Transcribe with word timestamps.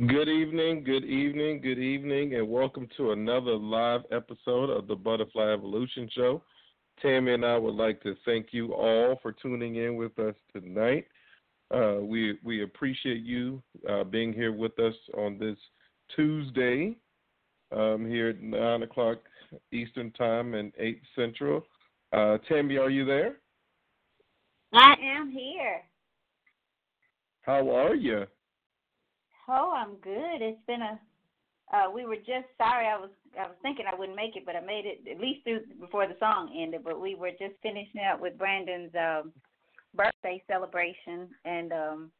Good 0.00 0.28
evening, 0.28 0.82
good 0.82 1.04
evening, 1.04 1.60
good 1.60 1.78
evening, 1.78 2.34
and 2.34 2.48
welcome 2.48 2.88
to 2.96 3.12
another 3.12 3.54
live 3.54 4.00
episode 4.10 4.68
of 4.68 4.88
the 4.88 4.96
Butterfly 4.96 5.52
Evolution 5.52 6.10
Show. 6.12 6.42
Tammy 7.00 7.34
and 7.34 7.46
I 7.46 7.56
would 7.56 7.76
like 7.76 8.02
to 8.02 8.16
thank 8.24 8.48
you 8.50 8.74
all 8.74 9.20
for 9.22 9.30
tuning 9.30 9.76
in 9.76 9.94
with 9.94 10.18
us 10.18 10.34
tonight. 10.52 11.06
Uh, 11.72 11.98
we 12.00 12.36
we 12.42 12.64
appreciate 12.64 13.22
you 13.22 13.62
uh, 13.88 14.02
being 14.02 14.32
here 14.32 14.50
with 14.50 14.76
us 14.80 14.96
on 15.16 15.38
this 15.38 15.56
Tuesday, 16.16 16.96
um, 17.70 18.04
here 18.04 18.30
at 18.30 18.42
nine 18.42 18.82
o'clock 18.82 19.18
Eastern 19.70 20.10
Time 20.10 20.54
and 20.54 20.72
eight 20.76 21.02
Central. 21.14 21.62
Uh, 22.12 22.38
Tammy, 22.48 22.78
are 22.78 22.90
you 22.90 23.04
there? 23.04 23.36
I 24.72 24.94
am 25.00 25.30
here. 25.30 25.82
How 27.42 27.70
are 27.70 27.94
you? 27.94 28.26
Oh, 29.48 29.72
I'm 29.76 29.96
good. 29.96 30.40
It's 30.40 30.60
been 30.66 30.82
a. 30.82 30.98
Uh, 31.72 31.90
we 31.90 32.04
were 32.04 32.16
just 32.16 32.46
sorry. 32.58 32.86
I 32.86 32.96
was 32.98 33.10
I 33.38 33.46
was 33.46 33.56
thinking 33.62 33.86
I 33.90 33.94
wouldn't 33.98 34.16
make 34.16 34.36
it, 34.36 34.44
but 34.46 34.56
I 34.56 34.60
made 34.60 34.84
it 34.86 35.02
at 35.10 35.20
least 35.20 35.44
through 35.44 35.60
before 35.80 36.06
the 36.06 36.16
song 36.18 36.54
ended. 36.56 36.82
But 36.84 37.00
we 37.00 37.14
were 37.14 37.30
just 37.30 37.54
finishing 37.62 38.00
up 38.10 38.20
with 38.20 38.38
Brandon's 38.38 38.94
um, 38.94 39.32
birthday 39.94 40.42
celebration, 40.46 41.28
and 41.44 41.72
um, 41.72 42.10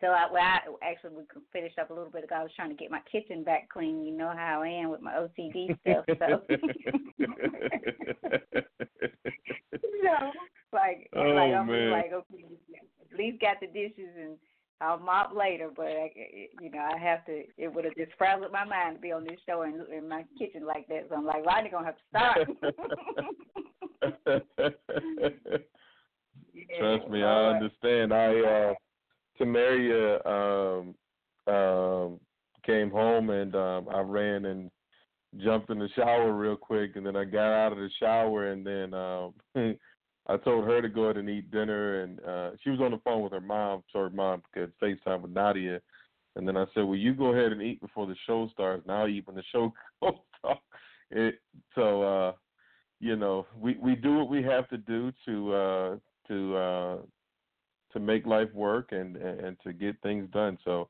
so 0.00 0.08
I, 0.08 0.26
well, 0.32 0.42
I 0.42 0.60
actually 0.82 1.16
we 1.16 1.22
finished 1.52 1.78
up 1.78 1.90
a 1.90 1.94
little 1.94 2.10
bit 2.10 2.24
ago. 2.24 2.36
I 2.36 2.42
was 2.42 2.52
trying 2.54 2.70
to 2.70 2.76
get 2.76 2.90
my 2.90 3.00
kitchen 3.10 3.44
back 3.44 3.68
clean. 3.68 4.04
You 4.04 4.16
know 4.16 4.32
how 4.34 4.62
I 4.62 4.68
am 4.68 4.90
with 4.90 5.02
my 5.02 5.12
OCD 5.12 5.78
stuff. 5.80 6.04
So, 6.18 6.42
so 9.80 10.32
like 10.72 11.08
Oh, 11.16 11.22
like 11.22 11.54
I'm 11.54 11.66
man. 11.66 11.90
like 11.90 12.12
okay, 12.12 12.44
at 13.10 13.18
least 13.18 13.40
got 13.40 13.60
the 13.60 13.66
dishes 13.66 14.10
and 14.18 14.36
I'll 14.80 14.98
mop 14.98 15.34
later. 15.34 15.70
But 15.74 15.86
I, 15.86 16.12
you 16.60 16.70
know 16.70 16.88
I 16.94 16.98
have 16.98 17.24
to. 17.26 17.42
It 17.56 17.72
would 17.72 17.84
have 17.84 17.96
just 17.96 18.12
frazzled 18.18 18.52
my 18.52 18.64
mind 18.64 18.96
to 18.96 19.00
be 19.00 19.12
on 19.12 19.24
this 19.24 19.38
show 19.46 19.62
in, 19.62 19.84
in 19.96 20.08
my 20.08 20.24
kitchen 20.38 20.66
like 20.66 20.86
that. 20.88 21.06
So 21.08 21.16
I'm 21.16 21.24
like, 21.24 21.44
Rodney 21.44 21.70
gonna 21.70 21.86
have 21.86 21.96
to 21.96 22.02
start. 22.10 22.48
Yeah, 26.54 26.64
Trust 26.78 27.08
me, 27.08 27.22
I 27.22 27.50
understand. 27.50 28.12
I 28.12 28.40
uh 28.40 28.74
Tamaria 29.40 30.26
um 30.26 30.94
um 31.52 32.20
came 32.64 32.90
home 32.90 33.30
and 33.30 33.54
um 33.54 33.88
I 33.92 34.00
ran 34.00 34.46
and 34.46 34.70
jumped 35.38 35.70
in 35.70 35.78
the 35.78 35.88
shower 35.96 36.32
real 36.32 36.56
quick 36.56 36.96
and 36.96 37.04
then 37.04 37.16
I 37.16 37.24
got 37.24 37.52
out 37.52 37.72
of 37.72 37.78
the 37.78 37.90
shower 37.98 38.52
and 38.52 38.64
then 38.66 38.94
um 38.94 39.34
I 40.26 40.36
told 40.38 40.64
her 40.64 40.80
to 40.80 40.88
go 40.88 41.04
ahead 41.04 41.18
and 41.18 41.28
eat 41.28 41.50
dinner 41.50 42.02
and 42.02 42.20
uh 42.24 42.50
she 42.62 42.70
was 42.70 42.80
on 42.80 42.92
the 42.92 43.00
phone 43.04 43.22
with 43.22 43.32
her 43.32 43.40
mom, 43.40 43.82
so 43.92 44.00
her 44.00 44.10
mom 44.10 44.42
could 44.52 44.72
FaceTime 44.82 45.22
with 45.22 45.32
Nadia 45.32 45.80
and 46.36 46.46
then 46.48 46.56
I 46.56 46.64
said, 46.74 46.84
Well 46.84 46.96
you 46.96 47.14
go 47.14 47.32
ahead 47.32 47.52
and 47.52 47.62
eat 47.62 47.80
before 47.80 48.06
the 48.06 48.16
show 48.26 48.48
starts 48.52 48.84
and 48.86 48.96
I'll 48.96 49.08
eat 49.08 49.26
when 49.26 49.36
the 49.36 49.42
show 49.52 49.72
off. 50.02 50.58
It 51.10 51.36
so 51.74 52.02
uh 52.02 52.32
you 53.00 53.16
know, 53.16 53.46
we 53.58 53.76
we 53.82 53.96
do 53.96 54.16
what 54.18 54.28
we 54.28 54.42
have 54.42 54.68
to 54.68 54.78
do 54.78 55.12
to 55.26 55.54
uh 55.54 55.96
to 56.28 56.56
uh 56.56 56.96
to 57.92 58.00
make 58.00 58.26
life 58.26 58.52
work 58.54 58.92
and 58.92 59.16
and, 59.16 59.40
and 59.40 59.56
to 59.64 59.72
get 59.72 60.00
things 60.02 60.28
done. 60.32 60.58
So 60.64 60.88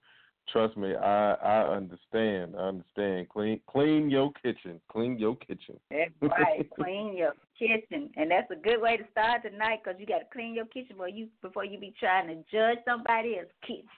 trust 0.53 0.77
me, 0.77 0.95
I 0.95 1.35
I 1.35 1.75
understand. 1.75 2.55
I 2.57 2.69
understand. 2.69 3.29
Clean 3.29 3.61
clean 3.69 4.11
your 4.11 4.33
kitchen. 4.43 4.81
Clean 4.91 5.19
your 5.19 5.37
kitchen. 5.37 5.79
That's 5.91 6.11
right. 6.23 6.69
clean 6.75 7.17
your 7.17 7.35
kitchen, 7.59 8.11
and 8.17 8.31
that's 8.31 8.51
a 8.51 8.57
good 8.57 8.81
way 8.81 8.97
to 8.97 9.05
start 9.11 9.43
tonight 9.43 9.81
because 9.85 9.99
you 10.01 10.07
got 10.07 10.19
to 10.19 10.27
clean 10.33 10.55
your 10.55 10.67
kitchen 10.67 10.97
before 10.97 11.09
you 11.09 11.29
before 11.43 11.65
you 11.65 11.79
be 11.79 11.95
trying 11.99 12.29
to 12.29 12.35
judge 12.51 12.79
somebody 12.87 13.39
else's 13.39 13.53
kitchen. 13.63 13.89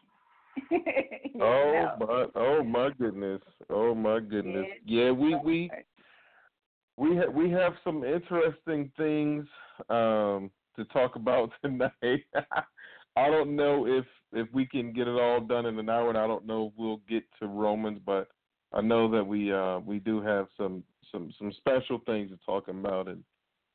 Oh 1.39 1.41
know. 1.41 1.97
my 2.01 2.27
oh 2.35 2.63
my 2.65 2.89
goodness. 2.99 3.43
Oh 3.69 3.95
my 3.95 4.21
goodness. 4.21 4.69
Yeah, 4.87 5.11
we 5.11 5.37
we 5.45 5.71
we 6.97 7.17
ha- 7.17 7.31
we 7.31 7.51
have 7.51 7.75
some 7.85 8.05
interesting 8.05 8.91
things 8.97 9.47
um, 9.91 10.51
to 10.77 10.85
talk 10.93 11.17
about 11.17 11.51
tonight. 11.63 11.93
I 13.17 13.31
don't 13.31 13.57
know 13.57 13.87
if 13.87 14.05
if 14.33 14.49
we 14.53 14.67
can 14.67 14.93
get 14.93 15.09
it 15.09 15.19
all 15.19 15.41
done 15.41 15.67
in 15.67 15.79
an 15.79 15.89
hour, 15.89 16.09
and 16.09 16.19
I 16.19 16.27
don't 16.27 16.47
know 16.47 16.67
if 16.67 16.73
we'll 16.77 17.01
get 17.09 17.25
to 17.41 17.47
Romans, 17.47 18.01
but 18.05 18.29
I 18.73 18.81
know 18.81 19.11
that 19.11 19.25
we 19.25 19.53
uh, 19.53 19.79
we 19.79 19.99
do 19.99 20.21
have 20.21 20.49
some 20.57 20.83
some 21.11 21.33
some 21.39 21.53
special 21.53 22.01
things 22.07 22.31
to 22.31 22.39
talk 22.45 22.69
about, 22.69 23.09
and 23.09 23.23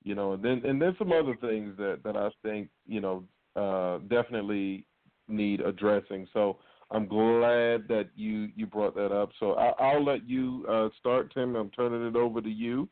you 0.04 0.16
know, 0.16 0.34
and 0.34 0.44
then 0.44 0.62
and 0.66 0.82
then 0.82 0.96
some 1.00 1.12
other 1.12 1.36
things 1.42 1.76
that 1.78 2.00
that 2.04 2.16
I 2.16 2.30
think 2.44 2.70
you 2.86 3.02
know 3.02 3.24
uh, 3.56 4.00
definitely 4.10 4.86
need 5.28 5.62
addressing. 5.62 6.28
So 6.34 6.58
I'm 6.92 7.08
glad 7.08 7.88
that 7.88 8.10
you 8.16 8.50
you 8.56 8.68
brought 8.68 8.96
that 8.96 9.12
up. 9.12 9.32
So 9.40 9.54
I, 9.54 9.96
will 9.96 10.06
let 10.06 10.28
you 10.28 10.66
uh, 10.70 10.90
start, 11.00 11.34
Tim. 11.34 11.56
I'm 11.56 11.70
turning 11.70 12.06
it 12.06 12.16
over 12.16 12.42
to 12.42 12.50
you 12.50 12.90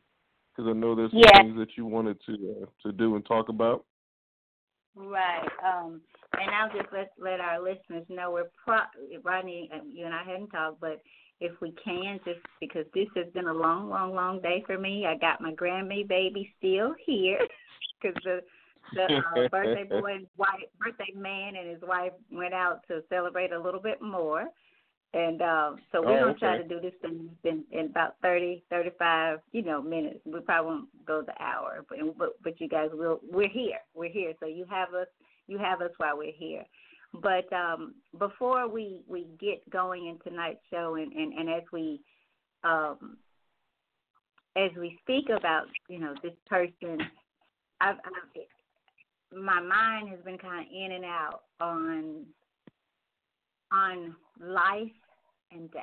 because 0.56 0.68
I 0.68 0.72
know 0.72 0.94
there's 0.94 1.10
some 1.10 1.20
yeah. 1.20 1.42
things 1.42 1.58
that 1.58 1.76
you 1.76 1.86
wanted 1.86 2.18
to 2.26 2.32
uh, 2.32 2.66
to 2.88 2.92
do 2.92 3.16
and 3.16 3.24
talk 3.24 3.50
about. 3.50 3.84
Right. 4.96 5.48
Um, 5.64 6.00
and 6.38 6.50
I'll 6.50 6.70
just 6.70 6.92
let 6.92 7.12
let 7.18 7.40
our 7.40 7.60
listeners 7.60 8.04
know 8.08 8.30
we're 8.30 8.50
pro- 8.64 9.20
Rodney. 9.22 9.70
You 9.92 10.06
and 10.06 10.14
I 10.14 10.22
hadn't 10.24 10.48
talked, 10.48 10.80
but 10.80 11.00
if 11.40 11.52
we 11.60 11.74
can, 11.82 12.20
just 12.24 12.40
because 12.60 12.84
this 12.94 13.08
has 13.16 13.26
been 13.32 13.48
a 13.48 13.54
long, 13.54 13.88
long, 13.88 14.14
long 14.14 14.40
day 14.40 14.62
for 14.66 14.78
me. 14.78 15.06
I 15.06 15.16
got 15.16 15.40
my 15.40 15.52
Grammy 15.52 16.06
baby 16.06 16.52
still 16.58 16.94
here 17.04 17.38
because 18.02 18.16
the 18.24 18.40
the 18.94 19.04
uh, 19.04 19.48
birthday 19.50 19.84
boy 19.84 20.14
and 20.14 20.26
wife, 20.36 20.50
birthday 20.78 21.12
man, 21.14 21.56
and 21.56 21.68
his 21.68 21.82
wife 21.82 22.12
went 22.30 22.54
out 22.54 22.80
to 22.88 23.02
celebrate 23.08 23.52
a 23.52 23.60
little 23.60 23.80
bit 23.80 24.00
more. 24.02 24.46
And 25.12 25.42
uh, 25.42 25.72
so 25.90 26.02
we're 26.02 26.18
oh, 26.18 26.20
gonna 26.20 26.30
okay. 26.32 26.38
try 26.38 26.58
to 26.58 26.68
do 26.68 26.80
this 26.80 26.92
thing 27.02 27.30
in, 27.42 27.64
in 27.72 27.86
about 27.86 28.14
thirty, 28.22 28.62
thirty-five, 28.70 29.40
you 29.50 29.62
know, 29.62 29.82
minutes. 29.82 30.20
We 30.24 30.38
probably 30.40 30.70
won't 30.70 31.06
go 31.06 31.22
the 31.22 31.34
hour, 31.42 31.84
but 31.88 31.98
but 32.16 32.28
but 32.44 32.60
you 32.60 32.68
guys 32.68 32.90
will. 32.92 33.20
We're 33.28 33.48
here. 33.48 33.78
We're 33.94 34.10
here. 34.10 34.34
So 34.38 34.46
you 34.46 34.66
have 34.70 34.94
us. 34.94 35.08
You 35.50 35.58
have 35.58 35.80
us 35.82 35.90
while 35.96 36.16
we're 36.16 36.30
here. 36.32 36.64
But 37.12 37.52
um, 37.52 37.96
before 38.20 38.68
we 38.68 39.00
we 39.08 39.26
get 39.40 39.68
going 39.68 40.06
in 40.06 40.16
tonight's 40.20 40.60
show, 40.70 40.94
and 40.94 41.12
and, 41.12 41.32
and 41.32 41.50
as 41.50 41.64
we 41.72 42.00
um, 42.62 43.16
as 44.56 44.70
we 44.78 44.96
speak 45.02 45.24
about 45.36 45.64
you 45.88 45.98
know 45.98 46.14
this 46.22 46.34
person, 46.48 47.00
I've, 47.80 47.96
I've 47.96 49.36
my 49.36 49.60
mind 49.60 50.10
has 50.10 50.20
been 50.24 50.38
kind 50.38 50.64
of 50.64 50.72
in 50.72 50.92
and 50.92 51.04
out 51.04 51.40
on 51.60 52.26
on 53.72 54.14
life 54.40 54.92
and 55.50 55.68
death. 55.72 55.82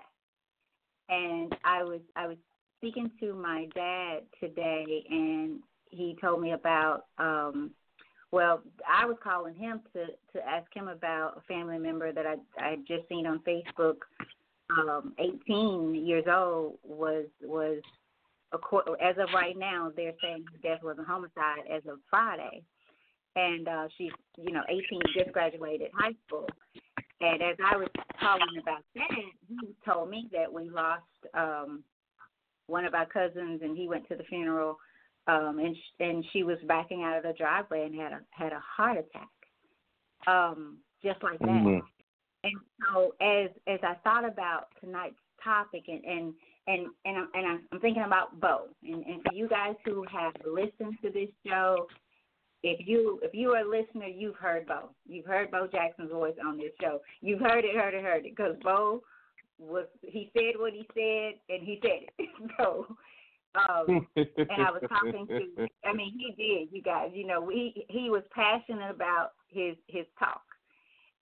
And 1.09 1.53
I 1.65 1.83
was 1.83 1.99
I 2.15 2.27
was 2.27 2.37
speaking 2.77 3.11
to 3.19 3.33
my 3.33 3.67
dad 3.75 4.19
today, 4.39 5.03
and 5.09 5.59
he 5.89 6.17
told 6.21 6.41
me 6.41 6.53
about. 6.53 7.03
um 7.17 7.71
Well, 8.31 8.61
I 8.87 9.05
was 9.05 9.17
calling 9.23 9.55
him 9.55 9.81
to 9.93 10.07
to 10.33 10.47
ask 10.47 10.73
him 10.73 10.87
about 10.87 11.37
a 11.37 11.41
family 11.41 11.77
member 11.77 12.11
that 12.11 12.25
I 12.25 12.35
I 12.59 12.71
had 12.71 12.87
just 12.87 13.07
seen 13.09 13.25
on 13.25 13.39
Facebook. 13.39 13.97
Um, 14.69 15.13
18 15.17 15.95
years 15.95 16.25
old 16.27 16.77
was 16.83 17.25
was 17.41 17.81
as 19.01 19.15
of 19.17 19.29
right 19.33 19.57
now 19.57 19.91
they're 19.95 20.13
saying 20.21 20.43
her 20.51 20.57
death 20.61 20.83
was 20.83 20.97
a 20.99 21.03
homicide 21.03 21.63
as 21.71 21.83
of 21.87 21.99
Friday, 22.09 22.63
and 23.35 23.67
uh, 23.67 23.87
she's 23.97 24.11
you 24.37 24.51
know 24.51 24.63
18 24.67 24.83
just 25.17 25.31
graduated 25.31 25.89
high 25.93 26.15
school, 26.27 26.47
and 27.21 27.41
as 27.41 27.55
I 27.65 27.77
was 27.77 27.87
calling 28.19 28.59
about 28.61 28.83
that, 28.95 29.07
he 29.47 29.75
told 29.85 30.09
me 30.09 30.27
that 30.33 30.51
we 30.51 30.69
lost 30.69 31.03
um 31.33 31.83
one 32.67 32.83
of 32.83 32.93
our 32.93 33.05
cousins, 33.05 33.61
and 33.63 33.77
he 33.77 33.87
went 33.87 34.07
to 34.09 34.15
the 34.15 34.23
funeral, 34.23 34.77
um, 35.27 35.59
and 35.59 35.75
sh- 35.75 36.01
and 36.01 36.25
she 36.31 36.43
was 36.43 36.57
backing 36.67 37.03
out 37.03 37.17
of 37.17 37.23
the 37.23 37.33
driveway 37.37 37.85
and 37.85 37.95
had 37.95 38.11
a 38.11 38.19
had 38.31 38.53
a 38.53 38.59
heart 38.59 38.97
attack, 38.97 39.29
um, 40.27 40.77
just 41.03 41.21
like 41.23 41.39
that. 41.39 41.47
Mm-hmm. 41.47 41.85
And 42.43 42.53
so 42.93 43.13
as 43.21 43.49
as 43.67 43.79
I 43.83 43.95
thought 44.03 44.25
about 44.25 44.67
tonight's 44.79 45.15
topic, 45.43 45.83
and 45.87 46.03
and 46.05 46.33
and 46.67 46.87
and 47.05 47.17
I'm, 47.17 47.27
and 47.33 47.61
I'm 47.71 47.79
thinking 47.79 48.03
about 48.03 48.39
Bo, 48.39 48.67
and 48.83 49.05
and 49.05 49.21
for 49.23 49.33
you 49.33 49.47
guys 49.47 49.75
who 49.85 50.05
have 50.11 50.33
listened 50.45 50.97
to 51.03 51.09
this 51.09 51.29
show 51.45 51.87
if 52.63 52.87
you 52.87 53.19
if 53.23 53.33
you 53.33 53.51
are 53.51 53.61
a 53.61 53.69
listener, 53.69 54.07
you've 54.07 54.35
heard 54.35 54.67
Bo. 54.67 54.89
You've 55.07 55.25
heard 55.25 55.51
Bo 55.51 55.67
Jackson's 55.71 56.11
voice 56.11 56.35
on 56.45 56.57
this 56.57 56.71
show. 56.81 57.01
You've 57.21 57.39
heard 57.39 57.63
it, 57.63 57.75
heard 57.75 57.93
it, 57.93 58.03
heard 58.03 58.25
it. 58.25 58.35
Because 58.35 58.55
Bo 58.63 59.03
was 59.59 59.85
he 60.01 60.31
said 60.33 60.59
what 60.59 60.73
he 60.73 60.87
said 60.93 61.39
and 61.49 61.65
he 61.65 61.79
said 61.81 62.09
it. 62.17 62.29
so 62.57 62.87
um 63.57 64.07
and 64.15 64.61
I 64.61 64.71
was 64.71 64.83
talking 64.87 65.27
to 65.27 65.67
I 65.85 65.93
mean 65.93 66.13
he 66.17 66.33
did, 66.35 66.75
you 66.75 66.81
guys, 66.81 67.11
you 67.13 67.25
know, 67.25 67.47
he 67.49 67.85
he 67.89 68.09
was 68.09 68.23
passionate 68.31 68.89
about 68.91 69.31
his 69.49 69.75
his 69.87 70.05
talk. 70.19 70.41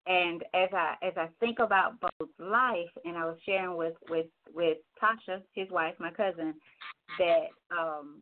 And 0.08 0.44
as 0.54 0.70
I 0.72 0.96
as 1.02 1.14
I 1.18 1.30
think 1.40 1.60
about 1.60 2.00
both 2.00 2.30
life 2.40 2.92
and 3.06 3.18
I 3.18 3.26
was 3.26 3.38
sharing 3.46 3.76
with 3.76 3.96
with 4.10 4.28
with 4.54 4.78
Tasha, 5.02 5.42
his 5.54 5.70
wife, 5.72 5.96
my 6.00 6.12
cousin, 6.12 6.54
that 7.18 7.48
um 7.72 8.22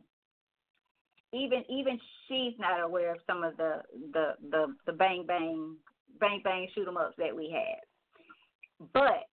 even 1.32 1.64
even 1.68 1.98
she's 2.26 2.54
not 2.58 2.80
aware 2.80 3.12
of 3.12 3.20
some 3.26 3.42
of 3.42 3.56
the 3.56 3.82
the 4.12 4.34
the, 4.50 4.74
the 4.86 4.92
bang 4.92 5.24
bang 5.26 5.76
bang 6.20 6.40
bang 6.42 6.68
shoot 6.74 6.88
'em 6.88 6.96
ups 6.96 7.16
that 7.18 7.34
we 7.34 7.50
had. 7.50 8.88
But 8.92 9.28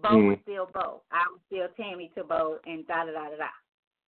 Bo 0.00 0.10
mm. 0.10 0.28
was 0.28 0.38
still 0.42 0.68
Bo. 0.72 1.02
I 1.10 1.24
was 1.30 1.40
still 1.46 1.68
Tammy 1.76 2.12
to 2.16 2.24
Bo 2.24 2.58
and 2.66 2.86
da 2.86 3.06
da 3.06 3.12
da 3.12 3.30
da 3.30 3.36
da. 3.36 3.48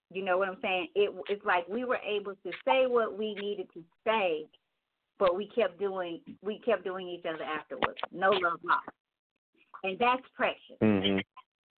You 0.10 0.24
know 0.24 0.38
what 0.38 0.48
I'm 0.48 0.58
saying? 0.62 0.88
It 0.96 1.14
it's 1.30 1.46
like 1.46 1.68
we 1.68 1.84
were 1.84 2.00
able 2.08 2.34
to 2.34 2.52
say 2.66 2.88
what 2.88 3.18
we 3.18 3.34
needed 3.36 3.68
to 3.74 3.84
say, 4.06 4.46
but 5.20 5.36
we 5.36 5.48
kept 5.48 5.80
doing 5.80 6.22
we 6.42 6.60
kept 6.60 6.84
doing 6.84 7.08
each 7.08 7.26
other 7.26 7.44
afterwards. 7.44 8.00
No 8.12 8.30
love 8.30 8.60
lost, 8.64 8.88
and 9.84 10.00
that's 10.00 10.24
precious. 10.36 10.80
Mm-hmm. 10.82 11.20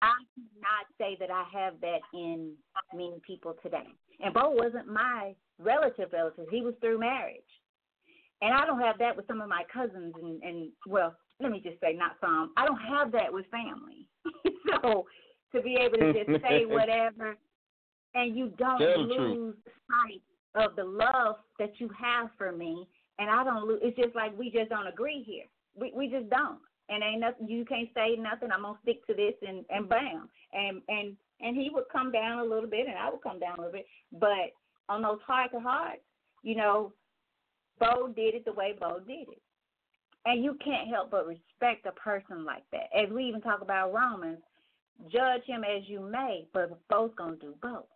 I 0.01 0.15
cannot 0.35 0.87
say 0.99 1.17
that 1.19 1.31
I 1.31 1.45
have 1.53 1.75
that 1.81 2.01
in 2.15 2.53
many 2.95 3.21
people 3.27 3.57
today. 3.63 3.89
And 4.21 4.33
Bo 4.33 4.51
wasn't 4.51 4.89
my 4.89 5.35
relative 5.59 6.11
relative. 6.13 6.47
He 6.51 6.61
was 6.61 6.75
through 6.81 7.01
marriage. 7.01 7.41
And 8.41 8.55
I 8.55 8.65
don't 8.67 8.81
have 8.81 8.99
that 8.99 9.17
with 9.17 9.27
some 9.27 9.41
of 9.41 9.49
my 9.49 9.65
cousins 9.73 10.15
and, 10.23 10.41
and 10.45 10.69
well, 10.87 11.17
let 11.41 11.51
me 11.51 11.61
just 11.61 11.81
say 11.81 11.93
not 11.95 12.13
some. 12.21 12.53
I 12.57 12.67
don't 12.67 12.79
have 12.79 13.11
that 13.13 13.33
with 13.33 13.47
family. 13.51 14.07
so 14.83 15.07
to 15.55 15.63
be 15.63 15.77
able 15.81 15.99
to 15.99 16.13
just 16.13 16.43
say 16.45 16.65
whatever 16.67 17.37
and 18.15 18.37
you 18.37 18.53
don't 18.59 18.81
lose 19.09 19.55
sight 19.89 20.23
of 20.55 20.77
the 20.77 20.85
love 20.85 21.37
that 21.59 21.73
you 21.79 21.89
have 21.99 22.31
for 22.37 22.53
me 22.53 22.87
and 23.19 23.29
I 23.31 23.45
don't 23.45 23.67
lose 23.67 23.81
it's 23.83 23.97
just 23.97 24.15
like 24.15 24.37
we 24.39 24.51
just 24.51 24.71
don't 24.71 24.87
agree 24.87 25.23
here. 25.27 25.45
We 25.75 25.93
we 25.95 26.09
just 26.09 26.31
don't 26.31 26.59
and 26.89 27.03
ain't 27.03 27.21
nothing 27.21 27.49
you 27.49 27.65
can't 27.65 27.89
say 27.95 28.17
nothing. 28.19 28.51
I'm 28.53 28.63
gonna 28.63 28.79
stick 28.83 29.07
to 29.07 29.15
this 29.15 29.35
and 29.47 29.65
and 29.71 29.89
bam. 29.89 30.29
And 30.53 30.83
and 30.89 31.17
and 31.41 31.57
he 31.57 31.71
would 31.73 31.85
come 31.93 32.11
down 32.11 32.39
a 32.39 32.45
little 32.45 32.69
bit 32.69 32.87
and 32.87 32.97
I 32.97 33.11
would 33.11 33.23
come 33.23 33.39
down 33.39 33.59
a 33.59 33.63
little 33.63 33.73
bit. 33.73 33.87
But 34.13 34.53
on 34.89 35.03
those 35.03 35.21
heart 35.27 35.51
to 35.53 35.61
heart, 35.61 36.01
you 36.43 36.57
know, 36.57 36.93
Bo 37.79 38.09
did 38.09 38.35
it 38.35 38.45
the 38.45 38.53
way 38.53 38.75
Bo 38.79 39.01
did 39.01 39.29
it. 39.29 39.43
And 40.25 40.45
you 40.45 40.59
can't 40.63 40.89
help 40.89 41.11
but 41.11 41.27
respect 41.27 41.87
a 41.87 41.93
person 41.93 42.45
like 42.45 42.65
that. 42.73 42.89
As 42.97 43.11
we 43.11 43.25
even 43.25 43.41
talk 43.41 43.63
about 43.63 43.93
Romans, 43.93 44.39
judge 45.11 45.43
him 45.47 45.65
as 45.65 45.83
you 45.87 46.01
may, 46.01 46.47
but 46.53 46.79
both 46.89 47.15
gonna 47.17 47.37
do 47.37 47.55
both. 47.63 47.87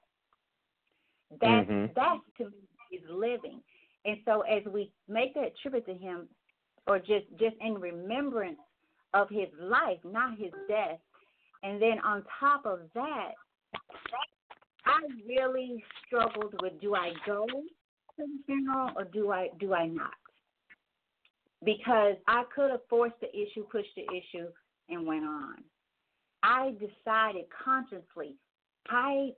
That's 1.40 1.68
mm-hmm. 1.68 1.92
that's 1.94 2.20
to 2.38 2.44
me 2.44 2.58
is 2.92 3.02
living. 3.10 3.60
And 4.04 4.18
so 4.24 4.42
as 4.42 4.62
we 4.72 4.90
make 5.08 5.34
that 5.34 5.52
tribute 5.62 5.86
to 5.86 5.94
him 5.94 6.28
or 6.86 6.98
just 6.98 7.26
just 7.38 7.56
in 7.60 7.74
remembrance 7.74 8.58
of 9.14 9.28
his 9.28 9.48
life, 9.60 9.98
not 10.04 10.38
his 10.38 10.50
death. 10.68 10.98
And 11.62 11.80
then 11.80 11.98
on 12.04 12.24
top 12.40 12.66
of 12.66 12.80
that, 12.94 13.32
I 14.84 15.00
really 15.26 15.82
struggled 16.06 16.54
with 16.60 16.80
do 16.80 16.94
I 16.94 17.12
go 17.26 17.46
to 17.46 17.62
the 18.18 18.38
funeral 18.46 18.90
or 18.96 19.04
do 19.04 19.30
I 19.30 19.48
do 19.58 19.74
I 19.74 19.86
not? 19.86 20.14
Because 21.64 22.16
I 22.26 22.42
could 22.54 22.72
have 22.72 22.80
forced 22.90 23.20
the 23.20 23.30
issue, 23.30 23.64
pushed 23.70 23.94
the 23.94 24.02
issue, 24.02 24.48
and 24.88 25.06
went 25.06 25.24
on. 25.24 25.56
I 26.42 26.72
decided 26.72 27.44
consciously, 27.64 28.34
I 28.88 29.30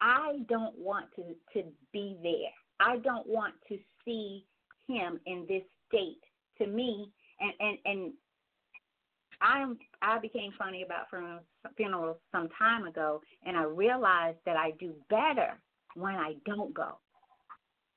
I 0.00 0.40
don't 0.48 0.76
want 0.78 1.06
to 1.16 1.22
to 1.54 1.66
be 1.92 2.16
there. 2.22 2.52
I 2.80 2.98
don't 2.98 3.26
want 3.26 3.54
to 3.68 3.78
see 4.04 4.44
him 4.86 5.20
in 5.26 5.44
this 5.48 5.62
state. 5.88 6.20
To 6.58 6.66
me, 6.66 7.10
and 7.40 7.52
and 7.60 7.78
and 7.84 8.12
I'm 9.40 9.78
I 10.02 10.18
became 10.18 10.52
funny 10.58 10.82
about 10.82 11.06
funerals 11.76 12.16
some 12.32 12.48
time 12.58 12.86
ago, 12.86 13.20
and 13.46 13.56
I 13.56 13.64
realized 13.64 14.38
that 14.44 14.56
I 14.56 14.72
do 14.78 14.92
better 15.08 15.58
when 15.94 16.14
I 16.14 16.34
don't 16.44 16.74
go 16.74 16.98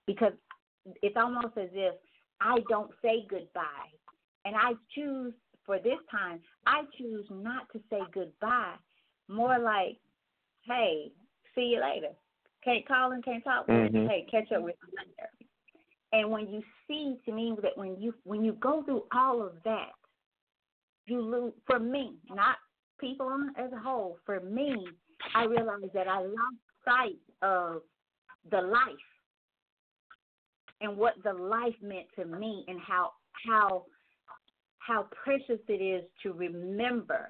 because 0.05 0.34
it's 1.01 1.17
almost 1.17 1.58
as 1.58 1.70
if 1.74 1.96
I 2.39 2.58
don't 2.70 2.91
say 3.01 3.25
goodbye, 3.29 3.89
and 4.46 4.55
I 4.55 4.74
choose 4.96 5.34
for 5.65 5.77
this 5.79 6.00
time 6.10 6.39
I 6.65 6.84
choose 6.98 7.25
not 7.29 7.72
to 7.74 7.79
say 7.89 8.00
goodbye, 8.13 8.75
more 9.27 9.58
like, 9.60 9.98
hey, 10.65 11.12
see 11.55 11.74
you 11.75 11.81
later. 11.81 12.13
Can't 12.63 12.88
call 12.88 13.12
and 13.12 13.24
can't 13.24 13.43
talk. 13.43 13.67
Mm-hmm. 13.67 14.08
Hey, 14.08 14.27
catch 14.29 14.51
up 14.51 14.62
with 14.62 14.75
you 14.88 14.98
later. 14.98 15.29
And 16.13 16.29
when 16.29 16.50
you 16.50 16.62
see 16.88 17.17
to 17.25 17.31
me 17.31 17.55
that 17.62 17.77
when 17.77 18.00
you 18.00 18.13
when 18.24 18.43
you 18.43 18.53
go 18.53 18.84
through 18.84 19.03
all 19.15 19.41
of 19.41 19.53
that, 19.63 19.91
you 21.05 21.22
lose 21.22 21.53
for 21.65 21.79
me, 21.79 22.15
not 22.29 22.58
people 23.00 23.31
as 23.58 23.72
a 23.72 23.79
whole, 23.79 24.17
for 24.25 24.39
me, 24.41 24.86
I 25.34 25.46
realized 25.46 25.93
that 25.93 26.08
I 26.08 26.20
lost 26.22 26.58
sight 26.86 27.20
of 27.41 27.81
the 28.50 28.62
life 28.62 28.84
and 30.81 30.98
what 30.98 31.13
the 31.24 31.34
life 31.34 31.75
meant 31.81 32.08
to 32.17 32.25
me 32.25 32.65
and 32.67 32.79
how 32.79 33.13
how 33.48 33.86
how 34.79 35.08
precious 35.24 35.60
it 35.67 35.81
is 35.81 36.03
to 36.24 36.34
remember 36.34 37.29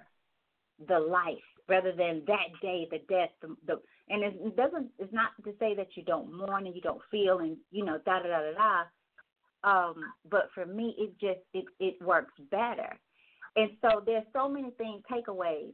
the 0.88 1.00
life 1.00 1.38
rather 1.68 1.92
than 1.92 2.24
that 2.28 2.48
day, 2.62 2.88
the 2.90 3.00
death, 3.10 3.30
the, 3.42 3.56
the 3.68 3.80
and 4.12 4.24
it 4.24 4.56
doesn't. 4.56 4.88
It's 5.00 5.14
not 5.14 5.30
to 5.46 5.54
say 5.60 5.74
that 5.76 5.96
you 5.96 6.04
don't 6.04 6.36
mourn 6.36 6.66
and 6.66 6.76
you 6.76 6.82
don't 6.82 7.02
feel 7.10 7.40
and 7.40 7.58
you 7.72 7.86
know 7.86 7.98
da 8.06 8.20
da 8.20 8.28
da 8.28 8.40
da 8.42 8.54
da. 8.54 8.84
Um, 9.64 9.96
but 10.30 10.50
for 10.54 10.66
me, 10.66 10.96
it 10.98 11.12
just 11.20 11.40
it 11.54 11.66
it 11.80 12.02
works 12.02 12.34
better. 12.52 12.98
And 13.56 13.72
so 13.82 14.02
there's 14.06 14.26
so 14.34 14.48
many 14.50 14.72
things 14.72 15.02
takeaways. 15.12 15.74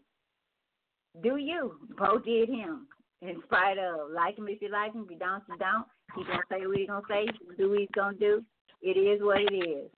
Do 1.23 1.37
you? 1.37 1.75
Bo 1.97 2.19
did 2.19 2.49
him 2.49 2.87
in 3.21 3.41
spite 3.45 3.77
of 3.77 4.11
like 4.11 4.37
him 4.37 4.47
if 4.47 4.61
you 4.61 4.69
like 4.69 4.93
him, 4.93 5.05
if 5.05 5.11
you 5.11 5.17
don't, 5.17 5.43
you 5.49 5.57
don't. 5.57 5.85
He's 6.15 6.27
gonna 6.27 6.41
say 6.49 6.67
what 6.67 6.77
he's 6.77 6.87
gonna 6.87 7.01
say, 7.09 7.25
do 7.57 7.69
what 7.69 7.79
he's 7.79 7.89
gonna 7.95 8.17
do. 8.17 8.43
It 8.81 8.97
is 8.97 9.21
what 9.21 9.41
it 9.41 9.53
is. 9.53 9.89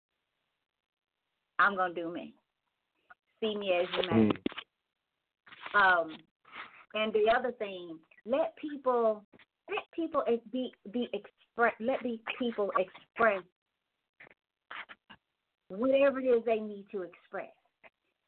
I'm 1.60 1.76
gonna 1.76 1.94
do 1.94 2.12
me. 2.12 2.34
See 3.42 3.56
me 3.56 3.72
as 3.74 3.88
you 3.96 4.10
may. 4.10 4.30
Mm. 4.30 6.02
Um, 6.02 6.18
and 6.94 7.14
the 7.14 7.32
other 7.36 7.52
thing, 7.52 8.00
let 8.26 8.56
people 8.58 9.24
let 9.70 9.84
people 9.96 10.24
be 10.52 10.72
be 10.92 11.10
express. 11.14 11.74
Let 11.80 12.02
be 12.04 12.22
people 12.40 12.72
express 12.78 13.44
whatever 15.68 16.20
it 16.20 16.26
is 16.26 16.44
they 16.46 16.60
need 16.60 16.86
to 16.92 17.04
express, 17.04 17.54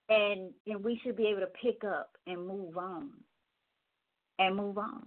and 0.09 0.51
and 0.67 0.83
we 0.83 0.99
should 1.03 1.17
be 1.17 1.27
able 1.27 1.41
to 1.41 1.51
pick 1.61 1.83
up 1.83 2.11
and 2.27 2.47
move 2.47 2.77
on, 2.77 3.09
and 4.39 4.55
move 4.55 4.77
on. 4.77 5.03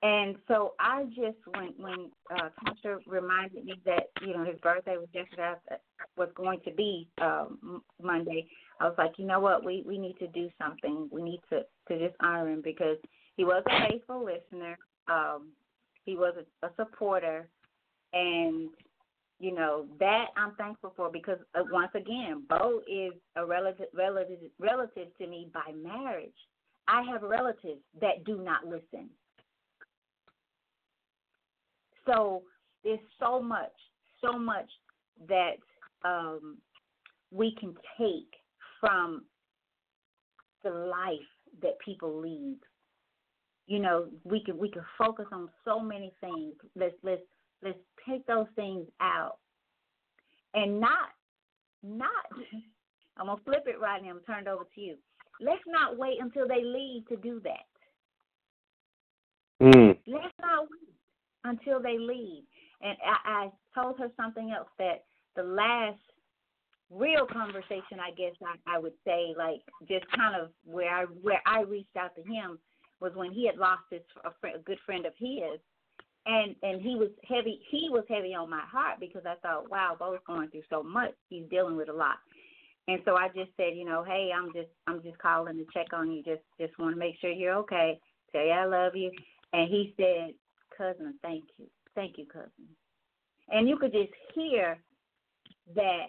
And 0.00 0.36
so 0.46 0.74
I 0.78 1.04
just 1.06 1.38
when 1.56 1.74
when 1.76 2.10
uh, 2.30 2.50
Tasha 2.64 2.98
reminded 3.06 3.64
me 3.64 3.74
that 3.84 4.04
you 4.22 4.32
know 4.32 4.44
his 4.44 4.58
birthday 4.60 4.96
was 4.96 5.08
yesterday 5.12 5.54
was 6.16 6.28
going 6.36 6.60
to 6.64 6.70
be 6.70 7.08
um, 7.20 7.82
Monday, 8.00 8.46
I 8.80 8.84
was 8.84 8.94
like, 8.96 9.12
you 9.18 9.26
know 9.26 9.40
what, 9.40 9.64
we 9.64 9.82
we 9.84 9.98
need 9.98 10.16
to 10.20 10.28
do 10.28 10.48
something. 10.56 11.08
We 11.10 11.22
need 11.22 11.40
to 11.50 11.62
to 11.88 11.98
just 11.98 12.16
honor 12.22 12.48
him 12.48 12.62
because 12.62 12.98
he 13.38 13.44
was 13.44 13.62
a 13.66 13.88
faithful 13.88 14.22
listener. 14.22 14.76
Um, 15.10 15.52
he 16.04 16.14
was 16.14 16.34
a, 16.36 16.66
a 16.66 16.70
supporter, 16.76 17.48
and 18.12 18.68
you 19.40 19.54
know 19.54 19.86
that 19.98 20.26
I'm 20.36 20.54
thankful 20.56 20.92
for 20.94 21.10
because 21.10 21.38
uh, 21.54 21.62
once 21.72 21.92
again, 21.94 22.44
Bo 22.46 22.82
is 22.86 23.14
a 23.36 23.46
relative 23.46 23.86
relative 23.94 24.40
relative 24.58 25.08
to 25.16 25.26
me 25.26 25.48
by 25.54 25.72
marriage. 25.74 26.28
I 26.86 27.02
have 27.10 27.22
relatives 27.22 27.80
that 28.02 28.24
do 28.26 28.42
not 28.42 28.66
listen 28.66 29.08
so 32.08 32.42
there's 32.82 32.98
so 33.20 33.40
much, 33.40 33.72
so 34.20 34.38
much 34.38 34.68
that 35.28 35.56
um, 36.04 36.58
we 37.30 37.54
can 37.60 37.74
take 37.98 38.32
from 38.80 39.24
the 40.64 40.70
life 40.70 41.18
that 41.62 41.78
people 41.84 42.20
lead. 42.20 42.58
You 43.68 43.80
know, 43.80 44.06
we 44.24 44.42
can 44.42 44.56
we 44.56 44.70
can 44.70 44.82
focus 44.96 45.26
on 45.30 45.50
so 45.62 45.78
many 45.78 46.12
things. 46.22 46.54
Let's 46.74 46.94
let's 47.02 47.22
let's 47.62 47.78
take 48.08 48.26
those 48.26 48.46
things 48.56 48.86
out, 49.00 49.36
and 50.54 50.80
not 50.80 51.10
not. 51.82 52.08
I'm 53.18 53.26
gonna 53.26 53.40
flip 53.44 53.64
it 53.66 53.78
right 53.78 54.02
now. 54.02 54.10
I'm 54.10 54.20
turn 54.20 54.46
it 54.46 54.48
over 54.48 54.64
to 54.74 54.80
you. 54.80 54.96
Let's 55.40 55.62
not 55.66 55.98
wait 55.98 56.16
until 56.18 56.48
they 56.48 56.64
leave 56.64 57.06
to 57.08 57.16
do 57.16 57.40
that. 57.44 57.66
Mm. 59.62 59.98
Let's 60.06 60.34
not 60.40 60.68
wait 60.70 60.94
until 61.44 61.82
they 61.82 61.98
leave. 61.98 62.44
And 62.80 62.96
I, 63.04 63.48
I 63.74 63.80
told 63.80 63.98
her 63.98 64.08
something 64.16 64.50
else 64.56 64.68
that 64.78 65.04
the 65.36 65.42
last 65.42 65.98
real 66.90 67.26
conversation, 67.26 68.00
I 68.00 68.12
guess 68.12 68.34
I, 68.42 68.76
I 68.76 68.78
would 68.78 68.94
say, 69.04 69.34
like 69.36 69.60
just 69.86 70.06
kind 70.16 70.40
of 70.40 70.50
where 70.64 70.90
I 70.90 71.04
where 71.20 71.42
I 71.44 71.62
reached 71.62 71.96
out 71.96 72.14
to 72.16 72.22
him 72.22 72.58
was 73.00 73.12
when 73.14 73.32
he 73.32 73.46
had 73.46 73.56
lost 73.56 73.82
his 73.90 74.02
a, 74.24 74.30
friend, 74.40 74.56
a 74.56 74.62
good 74.62 74.78
friend 74.84 75.06
of 75.06 75.12
his, 75.18 75.60
and 76.26 76.54
and 76.62 76.82
he 76.82 76.96
was 76.96 77.10
heavy. 77.28 77.60
He 77.70 77.88
was 77.90 78.04
heavy 78.08 78.34
on 78.34 78.50
my 78.50 78.62
heart 78.70 79.00
because 79.00 79.22
I 79.26 79.34
thought, 79.42 79.70
wow, 79.70 79.96
Bo's 79.98 80.18
going 80.26 80.48
through 80.50 80.62
so 80.70 80.82
much. 80.82 81.12
He's 81.28 81.48
dealing 81.50 81.76
with 81.76 81.88
a 81.88 81.92
lot. 81.92 82.16
And 82.88 83.00
so 83.04 83.16
I 83.16 83.28
just 83.28 83.50
said, 83.56 83.76
you 83.76 83.84
know, 83.84 84.02
hey, 84.02 84.30
I'm 84.34 84.52
just 84.52 84.70
I'm 84.86 85.02
just 85.02 85.18
calling 85.18 85.56
to 85.56 85.66
check 85.72 85.92
on 85.92 86.10
you. 86.10 86.22
Just 86.22 86.42
just 86.60 86.78
want 86.78 86.94
to 86.94 86.98
make 86.98 87.16
sure 87.20 87.30
you're 87.30 87.56
okay. 87.56 88.00
Tell 88.32 88.44
you 88.44 88.50
I 88.50 88.64
love 88.64 88.96
you. 88.96 89.10
And 89.52 89.68
he 89.68 89.94
said, 89.96 90.34
cousin, 90.76 91.14
thank 91.22 91.44
you. 91.58 91.66
Thank 91.94 92.18
you, 92.18 92.26
cousin. 92.26 92.68
And 93.50 93.68
you 93.68 93.78
could 93.78 93.92
just 93.92 94.12
hear 94.34 94.78
that 95.74 96.08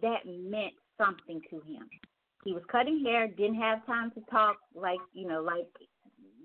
that 0.00 0.26
meant 0.26 0.74
something 0.98 1.40
to 1.50 1.56
him. 1.56 1.88
He 2.44 2.52
was 2.52 2.62
cutting 2.70 3.04
hair, 3.04 3.28
didn't 3.28 3.60
have 3.60 3.86
time 3.86 4.10
to 4.12 4.20
talk 4.30 4.56
like, 4.74 4.98
you 5.12 5.28
know, 5.28 5.42
like 5.42 5.68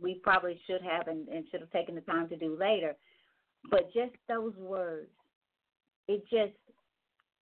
we 0.02 0.20
probably 0.24 0.60
should 0.68 0.82
have 0.82 1.08
and, 1.08 1.28
and 1.28 1.46
should 1.50 1.62
have 1.62 1.72
taken 1.72 1.96
the 1.96 2.02
time 2.02 2.30
to 2.30 2.38
do 2.38 2.58
later. 2.60 2.96
But 3.70 3.92
just 3.94 4.16
those 4.28 4.56
words, 4.58 5.10
it 6.08 6.24
just 6.30 6.58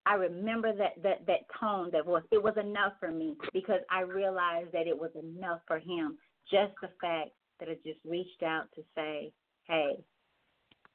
I 0.05 0.15
remember 0.15 0.73
that 0.75 1.01
that 1.03 1.25
that 1.27 1.45
tone, 1.59 1.89
that 1.93 2.05
voice. 2.05 2.23
It 2.31 2.41
was 2.41 2.55
enough 2.57 2.93
for 2.99 3.11
me 3.11 3.35
because 3.53 3.81
I 3.89 4.01
realized 4.01 4.71
that 4.73 4.87
it 4.87 4.97
was 4.97 5.11
enough 5.15 5.61
for 5.67 5.79
him. 5.79 6.17
Just 6.49 6.73
the 6.81 6.89
fact 7.01 7.31
that 7.59 7.69
it 7.69 7.83
just 7.83 7.99
reached 8.05 8.43
out 8.43 8.65
to 8.75 8.83
say, 8.95 9.31
"Hey, 9.67 9.97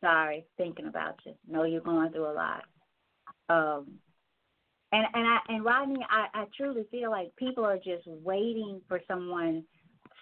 sorry, 0.00 0.46
thinking 0.56 0.86
about 0.86 1.16
you. 1.24 1.34
Know 1.48 1.64
you're 1.64 1.80
going 1.80 2.10
through 2.12 2.30
a 2.30 2.32
lot. 2.32 2.62
Um, 3.48 3.98
and 4.92 5.06
and 5.14 5.26
I 5.26 5.38
and 5.48 5.64
Rodney, 5.64 6.04
I, 6.08 6.40
I 6.40 6.44
truly 6.56 6.84
feel 6.90 7.10
like 7.10 7.34
people 7.36 7.64
are 7.64 7.76
just 7.76 8.06
waiting 8.06 8.80
for 8.88 9.00
someone 9.06 9.64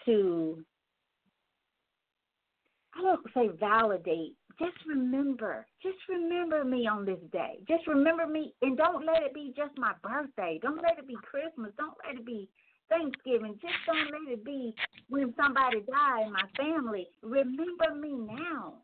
to 0.06 0.64
I 2.98 3.02
don't 3.02 3.26
say 3.34 3.48
validate. 3.58 4.34
Just 4.58 4.76
remember, 4.86 5.66
just 5.82 5.98
remember 6.08 6.64
me 6.64 6.88
on 6.88 7.04
this 7.04 7.20
day. 7.30 7.60
Just 7.68 7.86
remember 7.86 8.26
me, 8.26 8.54
and 8.60 8.76
don't 8.76 9.06
let 9.06 9.22
it 9.22 9.32
be 9.32 9.54
just 9.56 9.70
my 9.78 9.92
birthday. 10.02 10.58
Don't 10.60 10.82
let 10.82 10.98
it 10.98 11.06
be 11.06 11.16
Christmas. 11.22 11.70
Don't 11.78 11.94
let 12.04 12.18
it 12.18 12.26
be 12.26 12.48
Thanksgiving. 12.88 13.56
Just 13.60 13.74
don't 13.86 14.10
let 14.10 14.32
it 14.32 14.44
be 14.44 14.74
when 15.08 15.32
somebody 15.36 15.80
died 15.80 16.26
in 16.26 16.32
my 16.32 16.42
family. 16.56 17.06
Remember 17.22 17.94
me 17.94 18.14
now. 18.14 18.74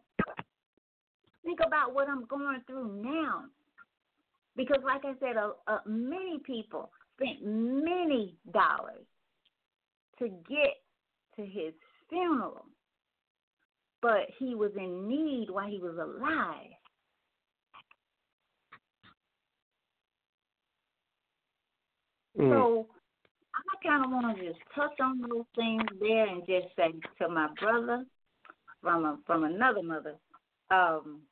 Think 1.45 1.59
about 1.67 1.93
what 1.93 2.09
I'm 2.09 2.25
going 2.27 2.61
through 2.67 3.03
now. 3.03 3.45
Because, 4.57 4.79
like 4.85 5.05
I 5.05 5.15
said, 5.19 5.37
uh, 5.37 5.51
uh, 5.67 5.81
many 5.85 6.39
people 6.47 6.91
spent 7.17 7.45
many 7.45 8.37
dollars 8.53 9.05
to 10.21 10.29
get 10.49 10.77
to 11.37 11.43
his 11.43 11.75
funeral, 12.09 12.67
but 14.05 14.27
he 14.39 14.55
was 14.55 14.71
in 14.77 15.09
need 15.09 15.49
while 15.49 15.67
he 15.67 15.79
was 15.79 15.97
alive. 15.97 16.77
Mm. 22.39 22.51
So 22.51 22.87
I 23.55 23.89
kind 23.89 24.05
of 24.05 24.11
want 24.11 24.37
to 24.37 24.45
just 24.45 24.59
touch 24.75 24.93
on 25.01 25.23
those 25.23 25.47
things 25.57 25.85
there 25.99 26.27
and 26.27 26.43
just 26.47 26.67
say 26.77 26.93
to 27.23 27.29
my 27.31 27.49
brother 27.59 28.05
from 28.83 29.07
a, 29.07 29.19
from 29.27 29.45
another 29.45 29.83
mother, 29.83 30.17
um, 30.71 31.23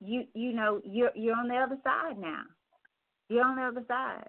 you 0.00 0.26
you 0.34 0.52
know 0.52 0.80
you're 0.84 1.10
you're 1.16 1.34
on 1.34 1.48
the 1.48 1.56
other 1.56 1.78
side 1.82 2.16
now. 2.16 2.42
You're 3.28 3.44
on 3.44 3.56
the 3.56 3.62
other 3.62 3.84
side, 3.88 4.28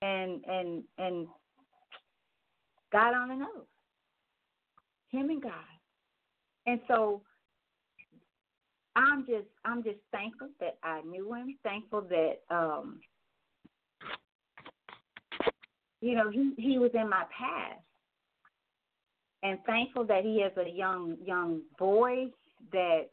and 0.00 0.42
and 0.46 0.84
and 0.96 1.26
God 2.90 3.12
only 3.14 3.36
knows 3.36 3.66
Him 5.10 5.28
and 5.28 5.42
God, 5.42 5.73
and 6.66 6.80
so 6.88 7.20
I'm 8.96 9.26
just 9.26 9.48
I'm 9.64 9.82
just 9.82 9.98
thankful 10.12 10.48
that 10.60 10.78
I 10.82 11.02
knew 11.02 11.32
Him. 11.34 11.56
Thankful 11.62 12.02
that 12.02 12.40
um 12.50 13.00
you 16.00 16.14
know 16.14 16.30
he 16.30 16.52
he 16.56 16.78
was 16.78 16.90
in 16.94 17.08
my 17.08 17.24
past, 17.36 17.80
and 19.42 19.58
thankful 19.66 20.04
that 20.04 20.24
he 20.24 20.42
has 20.42 20.52
a 20.56 20.70
young 20.70 21.16
young 21.24 21.62
boy 21.78 22.26
that 22.72 23.08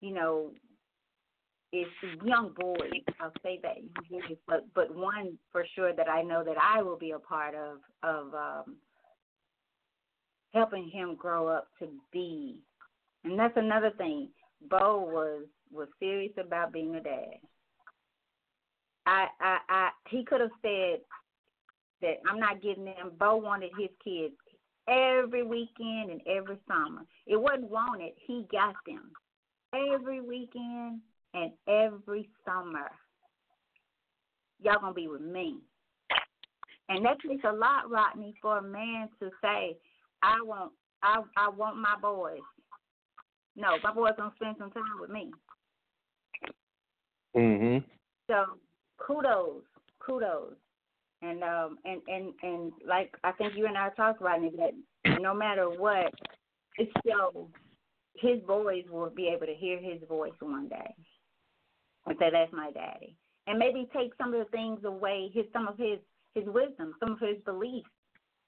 you 0.00 0.14
know 0.14 0.50
it's 1.72 1.90
young 2.24 2.52
boy. 2.58 2.88
I'll 3.20 3.32
say 3.42 3.60
that, 3.62 3.76
but 4.46 4.66
but 4.74 4.94
one 4.94 5.38
for 5.52 5.64
sure 5.74 5.92
that 5.92 6.08
I 6.08 6.22
know 6.22 6.42
that 6.44 6.56
I 6.60 6.82
will 6.82 6.98
be 6.98 7.12
a 7.12 7.18
part 7.18 7.54
of 7.54 7.78
of 8.02 8.34
um, 8.34 8.76
helping 10.52 10.88
him 10.88 11.14
grow 11.14 11.46
up 11.46 11.68
to 11.78 11.88
be, 12.12 12.58
and 13.24 13.38
that's 13.38 13.56
another 13.56 13.90
thing. 13.96 14.28
Bo 14.68 15.00
was 15.00 15.44
was 15.72 15.88
serious 15.98 16.32
about 16.38 16.72
being 16.72 16.94
a 16.94 17.00
dad. 17.00 17.36
I, 19.06 19.26
I, 19.40 19.58
I, 19.68 19.88
he 20.08 20.24
could 20.24 20.40
have 20.40 20.50
said 20.62 21.00
that 22.02 22.20
I'm 22.28 22.38
not 22.38 22.62
getting 22.62 22.84
them. 22.84 23.12
Bo 23.18 23.36
wanted 23.36 23.70
his 23.78 23.88
kids 24.04 24.34
every 24.88 25.42
weekend 25.42 26.10
and 26.10 26.20
every 26.26 26.58
summer. 26.68 27.02
It 27.26 27.40
wasn't 27.40 27.70
wanted. 27.70 28.12
He 28.26 28.46
got 28.50 28.74
them 28.86 29.10
every 29.72 30.20
weekend 30.20 31.00
and 31.34 31.52
every 31.68 32.28
summer. 32.44 32.90
Y'all 34.62 34.80
gonna 34.80 34.92
be 34.92 35.08
with 35.08 35.22
me. 35.22 35.58
And 36.88 37.04
that 37.04 37.18
takes 37.26 37.44
a 37.44 37.52
lot, 37.52 37.88
Rodney, 37.88 38.34
for 38.42 38.58
a 38.58 38.62
man 38.62 39.08
to 39.20 39.30
say, 39.40 39.76
I 40.22 40.36
want 40.42 40.72
I 41.02 41.22
I 41.36 41.48
want 41.48 41.76
my 41.76 41.94
boys. 42.00 42.40
No, 43.60 43.76
my 43.84 43.92
boys 43.92 44.12
gonna 44.16 44.32
spend 44.36 44.56
some 44.58 44.70
time 44.70 45.00
with 45.00 45.10
me. 45.10 45.30
Mhm. 47.36 47.84
So 48.26 48.58
kudos, 48.96 49.62
kudos. 49.98 50.56
And 51.22 51.44
um 51.44 51.78
and 51.84 52.00
and 52.08 52.32
and 52.42 52.72
like 52.86 53.14
I 53.22 53.32
think 53.32 53.54
you 53.54 53.66
and 53.66 53.76
I 53.76 53.90
talked 53.90 54.22
about 54.22 54.42
it 54.42 54.56
that 54.56 55.20
no 55.20 55.34
matter 55.34 55.68
what, 55.68 56.14
it's 56.76 56.90
still 57.00 57.50
his 58.16 58.40
boys 58.46 58.84
will 58.90 59.10
be 59.10 59.28
able 59.28 59.46
to 59.46 59.54
hear 59.54 59.78
his 59.78 60.02
voice 60.08 60.32
one 60.40 60.68
day 60.68 60.94
and 62.06 62.16
say 62.18 62.30
that's 62.30 62.52
my 62.52 62.70
daddy, 62.70 63.14
and 63.46 63.58
maybe 63.58 63.88
take 63.92 64.14
some 64.16 64.32
of 64.32 64.40
the 64.40 64.50
things 64.50 64.84
away, 64.84 65.30
his 65.34 65.44
some 65.52 65.68
of 65.68 65.76
his 65.76 65.98
his 66.34 66.46
wisdom, 66.46 66.94
some 66.98 67.12
of 67.12 67.20
his 67.20 67.42
beliefs, 67.44 67.90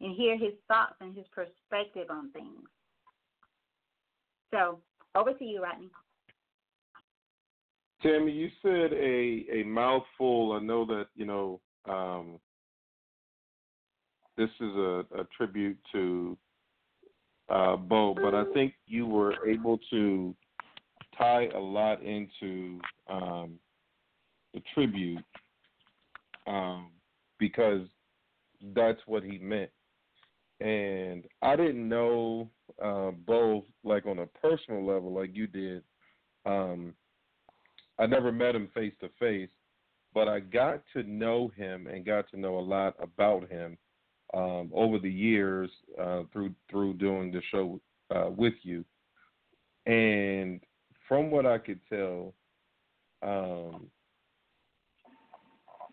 and 0.00 0.16
hear 0.16 0.38
his 0.38 0.54
thoughts 0.68 0.96
and 1.00 1.14
his 1.14 1.26
perspective 1.28 2.08
on 2.08 2.30
things. 2.32 2.66
So 4.52 4.80
over 5.14 5.32
to 5.32 5.44
you, 5.44 5.62
Rodney. 5.62 5.90
Tammy, 8.02 8.32
you 8.32 8.48
said 8.62 8.92
a 8.92 9.60
a 9.60 9.64
mouthful. 9.64 10.58
I 10.60 10.64
know 10.64 10.84
that 10.86 11.06
you 11.14 11.24
know 11.24 11.60
um, 11.88 12.38
this 14.36 14.50
is 14.60 14.74
a, 14.76 15.04
a 15.18 15.24
tribute 15.36 15.78
to 15.92 16.36
uh, 17.48 17.76
Bo, 17.76 18.14
but 18.14 18.34
I 18.34 18.44
think 18.54 18.74
you 18.86 19.06
were 19.06 19.34
able 19.48 19.78
to 19.90 20.34
tie 21.16 21.48
a 21.54 21.58
lot 21.58 22.02
into 22.02 22.80
um, 23.08 23.58
the 24.54 24.62
tribute 24.74 25.24
um, 26.46 26.90
because 27.38 27.86
that's 28.74 29.00
what 29.06 29.22
he 29.22 29.38
meant. 29.38 29.70
And 30.62 31.24
I 31.42 31.56
didn't 31.56 31.88
know 31.88 32.48
uh, 32.82 33.10
Bo 33.10 33.64
like 33.82 34.06
on 34.06 34.20
a 34.20 34.26
personal 34.26 34.86
level 34.86 35.12
like 35.12 35.34
you 35.34 35.48
did. 35.48 35.82
Um, 36.46 36.94
I 37.98 38.06
never 38.06 38.30
met 38.30 38.54
him 38.54 38.68
face 38.72 38.94
to 39.00 39.08
face, 39.18 39.50
but 40.14 40.28
I 40.28 40.40
got 40.40 40.82
to 40.92 41.02
know 41.02 41.50
him 41.56 41.88
and 41.88 42.06
got 42.06 42.30
to 42.30 42.38
know 42.38 42.58
a 42.58 42.60
lot 42.60 42.94
about 43.00 43.50
him 43.50 43.76
um, 44.34 44.70
over 44.72 44.98
the 44.98 45.10
years 45.10 45.70
uh, 46.00 46.22
through 46.32 46.54
through 46.70 46.94
doing 46.94 47.32
the 47.32 47.42
show 47.50 47.80
uh, 48.14 48.30
with 48.30 48.54
you. 48.62 48.84
And 49.86 50.60
from 51.08 51.30
what 51.30 51.44
I 51.44 51.58
could 51.58 51.80
tell, 51.88 52.34
um, 53.22 53.88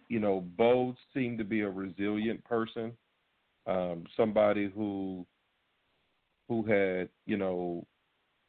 you 0.10 0.20
know, 0.20 0.42
Bo 0.58 0.96
seemed 1.14 1.40
to 1.40 1.44
be 1.44 1.62
a 1.62 1.70
resilient 1.70 2.44
person, 2.44 2.94
um, 3.70 4.04
somebody 4.18 4.72
who 4.74 5.26
who 6.48 6.64
had, 6.64 7.10
you 7.28 7.38
know, 7.38 7.86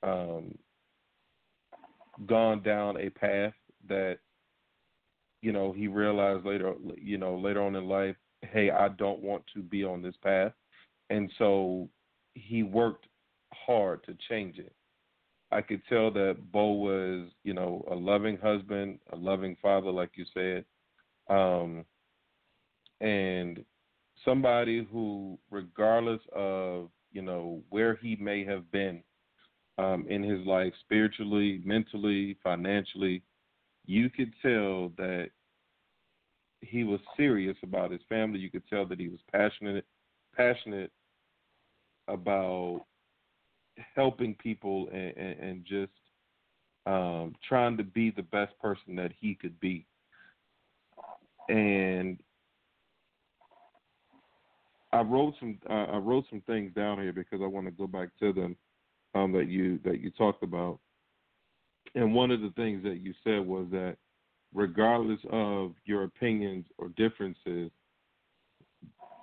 um, 0.02 0.56
gone 2.26 2.62
down 2.62 2.96
a 2.98 3.10
path 3.10 3.52
that, 3.86 4.18
you 5.42 5.52
know, 5.52 5.72
he 5.72 5.86
realized 5.86 6.46
later, 6.46 6.72
you 6.96 7.18
know, 7.18 7.36
later 7.36 7.62
on 7.62 7.76
in 7.76 7.86
life, 7.86 8.16
hey, 8.40 8.70
I 8.70 8.88
don't 8.88 9.22
want 9.22 9.44
to 9.54 9.62
be 9.62 9.84
on 9.84 10.00
this 10.00 10.14
path, 10.22 10.52
and 11.10 11.30
so 11.36 11.90
he 12.32 12.62
worked 12.62 13.06
hard 13.52 14.02
to 14.04 14.16
change 14.28 14.58
it. 14.58 14.72
I 15.52 15.60
could 15.60 15.82
tell 15.88 16.10
that 16.12 16.38
Bo 16.52 16.72
was, 16.72 17.28
you 17.44 17.52
know, 17.52 17.84
a 17.90 17.94
loving 17.94 18.38
husband, 18.38 19.00
a 19.12 19.16
loving 19.16 19.56
father, 19.60 19.90
like 19.90 20.12
you 20.14 20.24
said, 20.32 20.64
um, 21.28 21.84
and 23.02 23.62
somebody 24.24 24.86
who, 24.90 25.38
regardless 25.50 26.20
of 26.34 26.90
you 27.12 27.22
know 27.22 27.62
where 27.70 27.96
he 27.96 28.16
may 28.16 28.44
have 28.44 28.70
been 28.70 29.02
um, 29.78 30.06
in 30.08 30.22
his 30.22 30.46
life, 30.46 30.72
spiritually, 30.80 31.60
mentally, 31.64 32.36
financially, 32.42 33.22
you 33.86 34.10
could 34.10 34.32
tell 34.42 34.92
that 34.96 35.30
he 36.60 36.84
was 36.84 37.00
serious 37.16 37.56
about 37.62 37.90
his 37.90 38.02
family. 38.08 38.38
You 38.38 38.50
could 38.50 38.66
tell 38.68 38.86
that 38.86 39.00
he 39.00 39.08
was 39.08 39.20
passionate, 39.32 39.84
passionate 40.36 40.92
about 42.08 42.82
helping 43.94 44.34
people 44.34 44.88
and, 44.92 45.16
and, 45.16 45.40
and 45.40 45.64
just 45.64 45.92
um, 46.86 47.34
trying 47.48 47.76
to 47.76 47.84
be 47.84 48.10
the 48.10 48.22
best 48.22 48.52
person 48.60 48.96
that 48.96 49.12
he 49.18 49.34
could 49.34 49.58
be. 49.60 49.86
And 51.48 52.18
I 54.92 55.02
wrote 55.02 55.34
some 55.38 55.58
uh, 55.68 55.86
I 55.92 55.96
wrote 55.98 56.24
some 56.30 56.42
things 56.42 56.72
down 56.74 57.00
here 57.00 57.12
because 57.12 57.40
I 57.42 57.46
want 57.46 57.66
to 57.66 57.72
go 57.72 57.86
back 57.86 58.08
to 58.20 58.32
them 58.32 58.56
um, 59.14 59.32
that 59.32 59.48
you 59.48 59.78
that 59.84 60.00
you 60.00 60.10
talked 60.10 60.42
about. 60.42 60.78
And 61.94 62.14
one 62.14 62.30
of 62.30 62.40
the 62.40 62.52
things 62.56 62.82
that 62.84 63.00
you 63.00 63.14
said 63.24 63.46
was 63.46 63.66
that 63.70 63.96
regardless 64.54 65.20
of 65.30 65.74
your 65.84 66.04
opinions 66.04 66.66
or 66.78 66.88
differences, 66.90 67.70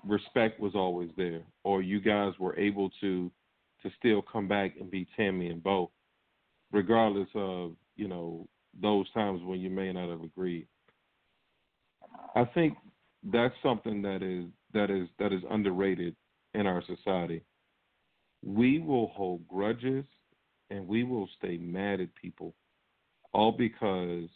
respect 0.05 0.59
was 0.59 0.73
always 0.75 1.09
there, 1.17 1.41
or 1.63 1.81
you 1.81 1.99
guys 1.99 2.33
were 2.39 2.57
able 2.57 2.89
to 3.01 3.31
to 3.83 3.91
still 3.99 4.21
come 4.21 4.47
back 4.47 4.73
and 4.79 4.89
be 4.89 5.07
Tammy 5.15 5.49
and 5.49 5.61
Bo, 5.61 5.91
regardless 6.71 7.29
of 7.35 7.73
you 7.95 8.07
know 8.07 8.47
those 8.81 9.11
times 9.11 9.41
when 9.43 9.59
you 9.59 9.69
may 9.69 9.91
not 9.91 10.09
have 10.09 10.23
agreed. 10.23 10.67
I 12.35 12.45
think 12.45 12.77
that's 13.23 13.53
something 13.63 14.01
that 14.03 14.21
is 14.21 14.45
that 14.73 14.89
is 14.89 15.07
that 15.19 15.33
is 15.33 15.41
underrated 15.49 16.15
in 16.53 16.67
our 16.67 16.83
society. 16.85 17.41
We 18.43 18.79
will 18.79 19.07
hold 19.07 19.47
grudges 19.47 20.05
and 20.69 20.87
we 20.87 21.03
will 21.03 21.27
stay 21.37 21.57
mad 21.57 22.01
at 22.01 22.13
people 22.15 22.53
all 23.33 23.51
because 23.51 24.29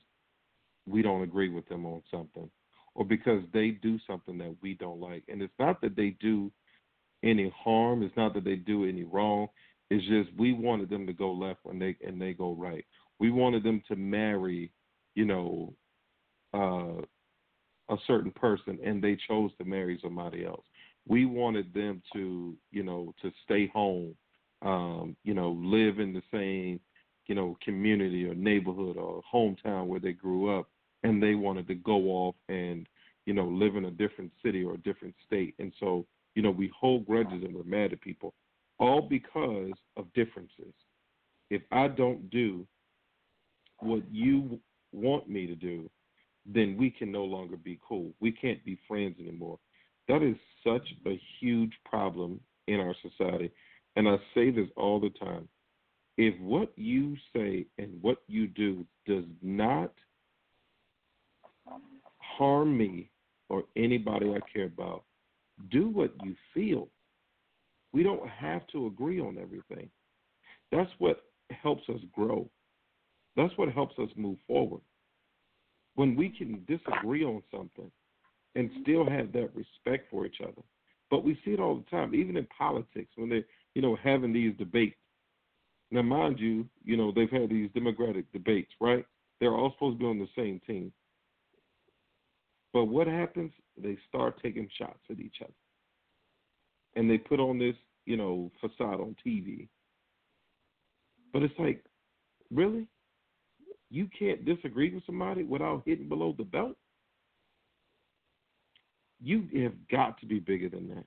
we 0.88 1.02
don't 1.02 1.24
agree 1.24 1.50
with 1.50 1.68
them 1.70 1.86
on 1.86 2.02
something 2.12 2.50
or 2.96 3.06
because 3.06 3.44
they 3.54 3.72
do 3.72 3.98
something 4.06 4.38
that 4.38 4.56
we 4.62 4.74
don't 4.74 5.00
like. 5.00 5.24
And 5.28 5.42
it's 5.42 5.54
not 5.60 5.82
that 5.82 5.96
they 5.96 6.16
do 6.20 6.52
any 7.24 7.54
harm, 7.56 8.04
it's 8.04 8.16
not 8.18 8.34
that 8.34 8.44
they 8.44 8.56
do 8.56 8.86
any 8.86 9.04
wrong. 9.04 9.48
It's 9.90 10.06
just 10.08 10.38
we 10.40 10.54
wanted 10.54 10.90
them 10.90 11.06
to 11.08 11.14
go 11.14 11.32
left 11.32 11.60
when 11.64 11.80
they 11.80 11.96
and 12.06 12.22
they 12.22 12.34
go 12.34 12.54
right. 12.54 12.86
We 13.20 13.30
wanted 13.30 13.64
them 13.64 13.84
to 13.88 13.96
marry, 13.96 14.72
you 15.16 15.26
know, 15.26 15.74
uh, 16.54 17.04
a 17.92 17.98
certain 18.08 18.32
person 18.32 18.80
and 18.84 19.04
they 19.04 19.18
chose 19.28 19.52
to 19.58 19.66
marry 19.66 20.00
somebody 20.02 20.46
else. 20.46 20.66
We 21.08 21.26
wanted 21.26 21.74
them 21.74 22.02
to, 22.14 22.56
you 22.72 22.84
know, 22.84 23.14
to 23.22 23.32
stay 23.44 23.68
home, 23.68 24.16
um, 24.62 25.16
you 25.24 25.34
know, 25.34 25.52
live 25.62 26.00
in 26.00 26.14
the 26.14 26.22
same, 26.32 26.80
you 27.28 27.36
know, 27.36 27.58
community 27.64 28.26
or 28.26 28.34
neighborhood 28.34 28.98
or 28.98 29.22
hometown 29.32 29.88
where 29.88 30.00
they 30.00 30.14
grew 30.14 30.58
up 30.58 30.70
and 31.04 31.22
they 31.22 31.36
wanted 31.36 31.68
to 31.68 31.76
go 31.76 31.98
off 32.10 32.36
and, 32.50 32.88
you 33.26 33.34
know, 33.34 33.46
live 33.46 33.76
in 33.76 33.86
a 33.86 33.92
different 33.92 34.32
city 34.44 34.64
or 34.64 34.76
a 34.76 34.80
different 34.80 35.16
state. 35.26 35.54
And 35.60 35.74
so, 35.80 36.06
you 36.36 36.42
know, 36.42 36.52
we 36.52 36.72
hold 36.78 37.06
grudges 37.06 37.44
and 37.44 37.54
we're 37.54 37.64
mad 37.64 37.94
at 37.94 38.02
people 38.02 38.34
all 38.82 39.02
because 39.02 39.74
of 39.96 40.12
differences. 40.14 40.74
If 41.52 41.62
I 41.72 41.88
don't 41.88 42.30
do 42.32 42.66
what 43.80 44.02
you 44.12 44.60
want 44.92 45.30
me 45.30 45.46
to 45.46 45.56
do, 45.56 45.90
then 46.46 46.76
we 46.78 46.90
can 46.90 47.12
no 47.12 47.24
longer 47.24 47.58
be 47.58 47.80
cool. 47.88 48.14
We 48.20 48.32
can't 48.32 48.64
be 48.66 48.80
friends 48.88 49.16
anymore. 49.20 49.60
That 50.08 50.24
is 50.24 50.36
such 50.66 50.88
a 51.06 51.20
huge 51.40 51.74
problem 51.86 52.40
in 52.68 52.80
our 52.80 52.96
society. 53.02 53.52
And 53.96 54.08
I 54.08 54.18
say 54.34 54.52
this 54.52 54.68
all 54.76 55.00
the 55.00 55.12
time. 55.12 55.48
If 56.18 56.40
what 56.40 56.72
you 56.76 57.16
say 57.36 57.66
and 57.78 58.02
what 58.02 58.18
you 58.28 58.48
do 58.48 58.86
does 59.06 59.26
not 59.42 59.94
harm 62.18 62.78
me 62.78 63.10
or 63.50 63.64
anybody 63.76 64.32
I 64.32 64.40
care 64.52 64.66
about, 64.66 65.04
do 65.70 65.90
what 65.90 66.14
you 66.24 66.36
feel. 66.54 66.90
We 67.94 68.04
don't 68.04 68.28
have 68.28 68.66
to 68.68 68.88
agree 68.88 69.20
on 69.20 69.38
everything. 69.38 69.90
That's 70.72 70.90
what 71.00 71.24
helps 71.50 71.88
us 71.90 72.00
grow. 72.14 72.50
That's 73.36 73.56
what 73.58 73.70
helps 73.70 73.98
us 74.00 74.10
move 74.16 74.38
forward 74.48 74.82
when 75.96 76.16
we 76.16 76.30
can 76.30 76.64
disagree 76.68 77.24
on 77.24 77.42
something 77.52 77.92
and 78.56 78.70
still 78.82 79.10
have 79.10 79.32
that 79.34 79.50
respect 79.56 80.10
for 80.10 80.26
each 80.26 80.42
other. 80.42 80.62
But 81.10 81.24
we 81.24 81.38
see 81.44 81.52
it 81.52 81.60
all 81.60 81.76
the 81.76 81.96
time, 81.96 82.16
even 82.16 82.38
in 82.38 82.48
politics, 82.58 83.12
when 83.16 83.30
they're, 83.30 83.46
you 83.76 83.82
know, 83.82 83.98
having 84.02 84.34
these 84.34 84.56
debates. 84.58 84.96
Now, 85.92 86.02
mind 86.02 86.40
you, 86.40 86.66
you 86.86 86.96
know, 86.96 87.12
they've 87.12 87.30
had 87.30 87.50
these 87.50 87.70
democratic 87.74 88.32
debates, 88.32 88.72
right? 88.80 89.06
They're 89.40 89.54
all 89.54 89.74
supposed 89.74 89.98
to 89.98 90.00
be 90.00 90.06
on 90.06 90.20
the 90.20 90.30
same 90.38 90.62
team. 90.66 90.94
But 92.74 92.86
what 92.86 93.08
happens? 93.08 93.52
They 93.82 93.98
start 94.08 94.42
taking 94.42 94.70
shots 94.78 95.00
at 95.10 95.20
each 95.20 95.38
other. 95.42 95.52
And 96.96 97.10
they 97.10 97.18
put 97.18 97.40
on 97.40 97.60
this, 97.60 97.76
you 98.06 98.16
know, 98.16 98.52
facade 98.62 99.02
on 99.02 99.16
TV. 99.26 99.68
But 101.34 101.44
it's 101.44 101.58
like, 101.60 101.84
really? 102.54 102.88
You 103.92 104.08
can't 104.18 104.46
disagree 104.46 104.94
with 104.94 105.06
somebody 105.06 105.44
without 105.44 105.84
hitting 105.86 106.08
below 106.08 106.34
the 106.38 106.46
belt? 106.46 106.78
You 109.22 109.48
have 109.62 109.74
got 109.92 110.18
to 110.22 110.26
be 110.26 110.40
bigger 110.40 110.70
than 110.70 110.88
that. 110.90 111.04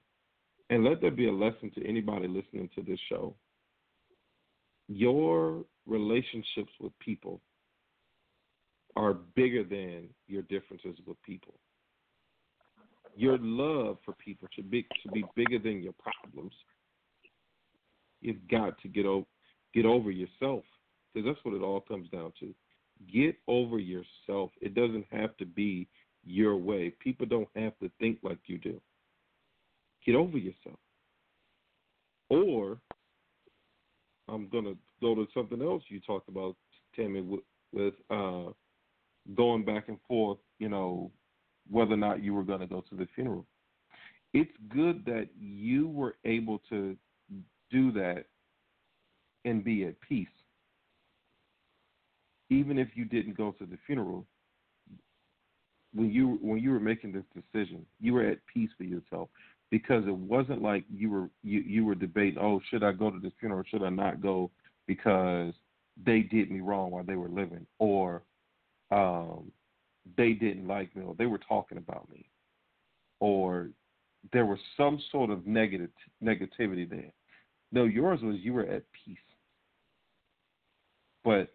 And 0.68 0.84
let 0.84 1.00
that 1.00 1.16
be 1.16 1.28
a 1.28 1.32
lesson 1.32 1.70
to 1.76 1.86
anybody 1.86 2.28
listening 2.28 2.68
to 2.74 2.82
this 2.82 2.98
show. 3.08 3.34
Your 4.86 5.64
relationships 5.86 6.72
with 6.78 6.92
people 6.98 7.40
are 8.96 9.14
bigger 9.34 9.64
than 9.64 10.08
your 10.28 10.42
differences 10.42 10.98
with 11.06 11.20
people. 11.22 11.54
Your 13.16 13.38
love 13.38 13.96
for 14.04 14.12
people 14.22 14.46
should 14.54 14.70
be 14.70 14.86
should 15.00 15.12
be 15.12 15.24
bigger 15.34 15.58
than 15.58 15.82
your 15.82 15.94
problems. 15.94 16.52
You've 18.20 18.46
got 18.50 18.78
to 18.82 18.88
get 18.88 19.06
over 19.06 19.26
get 19.72 19.86
over 19.86 20.10
yourself 20.10 20.64
because 21.12 21.26
that's 21.26 21.44
what 21.44 21.54
it 21.54 21.62
all 21.62 21.80
comes 21.80 22.10
down 22.10 22.32
to. 22.40 22.54
Get 23.12 23.36
over 23.48 23.78
yourself. 23.78 24.50
It 24.60 24.74
doesn't 24.74 25.06
have 25.10 25.36
to 25.38 25.46
be 25.46 25.88
your 26.24 26.56
way. 26.56 26.92
People 27.00 27.26
don't 27.26 27.48
have 27.54 27.78
to 27.80 27.90
think 28.00 28.18
like 28.22 28.38
you 28.46 28.58
do. 28.58 28.80
Get 30.04 30.14
over 30.14 30.38
yourself. 30.38 30.78
Or 32.30 32.78
I'm 34.28 34.48
gonna 34.48 34.74
go 35.00 35.14
to 35.14 35.26
something 35.34 35.60
else 35.60 35.82
you 35.88 36.00
talked 36.00 36.28
about, 36.28 36.56
Tammy, 36.96 37.20
with, 37.20 37.40
with 37.72 37.94
uh, 38.10 38.50
going 39.34 39.64
back 39.64 39.88
and 39.88 39.98
forth. 40.08 40.38
You 40.58 40.68
know, 40.68 41.10
whether 41.70 41.94
or 41.94 41.98
not 41.98 42.22
you 42.22 42.34
were 42.34 42.44
to 42.44 42.66
go 42.66 42.82
to 42.88 42.96
the 42.96 43.06
funeral. 43.14 43.46
It's 44.32 44.50
good 44.74 45.04
that 45.06 45.28
you 45.38 45.88
were 45.88 46.16
able 46.24 46.60
to 46.70 46.96
do 47.70 47.92
that 47.92 48.24
and 49.44 49.62
be 49.62 49.84
at 49.84 50.00
peace 50.00 50.26
even 52.50 52.78
if 52.78 52.88
you 52.94 53.04
didn't 53.04 53.36
go 53.36 53.52
to 53.52 53.66
the 53.66 53.78
funeral, 53.86 54.26
when 55.94 56.10
you 56.10 56.38
when 56.42 56.58
you 56.58 56.70
were 56.70 56.80
making 56.80 57.12
this 57.12 57.24
decision, 57.34 57.86
you 58.00 58.14
were 58.14 58.24
at 58.24 58.38
peace 58.52 58.70
with 58.78 58.88
yourself 58.88 59.28
because 59.70 60.04
it 60.06 60.16
wasn't 60.16 60.62
like 60.62 60.84
you 60.92 61.10
were 61.10 61.30
you 61.42 61.60
you 61.60 61.84
were 61.84 61.94
debating, 61.94 62.38
oh, 62.38 62.60
should 62.68 62.82
I 62.82 62.92
go 62.92 63.10
to 63.10 63.18
this 63.18 63.32
funeral 63.38 63.60
or 63.60 63.66
should 63.66 63.82
I 63.82 63.90
not 63.90 64.20
go 64.20 64.50
because 64.86 65.54
they 66.04 66.20
did 66.20 66.50
me 66.50 66.60
wrong 66.60 66.90
while 66.90 67.04
they 67.04 67.14
were 67.14 67.28
living 67.28 67.66
or 67.78 68.22
um 68.90 69.50
they 70.16 70.32
didn't 70.32 70.66
like 70.66 70.94
me 70.94 71.04
or 71.04 71.14
they 71.14 71.26
were 71.26 71.40
talking 71.48 71.78
about 71.78 72.10
me 72.10 72.28
or 73.20 73.68
there 74.32 74.46
was 74.46 74.58
some 74.76 75.00
sort 75.10 75.30
of 75.30 75.46
negative 75.46 75.90
negativity 76.22 76.88
there. 76.88 77.12
No, 77.72 77.84
yours 77.84 78.20
was 78.22 78.36
you 78.38 78.52
were 78.52 78.66
at 78.66 78.84
peace. 79.04 79.16
But 81.24 81.52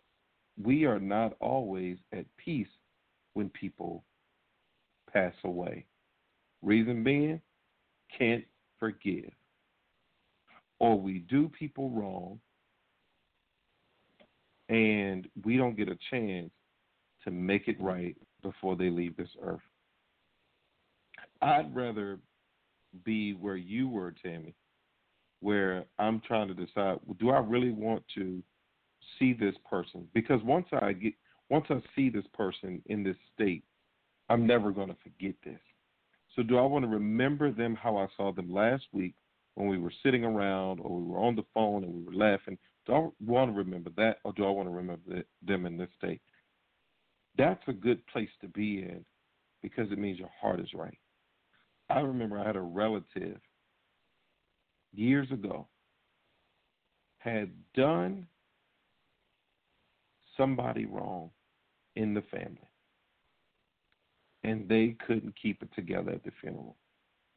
we 0.62 0.86
are 0.86 1.00
not 1.00 1.34
always 1.40 1.98
at 2.14 2.26
peace 2.38 2.68
when 3.34 3.50
people 3.50 4.04
pass 5.12 5.34
away. 5.44 5.86
Reason 6.62 7.04
being, 7.04 7.42
can't 8.18 8.44
forgive. 8.80 9.32
Or 10.80 11.00
we 11.00 11.20
do 11.20 11.50
people 11.50 11.90
wrong 11.90 12.40
and 14.70 15.28
we 15.44 15.58
don't 15.58 15.76
get 15.76 15.90
a 15.90 15.98
chance 16.10 16.52
to 17.24 17.32
make 17.32 17.68
it 17.68 17.80
right 17.82 18.16
before 18.42 18.76
they 18.76 18.90
leave 18.90 19.18
this 19.18 19.30
earth. 19.42 19.60
I'd 21.42 21.74
rather 21.76 22.20
be 23.04 23.34
where 23.34 23.56
you 23.56 23.90
were, 23.90 24.14
Tammy, 24.24 24.54
where 25.42 25.86
I'm 25.98 26.22
trying 26.26 26.48
to 26.50 26.54
decide 26.54 27.00
do 27.20 27.30
I 27.30 27.40
really 27.40 27.72
want 27.72 28.04
to 28.16 28.42
see 29.18 29.34
this 29.34 29.56
person 29.70 30.08
because 30.14 30.42
once 30.44 30.68
I 30.72 30.94
get 30.94 31.14
once 31.50 31.66
I 31.70 31.82
see 31.96 32.10
this 32.10 32.26
person 32.34 32.82
in 32.86 33.04
this 33.04 33.16
state, 33.34 33.64
I'm 34.30 34.46
never 34.46 34.72
going 34.72 34.90
to 34.90 34.98
forget 35.04 35.34
this. 35.44 35.60
So 36.36 36.44
do 36.44 36.58
I 36.58 36.62
want 36.62 36.86
to 36.86 36.90
remember 36.90 37.52
them 37.52 37.76
how 37.76 37.98
I 37.98 38.08
saw 38.16 38.32
them 38.32 38.54
last 38.54 38.84
week 38.94 39.16
when 39.56 39.68
we 39.68 39.80
were 39.80 39.92
sitting 40.04 40.24
around 40.24 40.80
or 40.80 41.00
we 41.00 41.12
were 41.12 41.18
on 41.18 41.36
the 41.36 41.46
phone 41.54 41.84
and 41.84 41.94
we 41.94 42.04
were 42.04 42.14
laughing? 42.14 42.58
Do 42.86 42.94
I 42.94 43.08
want 43.26 43.52
to 43.52 43.58
remember 43.58 43.90
that 43.98 44.18
or 44.24 44.34
do 44.34 44.46
I 44.46 44.50
want 44.52 44.70
to 44.70 44.74
remember 44.74 45.24
them 45.46 45.66
in 45.66 45.78
this 45.78 45.90
state? 45.98 46.22
That's 47.38 47.62
a 47.68 47.74
good 47.74 48.06
place 48.08 48.30
to 48.42 48.48
be 48.48 48.84
in 48.84 49.04
because 49.64 49.92
it 49.92 49.98
means 49.98 50.20
your 50.20 50.32
heart 50.40 50.60
is 50.60 50.74
right. 50.74 50.98
I 51.90 52.02
remember 52.02 52.40
I 52.40 52.46
had 52.46 52.56
a 52.56 52.62
relative 52.62 53.40
years 54.94 55.30
ago 55.32 55.68
had 57.18 57.52
done 57.76 58.28
somebody 60.40 60.86
wrong 60.86 61.30
in 61.96 62.14
the 62.14 62.22
family. 62.32 62.58
And 64.44 64.70
they 64.70 64.96
couldn't 65.06 65.36
keep 65.40 65.62
it 65.62 65.70
together 65.76 66.12
at 66.12 66.24
the 66.24 66.32
funeral. 66.40 66.78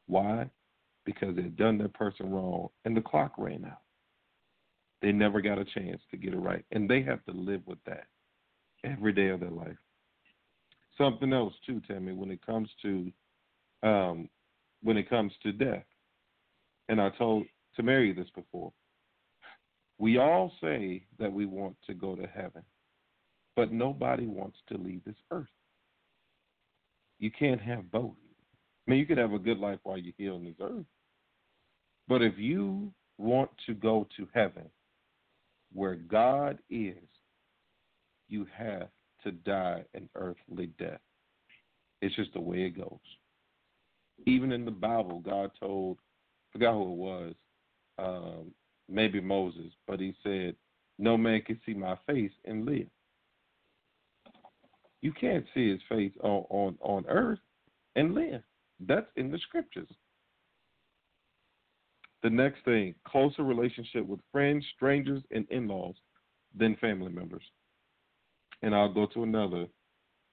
Why? 0.07 0.49
Because 1.05 1.35
they 1.35 1.43
had 1.43 1.57
done 1.57 1.77
that 1.79 1.93
person 1.93 2.31
wrong 2.31 2.69
and 2.85 2.95
the 2.95 3.01
clock 3.01 3.33
ran 3.37 3.65
out. 3.65 3.81
They 5.01 5.11
never 5.11 5.41
got 5.41 5.59
a 5.59 5.65
chance 5.65 6.01
to 6.11 6.17
get 6.17 6.33
it 6.33 6.37
right. 6.37 6.63
And 6.71 6.89
they 6.89 7.01
have 7.03 7.23
to 7.25 7.33
live 7.33 7.61
with 7.65 7.79
that 7.85 8.05
every 8.85 9.11
day 9.11 9.29
of 9.29 9.41
their 9.41 9.51
life. 9.51 9.75
Something 10.97 11.33
else 11.33 11.53
too, 11.65 11.81
Tammy, 11.85 12.13
when 12.13 12.31
it 12.31 12.45
comes 12.45 12.69
to 12.83 13.11
um, 13.81 14.29
when 14.81 14.95
it 14.95 15.09
comes 15.09 15.33
to 15.43 15.51
death. 15.51 15.83
And 16.87 17.01
I 17.01 17.09
told 17.09 17.45
Tamaria 17.77 18.15
this 18.15 18.29
before. 18.33 18.71
We 19.97 20.17
all 20.17 20.51
say 20.61 21.03
that 21.19 21.31
we 21.31 21.45
want 21.45 21.75
to 21.87 21.93
go 21.93 22.15
to 22.15 22.27
heaven. 22.27 22.63
But 23.55 23.71
nobody 23.71 24.25
wants 24.25 24.57
to 24.69 24.77
leave 24.77 25.01
this 25.05 25.15
earth. 25.31 25.47
You 27.19 27.31
can't 27.31 27.61
have 27.61 27.91
both. 27.91 28.15
I 28.87 28.91
mean, 28.91 28.99
you 28.99 29.05
could 29.05 29.17
have 29.17 29.33
a 29.33 29.39
good 29.39 29.59
life 29.59 29.79
while 29.83 29.97
you're 29.97 30.13
here 30.17 30.33
on 30.33 30.43
this 30.43 30.55
earth. 30.59 30.85
But 32.07 32.21
if 32.21 32.37
you 32.37 32.91
want 33.17 33.49
to 33.65 33.73
go 33.73 34.07
to 34.17 34.27
heaven, 34.33 34.69
where 35.73 35.95
God 35.95 36.59
is, 36.69 36.97
you 38.27 38.47
have 38.55 38.89
to 39.23 39.31
die 39.31 39.83
an 39.93 40.09
earthly 40.15 40.67
death. 40.77 40.99
It's 42.01 42.15
just 42.15 42.33
the 42.33 42.41
way 42.41 42.63
it 42.63 42.77
goes. 42.77 42.99
Even 44.25 44.51
in 44.51 44.65
the 44.65 44.71
Bible, 44.71 45.19
God 45.19 45.51
told, 45.59 45.97
I 45.97 46.53
forgot 46.53 46.73
who 46.73 46.91
it 46.91 46.97
was, 46.97 47.33
um, 47.97 48.51
maybe 48.89 49.21
Moses, 49.21 49.71
but 49.87 49.99
he 49.99 50.13
said, 50.23 50.55
No 50.99 51.17
man 51.17 51.41
can 51.41 51.59
see 51.65 51.73
my 51.73 51.97
face 52.05 52.31
and 52.45 52.65
live. 52.65 52.87
You 55.03 55.11
can't 55.11 55.45
see 55.53 55.69
his 55.69 55.81
face 55.89 56.13
on, 56.23 56.45
on, 56.49 56.77
on 56.79 57.05
earth 57.09 57.39
and 57.97 58.15
live. 58.15 58.41
That's 58.79 59.05
in 59.17 59.31
the 59.31 59.37
scriptures. 59.39 59.89
The 62.23 62.29
next 62.29 62.63
thing, 62.63 62.95
closer 63.05 63.43
relationship 63.43 64.07
with 64.07 64.21
friends, 64.31 64.65
strangers, 64.77 65.21
and 65.29 65.45
in 65.51 65.67
laws 65.67 65.95
than 66.57 66.77
family 66.77 67.11
members. 67.11 67.43
And 68.61 68.73
I'll 68.73 68.93
go 68.93 69.05
to 69.07 69.23
another 69.23 69.67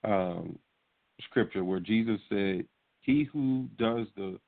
um, 0.05 0.57
scripture 1.25 1.65
where 1.65 1.81
Jesus 1.81 2.21
said, 2.29 2.65
He 3.01 3.25
who 3.25 3.67
does 3.77 4.07
the 4.17 4.39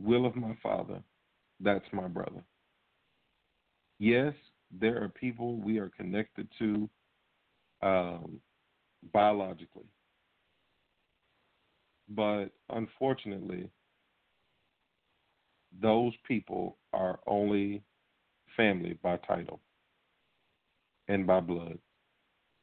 will 0.00 0.26
of 0.26 0.36
my 0.36 0.56
Father, 0.62 1.02
that's 1.58 1.84
my 1.92 2.06
brother. 2.06 2.44
Yes, 3.98 4.34
there 4.70 5.02
are 5.02 5.08
people 5.08 5.56
we 5.56 5.78
are 5.78 5.90
connected 5.98 6.46
to 6.60 6.88
um, 7.82 8.40
biologically. 9.12 9.86
But 12.08 12.46
unfortunately, 12.70 13.70
those 15.80 16.12
people 16.26 16.76
are 16.92 17.18
only 17.26 17.82
family 18.56 18.98
by 19.02 19.16
title 19.18 19.60
and 21.08 21.26
by 21.26 21.40
blood, 21.40 21.78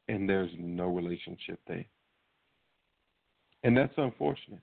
and 0.07 0.27
there's 0.27 0.51
no 0.57 0.87
relationship 0.87 1.59
there. 1.67 1.85
And 3.63 3.77
that's 3.77 3.93
unfortunate 3.97 4.61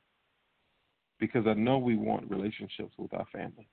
because 1.20 1.46
I 1.46 1.54
know 1.54 1.78
we 1.78 1.96
want 1.96 2.30
relationships 2.30 2.92
with 2.96 3.12
our 3.14 3.26
family. 3.32 3.68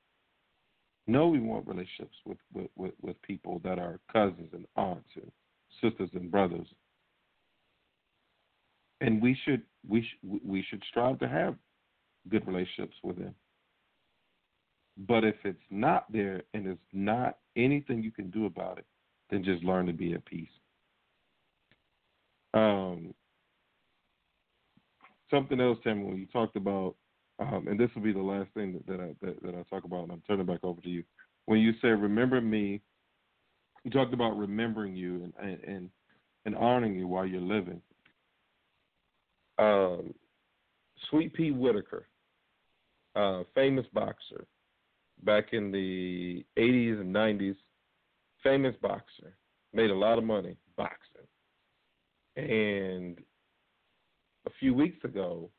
Know 1.07 1.27
we 1.27 1.39
want 1.39 1.67
relationships 1.67 2.15
with, 2.25 2.37
with, 2.53 2.69
with, 2.75 2.93
with 3.01 3.21
people 3.21 3.61
that 3.63 3.77
are 3.77 3.99
cousins 4.11 4.49
and 4.53 4.65
aunts 4.75 5.09
and 5.15 5.31
sisters 5.81 6.09
and 6.13 6.31
brothers 6.31 6.67
and 9.01 9.21
we 9.21 9.37
should 9.45 9.61
we 9.87 10.01
sh- 10.01 10.39
we 10.43 10.63
should 10.69 10.83
strive 10.89 11.19
to 11.19 11.27
have 11.27 11.55
good 12.29 12.45
relationships 12.47 12.95
with 13.03 13.17
them. 13.17 13.35
But 14.97 15.23
if 15.23 15.35
it's 15.43 15.59
not 15.69 16.11
there 16.11 16.43
and 16.53 16.67
it's 16.67 16.79
not 16.93 17.37
anything 17.55 18.01
you 18.01 18.11
can 18.11 18.29
do 18.29 18.45
about 18.45 18.77
it, 18.77 18.85
then 19.29 19.43
just 19.43 19.63
learn 19.63 19.85
to 19.87 19.93
be 19.93 20.13
at 20.13 20.25
peace. 20.25 20.47
Um, 22.53 23.13
something 25.29 25.59
else, 25.59 25.77
Tim, 25.83 26.07
when 26.07 26.17
you 26.17 26.25
talked 26.27 26.55
about, 26.55 26.95
um, 27.39 27.67
and 27.67 27.77
this 27.77 27.89
will 27.93 28.01
be 28.01 28.13
the 28.13 28.19
last 28.19 28.49
thing 28.53 28.73
that, 28.73 28.87
that 28.87 29.01
I 29.01 29.25
that, 29.25 29.43
that 29.43 29.55
I 29.55 29.63
talk 29.69 29.83
about, 29.83 30.03
and 30.03 30.11
I'm 30.13 30.23
turning 30.25 30.45
back 30.45 30.63
over 30.63 30.79
to 30.81 30.89
you. 30.89 31.03
When 31.47 31.59
you 31.59 31.73
said 31.81 32.01
"Remember 32.01 32.39
me," 32.39 32.81
you 33.83 33.91
talked 33.91 34.13
about 34.13 34.37
remembering 34.37 34.95
you 34.95 35.33
and 35.37 35.59
and, 35.59 35.89
and 36.45 36.55
honoring 36.55 36.95
you 36.95 37.07
while 37.07 37.25
you're 37.25 37.41
living. 37.41 37.81
Um, 39.57 40.13
Sweet 41.09 41.33
Pea 41.33 41.51
Whitaker, 41.51 42.07
uh, 43.15 43.43
famous 43.53 43.85
boxer, 43.93 44.47
back 45.23 45.53
in 45.53 45.71
the 45.71 46.45
80s 46.57 47.01
and 47.01 47.15
90s, 47.15 47.55
famous 48.43 48.75
boxer, 48.81 49.37
made 49.73 49.91
a 49.91 49.95
lot 49.95 50.17
of 50.17 50.23
money 50.23 50.57
boxing, 50.77 51.27
and 52.35 53.19
a 54.45 54.49
few 54.59 54.73
weeks 54.73 55.03
ago, 55.03 55.49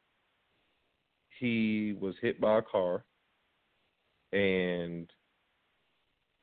he 1.39 1.95
was 2.01 2.15
hit 2.21 2.41
by 2.41 2.59
a 2.59 2.63
car 2.63 3.05
and 4.33 5.11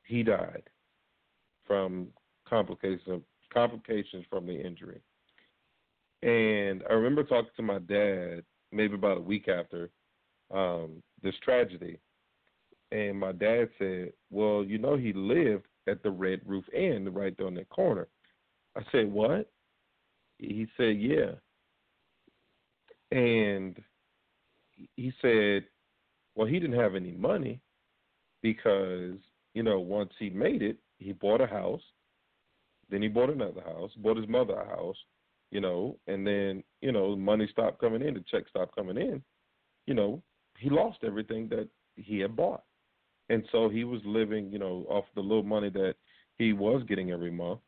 he 0.04 0.22
died 0.22 0.62
from 1.66 2.08
complications 2.48 3.22
complications 3.52 4.24
from 4.28 4.46
the 4.46 4.54
injury. 4.54 5.00
And 6.24 6.82
I 6.88 6.94
remember 6.94 7.22
talking 7.22 7.50
to 7.56 7.62
my 7.62 7.78
dad 7.78 8.42
maybe 8.72 8.94
about 8.94 9.18
a 9.18 9.20
week 9.20 9.46
after 9.48 9.90
um, 10.52 11.02
this 11.22 11.34
tragedy, 11.42 11.98
and 12.92 13.18
my 13.18 13.32
dad 13.32 13.68
said, 13.78 14.12
"Well, 14.30 14.64
you 14.64 14.78
know, 14.78 14.96
he 14.96 15.12
lived 15.12 15.66
at 15.86 16.02
the 16.02 16.10
Red 16.10 16.40
Roof 16.46 16.64
Inn 16.72 17.12
right 17.12 17.36
there 17.36 17.46
on 17.46 17.54
that 17.54 17.68
corner." 17.68 18.08
I 18.76 18.82
said, 18.90 19.12
"What?" 19.12 19.50
He 20.38 20.66
said, 20.76 20.98
"Yeah." 20.98 21.32
And 23.10 23.80
he 24.96 25.12
said, 25.22 25.66
well, 26.34 26.46
he 26.46 26.58
didn't 26.58 26.78
have 26.78 26.94
any 26.94 27.12
money 27.12 27.60
because, 28.42 29.16
you 29.54 29.62
know, 29.62 29.80
once 29.80 30.12
he 30.18 30.30
made 30.30 30.62
it, 30.62 30.78
he 30.98 31.12
bought 31.12 31.40
a 31.40 31.46
house, 31.46 31.82
then 32.90 33.02
he 33.02 33.08
bought 33.08 33.30
another 33.30 33.60
house, 33.60 33.90
bought 33.96 34.16
his 34.16 34.28
mother 34.28 34.54
a 34.54 34.66
house, 34.66 34.96
you 35.54 35.60
know, 35.60 35.96
and 36.08 36.26
then, 36.26 36.64
you 36.82 36.90
know, 36.90 37.14
money 37.14 37.48
stopped 37.50 37.80
coming 37.80 38.02
in, 38.02 38.14
the 38.14 38.24
check 38.28 38.42
stopped 38.48 38.74
coming 38.74 38.96
in, 38.96 39.22
you 39.86 39.94
know, 39.94 40.20
he 40.58 40.68
lost 40.68 40.98
everything 41.04 41.48
that 41.48 41.68
he 41.94 42.18
had 42.18 42.34
bought. 42.34 42.64
And 43.30 43.44
so 43.52 43.68
he 43.68 43.84
was 43.84 44.00
living, 44.04 44.50
you 44.50 44.58
know, 44.58 44.84
off 44.88 45.04
the 45.14 45.20
little 45.20 45.44
money 45.44 45.70
that 45.70 45.94
he 46.38 46.52
was 46.52 46.82
getting 46.88 47.12
every 47.12 47.30
month. 47.30 47.60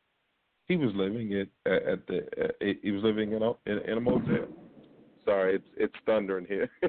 He 0.66 0.76
was 0.76 0.90
living 0.96 1.32
at, 1.32 1.72
at 1.72 2.06
the 2.08 2.26
at, 2.36 2.76
he 2.82 2.90
was 2.90 3.04
living 3.04 3.32
in 3.32 3.42
a 3.42 3.52
in 3.66 3.98
a 3.98 4.00
motel. 4.00 4.48
Sorry, 5.24 5.54
it's 5.54 5.68
it's 5.76 5.94
thundering 6.04 6.44
here. 6.46 6.68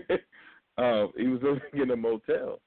uh, 0.80 1.06
he 1.16 1.28
was 1.28 1.40
living 1.44 1.84
in 1.84 1.92
a 1.92 1.96
motel, 1.96 2.60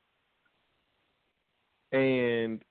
and 1.91 2.63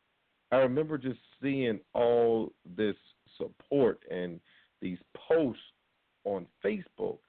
I 0.54 0.58
remember 0.58 0.98
just 0.98 1.20
seeing 1.42 1.82
all 1.94 2.54
this 2.78 2.96
support 3.38 4.00
and 4.10 4.40
these 4.82 4.98
posts 5.28 5.62
on 6.26 6.46
Facebook, 6.64 7.20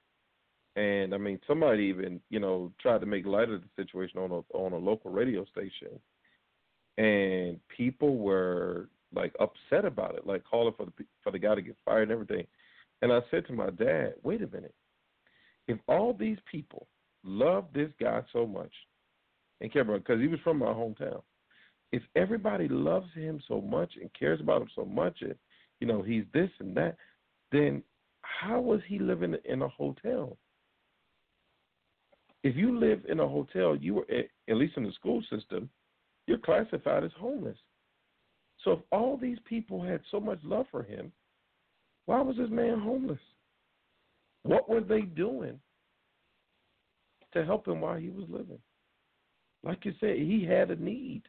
and 0.75 1.13
I 1.13 1.17
mean 1.17 1.39
somebody 1.47 1.83
even 1.83 2.19
you 2.29 2.39
know 2.39 2.71
tried 2.81 3.01
to 3.01 3.05
make 3.05 3.25
light 3.25 3.49
of 3.49 3.61
the 3.61 3.83
situation 3.83 4.19
on 4.19 4.31
a 4.31 4.57
on 4.57 4.73
a 4.73 4.77
local 4.77 5.11
radio 5.11 5.45
station, 5.45 5.99
and 6.97 7.59
people 7.75 8.17
were 8.17 8.89
like 9.13 9.33
upset 9.39 9.85
about 9.85 10.15
it, 10.15 10.25
like 10.25 10.43
calling 10.43 10.73
for 10.75 10.85
the 10.85 10.91
for 11.23 11.31
the 11.31 11.39
guy 11.39 11.55
to 11.55 11.61
get 11.61 11.75
fired 11.85 12.03
and 12.03 12.11
everything. 12.11 12.45
And 13.01 13.11
I 13.11 13.19
said 13.29 13.45
to 13.47 13.53
my 13.53 13.69
dad, 13.71 14.13
"Wait 14.23 14.41
a 14.41 14.47
minute, 14.47 14.75
if 15.67 15.77
all 15.87 16.13
these 16.13 16.37
people 16.49 16.87
love 17.23 17.65
this 17.73 17.89
guy 17.99 18.21
so 18.33 18.45
much 18.45 18.71
and 19.59 19.71
care 19.71 19.83
about 19.83 19.99
because 19.99 20.21
he 20.21 20.27
was 20.27 20.39
from 20.43 20.57
my 20.57 20.67
hometown, 20.67 21.21
if 21.91 22.03
everybody 22.15 22.67
loves 22.67 23.11
him 23.13 23.41
so 23.47 23.61
much 23.61 23.91
and 23.99 24.09
cares 24.17 24.39
about 24.39 24.61
him 24.61 24.69
so 24.75 24.85
much, 24.85 25.21
and 25.21 25.35
you 25.79 25.87
know 25.87 26.01
he's 26.01 26.23
this 26.33 26.49
and 26.59 26.75
that, 26.75 26.97
then 27.51 27.83
how 28.21 28.59
was 28.59 28.81
he 28.87 28.99
living 28.99 29.35
in 29.45 29.61
a 29.61 29.67
hotel? 29.67 30.37
If 32.43 32.55
you 32.55 32.79
live 32.79 33.01
in 33.07 33.19
a 33.19 33.27
hotel, 33.27 33.75
you 33.75 33.95
were 33.95 34.07
at 34.49 34.55
least 34.55 34.77
in 34.77 34.83
the 34.83 34.91
school 34.93 35.21
system, 35.29 35.69
you're 36.27 36.39
classified 36.39 37.03
as 37.03 37.11
homeless. 37.19 37.57
So 38.63 38.71
if 38.71 38.79
all 38.91 39.17
these 39.17 39.37
people 39.45 39.81
had 39.83 40.01
so 40.09 40.19
much 40.19 40.39
love 40.43 40.65
for 40.71 40.83
him, 40.83 41.11
why 42.05 42.21
was 42.21 42.37
this 42.37 42.49
man 42.49 42.79
homeless? 42.79 43.19
What 44.43 44.67
were 44.67 44.81
they 44.81 45.01
doing 45.01 45.59
to 47.33 47.45
help 47.45 47.67
him 47.67 47.81
while 47.81 47.97
he 47.97 48.09
was 48.09 48.25
living? 48.27 48.59
Like 49.63 49.85
you 49.85 49.93
said, 49.99 50.17
he 50.17 50.43
had 50.43 50.71
a 50.71 50.75
need. 50.75 51.23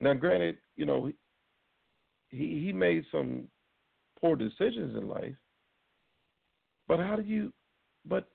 Now, 0.00 0.14
granted, 0.14 0.58
you 0.76 0.86
know, 0.86 1.10
he 2.30 2.60
he 2.64 2.72
made 2.72 3.04
some 3.10 3.48
poor 4.22 4.36
decisions 4.36 4.96
in 4.96 5.08
life, 5.08 5.34
but 6.88 7.00
how 7.00 7.16
do 7.16 7.22
you? 7.22 7.52
But 8.06 8.28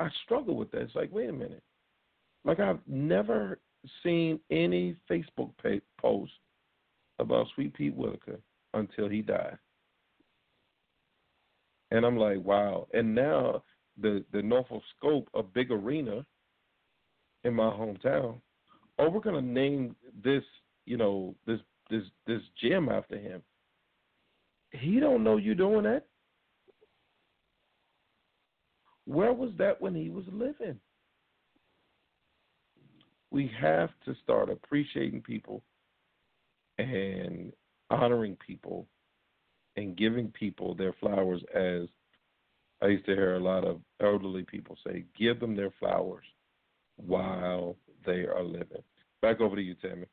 I 0.00 0.08
struggle 0.24 0.56
with 0.56 0.70
that. 0.72 0.82
It's 0.82 0.94
like, 0.94 1.12
wait 1.12 1.28
a 1.28 1.32
minute. 1.32 1.62
Like 2.44 2.58
I've 2.58 2.80
never 2.86 3.60
seen 4.02 4.40
any 4.50 4.96
Facebook 5.10 5.52
post 6.00 6.32
about 7.18 7.46
Sweet 7.54 7.74
Pea 7.74 7.90
Whitaker 7.90 8.40
until 8.74 9.08
he 9.08 9.22
died. 9.22 9.58
And 11.90 12.04
I'm 12.04 12.16
like, 12.16 12.42
wow. 12.42 12.88
And 12.94 13.14
now 13.14 13.62
the 14.00 14.24
the 14.32 14.42
Norfolk 14.42 14.82
Scope, 14.96 15.28
a 15.34 15.42
big 15.42 15.70
arena 15.70 16.24
in 17.44 17.54
my 17.54 17.70
hometown. 17.70 18.40
Oh, 18.98 19.10
we're 19.10 19.20
gonna 19.20 19.42
name 19.42 19.94
this, 20.24 20.44
you 20.86 20.96
know, 20.96 21.34
this 21.46 21.60
this 21.90 22.04
this 22.26 22.40
gym 22.60 22.88
after 22.88 23.18
him. 23.18 23.42
He 24.72 25.00
don't 25.00 25.22
know 25.22 25.36
you 25.36 25.54
doing 25.54 25.84
that. 25.84 26.06
Where 29.04 29.32
was 29.32 29.50
that 29.58 29.80
when 29.80 29.94
he 29.94 30.10
was 30.10 30.24
living? 30.32 30.78
We 33.30 33.50
have 33.60 33.90
to 34.04 34.14
start 34.22 34.50
appreciating 34.50 35.22
people 35.22 35.62
and 36.78 37.52
honoring 37.90 38.36
people 38.46 38.86
and 39.76 39.96
giving 39.96 40.28
people 40.28 40.74
their 40.74 40.92
flowers 41.00 41.42
as 41.54 41.88
I 42.82 42.88
used 42.88 43.06
to 43.06 43.14
hear 43.14 43.36
a 43.36 43.40
lot 43.40 43.64
of 43.64 43.80
elderly 44.00 44.42
people 44.42 44.76
say, 44.86 45.04
give 45.18 45.40
them 45.40 45.56
their 45.56 45.72
flowers 45.78 46.24
while 46.96 47.76
they 48.04 48.24
are 48.24 48.42
living. 48.42 48.82
Back 49.20 49.40
over 49.40 49.56
to 49.56 49.62
you, 49.62 49.74
Tammy. 49.74 50.06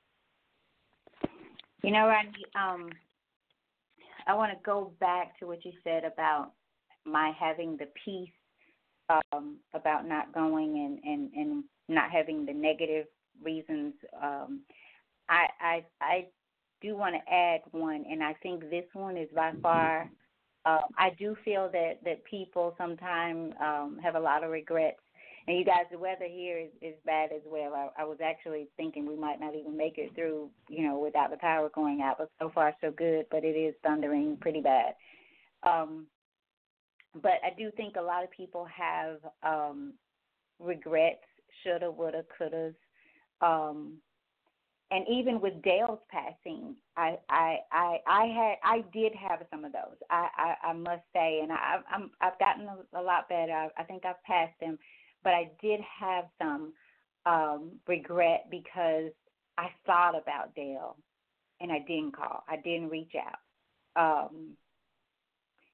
You 1.84 1.91
know, 1.91 2.08
Randy, 2.08 2.45
um, 2.56 2.89
I 4.30 4.34
want 4.36 4.52
to 4.52 4.58
go 4.63 4.92
back 5.00 5.39
to 5.39 5.48
what 5.48 5.65
you 5.65 5.72
said 5.84 6.04
about 6.04 6.52
my 7.04 7.32
having 7.39 7.78
the 7.78 7.88
peace 8.06 8.30
um, 9.10 9.58
about 9.74 10.08
not 10.08 10.32
going 10.36 10.78
and, 10.78 11.00
and, 11.04 11.34
and 11.34 11.63
not 11.88 12.12
having 12.12 12.46
the 12.46 12.54
negative 12.54 13.08
reasons. 13.44 13.96
Um, 14.22 14.62
I, 15.30 15.48
I 15.60 15.86
I 16.00 16.28
do 16.80 16.96
want 16.96 17.15
to 17.15 17.34
add 17.34 17.62
one, 17.72 18.06
and 18.08 18.22
I 18.24 18.34
think 18.44 18.70
this 18.70 18.86
one 18.94 19.18
is 19.18 19.30
by 19.34 19.52
far. 19.63 20.12
Uh, 20.63 20.82
I 20.96 21.10
do 21.18 21.36
feel 21.44 21.68
that 21.74 21.94
that 22.06 22.24
people 22.26 22.76
sometimes 22.78 23.56
um, 23.60 24.00
have 24.04 24.13
a 24.13 24.20
lot 24.20 24.44
of 24.44 24.52
regrets. 24.52 25.00
And 25.50 25.58
you 25.58 25.66
guys, 25.66 25.86
the 25.92 25.98
weather 25.98 26.28
here 26.30 26.60
is, 26.60 26.70
is 26.80 26.94
bad 27.08 27.32
as 27.36 27.42
well. 27.44 27.74
I, 27.74 28.04
I 28.04 28.06
was 28.06 28.20
actually 28.24 28.68
thinking 28.78 29.08
we 29.08 29.16
might 29.16 29.40
not 29.40 29.56
even 29.56 29.76
make 29.76 29.98
it 29.98 30.14
through, 30.14 30.52
you 30.70 30.88
know, 30.88 31.00
without 31.00 31.32
the 31.32 31.38
power 31.38 31.72
going 31.74 32.02
out. 32.04 32.20
But 32.20 32.30
so 32.40 32.52
far, 32.54 32.76
so 32.82 32.92
good. 32.92 33.26
But 33.32 33.44
it 33.44 33.58
is 33.58 33.74
thundering 33.82 34.38
pretty 34.40 34.62
bad. 34.62 34.94
Um, 35.64 36.06
but 37.16 37.42
I 37.44 37.50
do 37.58 37.72
think 37.76 37.96
a 37.96 38.02
lot 38.02 38.24
of 38.24 38.30
people 38.30 38.68
have 38.72 39.18
um, 39.42 39.94
regrets, 40.60 41.26
shoulda, 41.64 41.90
woulda, 41.90 42.26
couldas. 42.40 42.76
Um, 43.42 43.94
and 44.92 45.04
even 45.10 45.42
with 45.42 45.64
Dale's 45.64 46.00
passing, 46.12 46.76
I 46.96 47.18
I 47.28 47.58
I 47.72 47.98
I 48.08 48.26
had 48.26 48.56
I 48.64 48.84
did 48.94 49.14
have 49.16 49.40
some 49.50 49.66
of 49.66 49.72
those. 49.72 49.98
I 50.12 50.28
I, 50.38 50.68
I 50.70 50.74
must 50.74 51.04
say, 51.12 51.40
and 51.42 51.52
I, 51.52 51.78
I'm 51.92 52.12
I've 52.22 52.38
gotten 52.38 52.68
a, 52.68 53.00
a 53.00 53.02
lot 53.02 53.30
better. 53.30 53.52
I, 53.52 53.70
I 53.78 53.84
think 53.84 54.06
I've 54.06 54.24
passed 54.24 54.60
them, 54.60 54.78
but 55.24 55.34
I 55.34 55.52
did 55.62 55.80
have 56.00 56.26
some 56.42 56.74
um, 57.26 57.72
regret 57.88 58.48
because 58.50 59.12
I 59.58 59.68
thought 59.86 60.16
about 60.18 60.56
Dale, 60.56 60.96
and 61.60 61.72
I 61.72 61.80
didn't 61.80 62.16
call. 62.16 62.44
I 62.48 62.58
didn't 62.58 62.90
reach 62.90 63.14
out, 63.16 64.28
um, 64.28 64.50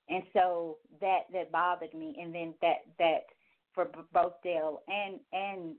and 0.09 0.23
so 0.33 0.77
that 1.01 1.21
that 1.33 1.51
bothered 1.51 1.93
me. 1.93 2.17
And 2.21 2.33
then 2.33 2.53
that 2.61 2.77
that 2.99 3.25
for 3.73 3.89
both 4.13 4.33
Dale 4.43 4.81
and 4.87 5.19
and 5.33 5.75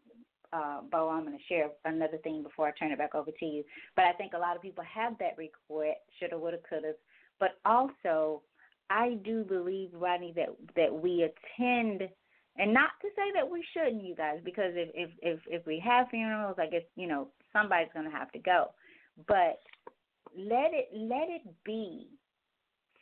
uh, 0.53 0.81
Bo, 0.91 1.09
I'm 1.09 1.25
going 1.25 1.37
to 1.37 1.45
share 1.49 1.71
another 1.85 2.19
thing 2.19 2.43
before 2.43 2.69
I 2.69 2.73
turn 2.79 2.93
it 2.93 2.99
back 2.99 3.15
over 3.15 3.31
to 3.31 3.45
you. 3.45 3.65
But 3.95 4.05
I 4.05 4.13
think 4.13 4.33
a 4.33 4.39
lot 4.39 4.57
of 4.57 4.63
people 4.63 4.85
have 4.85 5.19
that 5.19 5.37
regret, 5.37 6.03
shoulda, 6.19 6.39
woulda, 6.39 6.59
coulda. 6.69 6.93
But 7.41 7.59
also, 7.65 8.43
I 8.89 9.19
do 9.25 9.45
believe, 9.45 9.91
Rodney, 9.93 10.33
that 10.37 10.49
that 10.77 10.93
we 10.93 11.25
attend, 11.25 12.09
and 12.59 12.73
not 12.73 12.91
to 13.03 13.09
say 13.17 13.33
that 13.35 13.49
we 13.49 13.65
shouldn't, 13.73 14.05
you 14.05 14.15
guys, 14.15 14.39
because 14.45 14.73
if 14.75 14.91
if 14.95 15.11
if, 15.23 15.41
if 15.47 15.67
we 15.67 15.83
have 15.85 16.09
funerals, 16.09 16.57
I 16.59 16.67
guess 16.67 16.83
you 16.95 17.07
know 17.07 17.29
somebody's 17.53 17.93
going 17.93 18.11
to 18.11 18.17
have 18.17 18.33
to 18.33 18.39
go, 18.39 18.71
but 19.29 19.61
let 20.37 20.73
it 20.73 20.89
let 20.93 21.29
it 21.29 21.43
be 21.65 22.09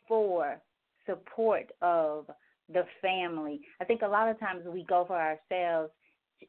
for 0.09 0.61
support 1.07 1.71
of 1.83 2.27
the 2.73 2.85
family. 3.03 3.61
I 3.81 3.85
think 3.85 4.03
a 4.03 4.09
lot 4.09 4.29
of 4.29 4.39
times 4.41 4.65
we 4.67 4.85
go 4.85 5.05
for 5.07 5.17
ourselves 5.17 5.93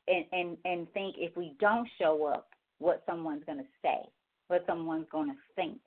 and 0.08 0.26
and 0.32 0.58
and 0.66 0.92
think 0.94 1.16
if 1.18 1.36
we 1.36 1.54
don't 1.60 1.88
show 2.00 2.26
up, 2.26 2.50
what 2.80 3.04
someone's 3.06 3.44
going 3.46 3.60
to 3.60 3.66
say, 3.82 4.00
what 4.48 4.64
someone's 4.68 5.08
going 5.12 5.30
to 5.30 5.36
think, 5.56 5.80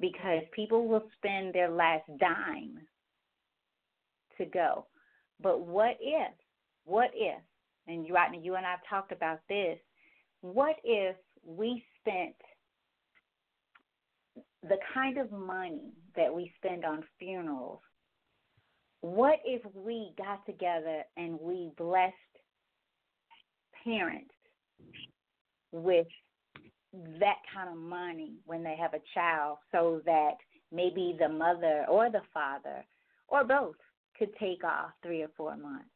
because 0.00 0.42
people 0.54 0.86
will 0.86 1.04
spend 1.16 1.54
their 1.54 1.70
last 1.70 2.04
dime 2.18 2.78
to 4.38 4.44
go. 4.46 4.86
But 5.40 5.60
what 5.60 5.96
if? 6.00 6.32
What 6.84 7.10
if? 7.14 7.40
And 7.86 8.06
you, 8.06 8.14
Rodney, 8.14 8.40
you 8.42 8.54
and 8.54 8.66
I've 8.66 8.86
talked 8.88 9.12
about 9.12 9.40
this. 9.48 9.78
What 10.40 10.76
if 10.84 11.16
we 11.44 11.84
spent 12.00 12.34
the 14.62 14.78
kind 14.94 15.18
of 15.18 15.30
money 15.32 15.92
that 16.16 16.32
we 16.32 16.52
spend 16.58 16.84
on 16.84 17.04
funerals? 17.18 17.80
What 19.00 19.40
if 19.44 19.62
we 19.74 20.12
got 20.16 20.44
together 20.46 21.02
and 21.16 21.38
we 21.40 21.70
blessed 21.76 22.14
parents 23.84 24.30
with 25.72 26.06
that 26.92 27.38
kind 27.52 27.68
of 27.68 27.76
money 27.76 28.34
when 28.44 28.62
they 28.62 28.76
have 28.76 28.94
a 28.94 29.00
child 29.14 29.58
so 29.72 30.02
that 30.04 30.34
maybe 30.70 31.16
the 31.18 31.28
mother 31.28 31.84
or 31.88 32.10
the 32.10 32.20
father 32.32 32.84
or 33.28 33.44
both 33.44 33.74
could 34.18 34.34
take 34.36 34.64
off 34.64 34.90
three 35.02 35.22
or 35.22 35.30
four 35.36 35.56
months 35.56 35.86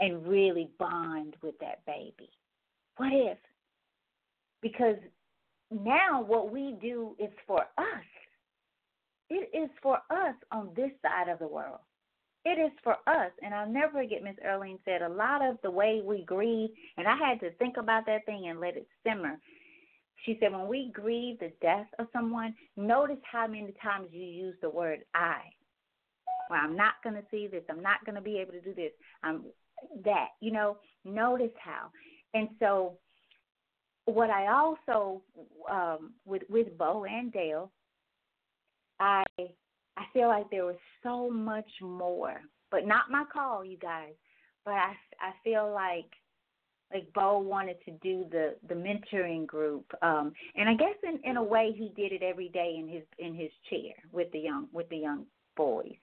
and 0.00 0.26
really 0.26 0.70
bond 0.78 1.36
with 1.42 1.58
that 1.60 1.84
baby. 1.86 2.30
What 2.96 3.12
if? 3.12 3.38
Because 4.60 4.96
now 5.70 6.22
what 6.22 6.52
we 6.52 6.76
do 6.80 7.16
is 7.18 7.30
for 7.46 7.60
us. 7.60 8.04
It 9.30 9.50
is 9.56 9.70
for 9.82 9.96
us 10.10 10.34
on 10.52 10.70
this 10.76 10.90
side 11.02 11.28
of 11.28 11.38
the 11.38 11.48
world. 11.48 11.80
It 12.44 12.58
is 12.60 12.72
for 12.82 12.96
us. 13.06 13.30
And 13.42 13.54
I'll 13.54 13.68
never 13.68 14.02
forget 14.02 14.22
Miss 14.22 14.36
Earlene 14.46 14.78
said 14.84 15.02
a 15.02 15.08
lot 15.08 15.42
of 15.42 15.56
the 15.62 15.70
way 15.70 16.02
we 16.04 16.24
grieve, 16.24 16.70
and 16.98 17.08
I 17.08 17.16
had 17.16 17.40
to 17.40 17.50
think 17.52 17.76
about 17.78 18.04
that 18.06 18.26
thing 18.26 18.48
and 18.48 18.60
let 18.60 18.76
it 18.76 18.86
simmer. 19.06 19.38
She 20.24 20.36
said, 20.40 20.52
when 20.52 20.68
we 20.68 20.90
grieve 20.92 21.38
the 21.38 21.52
death 21.60 21.86
of 21.98 22.06
someone, 22.12 22.54
notice 22.76 23.18
how 23.30 23.46
many 23.46 23.74
times 23.82 24.08
you 24.12 24.24
use 24.24 24.54
the 24.60 24.70
word 24.70 25.00
I. 25.14 25.40
Well, 26.50 26.60
I'm 26.62 26.76
not 26.76 26.94
going 27.02 27.16
to 27.16 27.24
see 27.30 27.46
this. 27.46 27.62
I'm 27.70 27.82
not 27.82 28.04
going 28.04 28.16
to 28.16 28.20
be 28.20 28.38
able 28.38 28.52
to 28.52 28.60
do 28.60 28.74
this. 28.74 28.92
I'm 29.22 29.44
that. 30.04 30.28
You 30.40 30.52
know, 30.52 30.76
notice 31.04 31.52
how. 31.58 31.90
And 32.34 32.48
so, 32.58 32.98
what 34.06 34.30
I 34.30 34.48
also 34.48 35.22
um, 35.70 36.12
with 36.24 36.42
with 36.48 36.76
Bo 36.76 37.04
and 37.04 37.32
Dale, 37.32 37.70
I 39.00 39.22
I 39.38 40.04
feel 40.12 40.28
like 40.28 40.50
there 40.50 40.66
was 40.66 40.76
so 41.02 41.30
much 41.30 41.70
more, 41.80 42.40
but 42.70 42.86
not 42.86 43.10
my 43.10 43.24
call, 43.32 43.64
you 43.64 43.78
guys. 43.78 44.12
But 44.64 44.74
I, 44.74 44.92
I 45.20 45.32
feel 45.42 45.72
like 45.72 46.10
like 46.92 47.12
Bo 47.14 47.38
wanted 47.38 47.76
to 47.86 47.92
do 48.02 48.26
the 48.30 48.56
the 48.68 48.74
mentoring 48.74 49.46
group, 49.46 49.86
um, 50.02 50.32
and 50.56 50.68
I 50.68 50.74
guess 50.74 50.96
in 51.02 51.18
in 51.28 51.36
a 51.36 51.42
way 51.42 51.72
he 51.76 51.92
did 51.96 52.12
it 52.12 52.22
every 52.22 52.48
day 52.48 52.76
in 52.78 52.88
his 52.88 53.04
in 53.18 53.34
his 53.34 53.50
chair 53.70 53.94
with 54.12 54.30
the 54.32 54.40
young 54.40 54.68
with 54.72 54.88
the 54.90 54.98
young 54.98 55.24
boys 55.56 55.94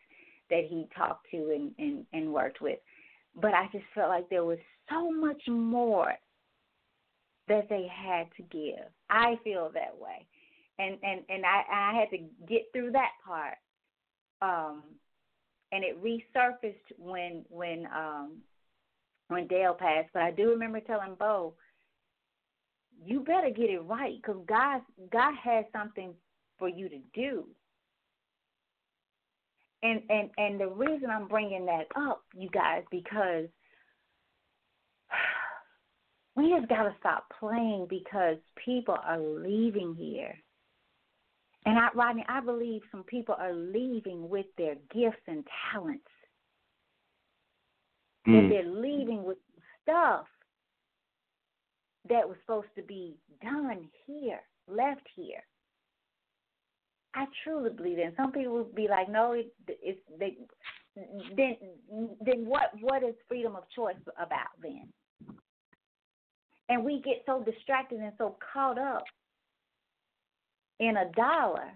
that 0.51 0.65
he 0.69 0.87
talked 0.95 1.27
to 1.31 1.37
and 1.55 1.71
and, 1.79 2.05
and 2.13 2.31
worked 2.31 2.61
with. 2.61 2.79
But 3.35 3.53
I 3.53 3.67
just 3.71 3.85
felt 3.95 4.09
like 4.09 4.29
there 4.29 4.45
was 4.45 4.59
so 4.89 5.11
much 5.11 5.41
more 5.47 6.13
that 7.47 7.67
they 7.69 7.87
had 7.91 8.27
to 8.37 8.43
give. 8.43 8.85
I 9.09 9.39
feel 9.43 9.71
that 9.73 9.97
way, 9.99 10.27
and 10.77 10.97
and 11.01 11.21
and 11.29 11.45
I 11.45 11.63
I 11.71 11.99
had 11.99 12.09
to 12.11 12.23
get 12.47 12.63
through 12.73 12.91
that 12.91 13.11
part 13.25 13.57
um, 14.41 14.81
and 15.71 15.83
it 15.83 16.01
resurfaced 16.03 16.97
when 16.97 17.45
when 17.49 17.87
um, 17.95 18.37
when 19.27 19.47
Dale 19.47 19.73
passed. 19.73 20.09
But 20.13 20.23
I 20.23 20.31
do 20.31 20.49
remember 20.49 20.79
telling 20.79 21.15
Bo, 21.17 21.53
"You 23.05 23.21
better 23.21 23.49
get 23.49 23.69
it 23.69 23.83
right, 23.85 24.21
because 24.21 24.41
God 24.47 24.81
God 25.11 25.33
has 25.41 25.65
something 25.71 26.13
for 26.57 26.67
you 26.67 26.89
to 26.89 26.99
do." 27.13 27.45
And 29.83 30.01
and 30.09 30.29
and 30.37 30.59
the 30.59 30.67
reason 30.67 31.09
I'm 31.09 31.27
bringing 31.27 31.65
that 31.65 31.87
up, 31.95 32.23
you 32.35 32.49
guys, 32.49 32.83
because 32.91 33.47
we 36.35 36.49
just 36.49 36.69
got 36.69 36.83
to 36.83 36.95
stop 36.99 37.25
playing 37.39 37.87
because 37.89 38.37
people 38.65 38.97
are 39.03 39.19
leaving 39.19 39.95
here 39.95 40.35
and 41.65 41.77
I, 41.77 41.89
Rodney, 41.93 42.25
I 42.27 42.41
believe 42.41 42.81
some 42.91 43.03
people 43.03 43.35
are 43.37 43.53
leaving 43.53 44.29
with 44.29 44.47
their 44.57 44.75
gifts 44.93 45.21
and 45.27 45.45
talents. 45.71 46.03
Mm. 48.27 48.33
That 48.33 48.49
they're 48.49 48.71
leaving 48.71 49.23
with 49.23 49.37
stuff 49.83 50.25
that 52.09 52.27
was 52.27 52.37
supposed 52.41 52.73
to 52.75 52.81
be 52.81 53.15
done 53.43 53.87
here, 54.07 54.39
left 54.67 55.07
here. 55.15 55.43
I 57.13 57.25
truly 57.43 57.69
believe 57.71 57.97
that. 57.97 58.13
Some 58.15 58.31
people 58.31 58.53
would 58.53 58.75
be 58.75 58.87
like, 58.87 59.09
"No, 59.09 59.33
it, 59.33 59.53
it's 59.67 59.99
they." 60.19 60.37
Then, 61.37 61.55
then 62.19 62.45
what? 62.45 62.71
What 62.81 63.03
is 63.03 63.15
freedom 63.27 63.55
of 63.55 63.63
choice 63.75 63.95
about 64.17 64.49
then? 64.61 64.89
And 66.69 66.83
we 66.83 67.01
get 67.01 67.23
so 67.25 67.43
distracted 67.43 67.99
and 67.99 68.13
so 68.17 68.37
caught 68.53 68.77
up 68.77 69.03
in 70.79 70.97
a 70.97 71.11
dollar. 71.15 71.71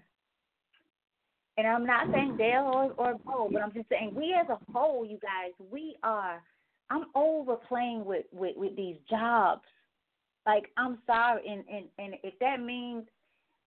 And 1.58 1.66
I'm 1.66 1.86
not 1.86 2.08
saying 2.12 2.36
Dale 2.36 2.64
or, 2.64 2.92
or 2.98 3.14
Bo, 3.24 3.48
but 3.50 3.62
I'm 3.62 3.72
just 3.72 3.88
saying 3.88 4.12
we 4.14 4.34
as 4.38 4.48
a 4.50 4.58
whole, 4.72 5.06
you 5.06 5.18
guys, 5.22 5.52
we 5.70 5.96
are. 6.02 6.42
I'm 6.90 7.06
overplaying 7.14 8.04
with 8.04 8.26
with 8.32 8.56
with 8.56 8.76
these 8.76 8.96
jobs. 9.08 9.62
Like 10.46 10.70
I'm 10.76 10.98
sorry, 11.06 11.42
and 11.48 11.64
and 11.72 11.86
and 11.98 12.14
if 12.22 12.38
that 12.40 12.60
means 12.60 13.04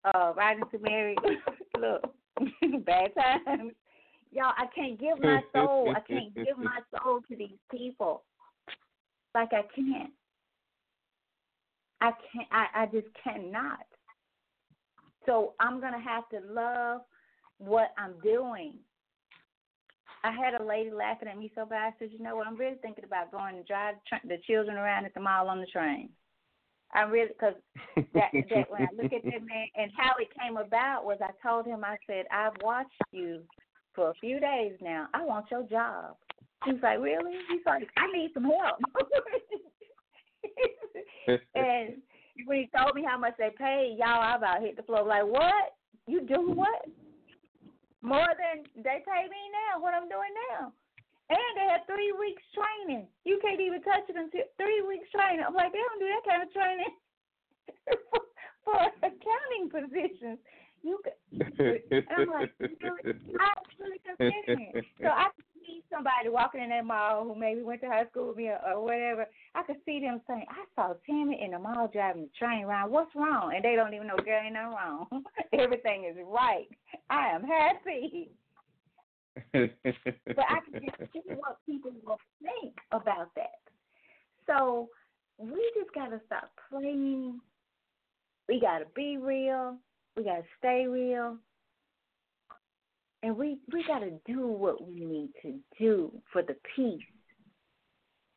uh 0.06 0.34
riding 0.36 0.64
to 0.72 0.80
Mary, 0.80 1.16
look, 1.80 2.14
bad 2.86 3.12
times. 3.16 3.74
Y'all, 4.32 4.54
I 4.58 4.68
can't 4.76 5.00
give 5.00 5.20
my 5.20 5.42
soul. 5.54 5.94
I 5.96 6.02
can't 6.02 6.34
give 6.36 6.58
my 6.58 6.80
soul 7.04 7.22
to 7.30 7.36
these 7.36 7.58
people. 7.72 8.24
Like 9.34 9.50
I 9.54 9.64
can't. 9.76 10.12
I 12.02 12.12
can't. 12.32 12.48
I 12.52 12.84
I 12.84 12.86
just 12.86 13.08
cannot. 13.24 13.86
So 15.26 15.54
I'm 15.60 15.80
going 15.80 15.94
to 15.94 16.00
have 16.00 16.28
to 16.30 16.40
love 16.52 17.02
what 17.58 17.92
I'm 17.98 18.14
doing. 18.24 18.74
I 20.24 20.32
had 20.32 20.60
a 20.60 20.64
lady 20.64 20.92
laughing 20.92 21.28
at 21.28 21.38
me 21.38 21.52
so 21.56 21.66
bad. 21.66 21.94
I 21.94 22.00
said, 22.00 22.10
"You 22.12 22.24
know 22.24 22.36
what? 22.36 22.48
I'm 22.48 22.58
really 22.58 22.78
thinking 22.82 23.06
about 23.06 23.32
going 23.32 23.56
and 23.58 23.66
drive 23.66 23.96
the 24.28 24.38
children 24.48 24.78
around 24.78 25.06
at 25.06 25.14
the 25.14 25.22
mall 25.22 25.50
on 25.50 25.60
the 25.60 25.68
train." 25.68 26.10
I 26.94 27.02
really 27.02 27.30
because 27.30 27.54
that, 28.14 28.32
that 28.34 28.72
when 28.72 28.82
I 28.82 28.88
look 28.96 29.14
at 29.14 29.24
that 29.24 29.46
man 29.46 29.68
and 29.76 29.92
how 29.96 30.14
it 30.20 30.30
came 30.40 30.58
about 30.58 31.06
was 31.06 31.18
I 31.22 31.32
told 31.48 31.66
him 31.66 31.84
I 31.84 31.98
said 32.08 32.26
I've 32.32 32.60
watched 32.62 32.92
you 33.12 33.42
for 33.94 34.10
a 34.10 34.14
few 34.16 34.40
days 34.40 34.74
now. 34.82 35.08
I 35.14 35.24
want 35.24 35.46
your 35.52 35.64
job. 35.64 36.16
He's 36.66 36.82
like, 36.84 37.00
really? 37.00 37.34
He's 37.50 37.62
like, 37.66 37.88
I 37.98 38.12
need 38.12 38.32
some 38.34 38.44
help. 38.44 38.80
and 41.56 41.96
when 42.46 42.58
he 42.58 42.70
told 42.76 42.96
me 42.96 43.04
how 43.08 43.18
much 43.18 43.34
they 43.38 43.50
paid, 43.58 43.98
y'all, 43.98 44.22
I 44.22 44.36
about 44.36 44.62
hit 44.62 44.76
the 44.76 44.84
floor. 44.84 45.04
Like, 45.06 45.26
what? 45.26 45.76
You 46.08 46.22
do 46.22 46.52
what? 46.52 46.86
More 48.02 48.28
than 48.28 48.64
they 48.76 49.04
pay 49.06 49.24
me 49.24 49.42
now, 49.52 49.82
what 49.82 49.94
I'm 49.94 50.10
doing 50.10 50.34
now. 50.52 50.74
And 51.30 51.54
they 51.56 51.68
have 51.70 51.86
three 51.86 52.12
weeks 52.18 52.42
training. 52.58 53.06
You 53.24 53.38
can't 53.42 53.62
even 53.62 53.82
touch 53.86 54.10
it 54.10 54.18
until 54.18 54.50
three 54.58 54.82
weeks 54.82 55.10
training. 55.14 55.46
I'm 55.46 55.54
like, 55.54 55.72
they 55.72 55.82
don't 55.82 56.02
do 56.02 56.10
that 56.10 56.26
kind 56.26 56.42
of 56.42 56.50
training 56.50 56.94
for, 57.86 58.22
for 58.66 58.80
accounting 59.06 59.70
positions. 59.70 60.42
You, 60.82 60.98
and 61.32 62.08
I'm 62.10 62.30
like, 62.30 62.50
really? 62.60 63.20
I 63.40 63.52
really 63.78 64.02
considering. 64.02 64.72
So 65.02 65.08
I 65.08 65.28
can 65.36 65.46
see 65.66 65.84
somebody 65.92 66.30
walking 66.30 66.64
in 66.64 66.70
that 66.70 66.86
mall 66.86 67.26
who 67.26 67.36
maybe 67.36 67.62
went 67.62 67.82
to 67.82 67.88
high 67.88 68.06
school 68.10 68.30
with 68.30 68.38
me 68.38 68.48
or, 68.48 68.60
or 68.66 68.84
whatever, 68.84 69.26
I 69.56 69.64
could 69.64 69.78
see 69.86 70.00
them 70.00 70.22
saying, 70.28 70.46
I 70.50 70.64
saw 70.76 70.94
Tammy 71.06 71.42
in 71.44 71.52
the 71.52 71.60
mall 71.60 71.90
driving 71.92 72.24
the 72.24 72.30
train 72.40 72.64
around. 72.64 72.92
What's 72.92 73.14
wrong? 73.16 73.54
And 73.54 73.64
they 73.64 73.76
don't 73.76 73.94
even 73.94 74.08
know, 74.08 74.18
girl, 74.18 74.42
ain't 74.44 74.54
nothing 74.54 74.72
wrong. 74.72 75.08
Everything 75.54 76.06
is 76.10 76.18
right. 76.26 76.68
I 77.10 77.30
am 77.30 77.44
happy. 77.44 78.32
But 79.54 80.46
I 80.50 80.60
can 80.72 80.82
just 80.86 81.14
see 81.14 81.22
what 81.36 81.58
people 81.66 81.92
will 82.06 82.20
think 82.42 82.76
about 82.92 83.30
that. 83.36 83.60
So 84.48 84.90
we 85.38 85.72
just 85.78 85.94
got 85.94 86.08
to 86.08 86.22
stop 86.26 86.52
playing. 86.70 87.40
We 88.48 88.60
got 88.60 88.80
to 88.80 88.86
be 88.96 89.18
real. 89.18 89.78
We 90.16 90.24
got 90.24 90.38
to 90.38 90.44
stay 90.58 90.86
real. 90.88 91.38
And 93.22 93.38
we 93.38 93.58
we 93.72 93.84
got 93.86 94.00
to 94.00 94.12
do 94.26 94.48
what 94.48 94.86
we 94.88 95.06
need 95.06 95.30
to 95.42 95.56
do 95.78 96.12
for 96.32 96.42
the 96.42 96.56
peace. 96.76 97.02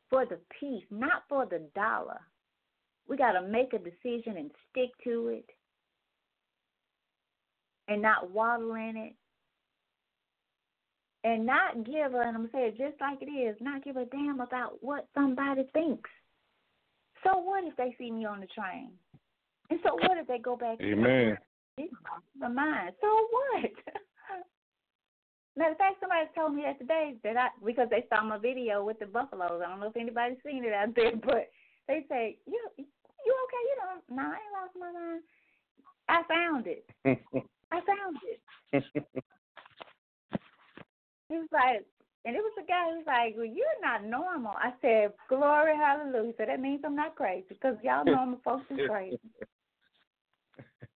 For 0.09 0.25
the 0.25 0.39
peace, 0.59 0.83
not 0.91 1.23
for 1.27 1.45
the 1.45 1.61
dollar. 1.73 2.19
We 3.07 3.17
got 3.17 3.31
to 3.33 3.41
make 3.41 3.73
a 3.73 3.79
decision 3.79 4.37
and 4.37 4.51
stick 4.69 4.89
to 5.03 5.27
it 5.29 5.45
and 7.87 8.01
not 8.01 8.31
waddle 8.31 8.75
in 8.75 8.95
it 8.95 9.13
and 11.23 11.45
not 11.45 11.85
give 11.85 12.13
a, 12.13 12.19
and 12.19 12.35
I'm 12.35 12.49
saying 12.51 12.75
just 12.77 12.99
like 12.99 13.21
it 13.21 13.31
is, 13.31 13.55
not 13.61 13.83
give 13.83 13.97
a 13.97 14.05
damn 14.05 14.41
about 14.41 14.77
what 14.81 15.07
somebody 15.13 15.63
thinks. 15.73 16.09
So 17.23 17.37
what 17.37 17.63
if 17.63 17.75
they 17.77 17.95
see 17.97 18.11
me 18.11 18.25
on 18.25 18.41
the 18.41 18.47
train? 18.47 18.91
And 19.69 19.79
so 19.83 19.93
what 19.93 20.17
if 20.17 20.27
they 20.27 20.39
go 20.39 20.57
back? 20.57 20.79
Amen. 20.81 21.37
The 21.77 22.49
mind. 22.49 22.93
So 22.99 23.07
what? 23.07 23.71
Matter 25.55 25.71
of 25.71 25.77
fact, 25.77 25.99
somebody 26.01 26.27
told 26.35 26.55
me 26.55 26.63
that 26.65 26.79
today 26.79 27.15
that 27.23 27.37
I 27.37 27.47
because 27.63 27.87
they 27.89 28.05
saw 28.09 28.23
my 28.23 28.37
video 28.37 28.83
with 28.83 28.99
the 28.99 29.05
buffaloes. 29.05 29.61
I 29.63 29.69
don't 29.69 29.79
know 29.79 29.87
if 29.87 29.97
anybody's 29.97 30.37
seen 30.45 30.65
it 30.65 30.73
out 30.73 30.95
there, 30.95 31.15
but 31.23 31.49
they 31.87 32.05
say 32.09 32.37
you 32.45 32.59
you 32.77 33.35
okay? 33.45 33.63
You 33.69 33.77
know, 33.79 34.21
no, 34.21 34.23
I 34.23 34.35
ain't 34.35 34.53
lost 34.53 34.75
my 34.79 34.91
mind. 34.91 35.23
I 36.09 36.23
found 36.27 36.67
it. 36.67 36.85
I 37.71 37.79
found 37.81 38.17
it. 38.23 38.83
He 41.33 41.39
was 41.39 41.49
like, 41.51 41.85
and 42.25 42.35
it 42.35 42.39
was 42.39 42.53
a 42.61 42.67
guy 42.67 42.89
who 42.89 42.97
was 42.97 43.07
like, 43.07 43.33
"Well, 43.35 43.45
you're 43.45 43.81
not 43.81 44.05
normal." 44.05 44.53
I 44.55 44.71
said, 44.81 45.13
"Glory, 45.27 45.75
hallelujah." 45.75 46.33
So 46.37 46.45
that 46.45 46.59
means 46.59 46.81
I'm 46.85 46.95
not 46.95 47.15
crazy 47.15 47.45
because 47.49 47.75
y'all 47.83 48.05
normal 48.05 48.39
folks 48.45 48.65
is 48.69 48.87
crazy. 48.87 49.19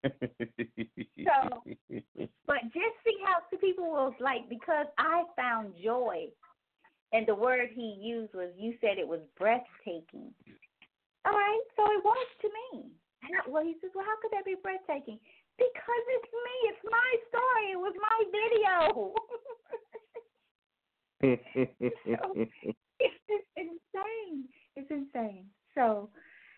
so, 0.04 1.62
but 2.46 2.62
just 2.70 2.96
see 3.04 3.18
how 3.26 3.42
the 3.50 3.58
people 3.58 3.90
was 3.90 4.14
like 4.20 4.48
because 4.48 4.86
I 4.96 5.24
found 5.36 5.74
joy, 5.82 6.28
and 7.12 7.26
the 7.26 7.34
word 7.34 7.70
he 7.74 7.98
used 8.00 8.32
was 8.34 8.50
you 8.56 8.74
said 8.80 8.96
it 8.96 9.08
was 9.08 9.20
breathtaking. 9.36 10.32
All 11.26 11.32
right, 11.34 11.64
so 11.76 11.82
it 11.92 12.04
was 12.04 12.26
to 12.40 12.48
me. 12.48 12.88
And 13.26 13.34
I, 13.34 13.50
well, 13.50 13.66
he 13.66 13.74
says, 13.82 13.90
well, 13.94 14.06
how 14.06 14.16
could 14.22 14.30
that 14.32 14.46
be 14.46 14.54
breathtaking? 14.62 15.18
Because 15.58 16.04
it's 16.14 16.30
me. 16.30 16.56
It's 16.70 16.84
my 16.86 17.10
story. 17.28 17.74
It 17.74 17.80
was 17.82 17.96
my 17.98 18.18
video. 18.30 19.12
so, 21.20 21.28
it's 23.00 23.14
just 23.28 23.46
insane. 23.56 24.44
It's 24.76 24.90
insane. 24.90 25.46
So, 25.74 26.10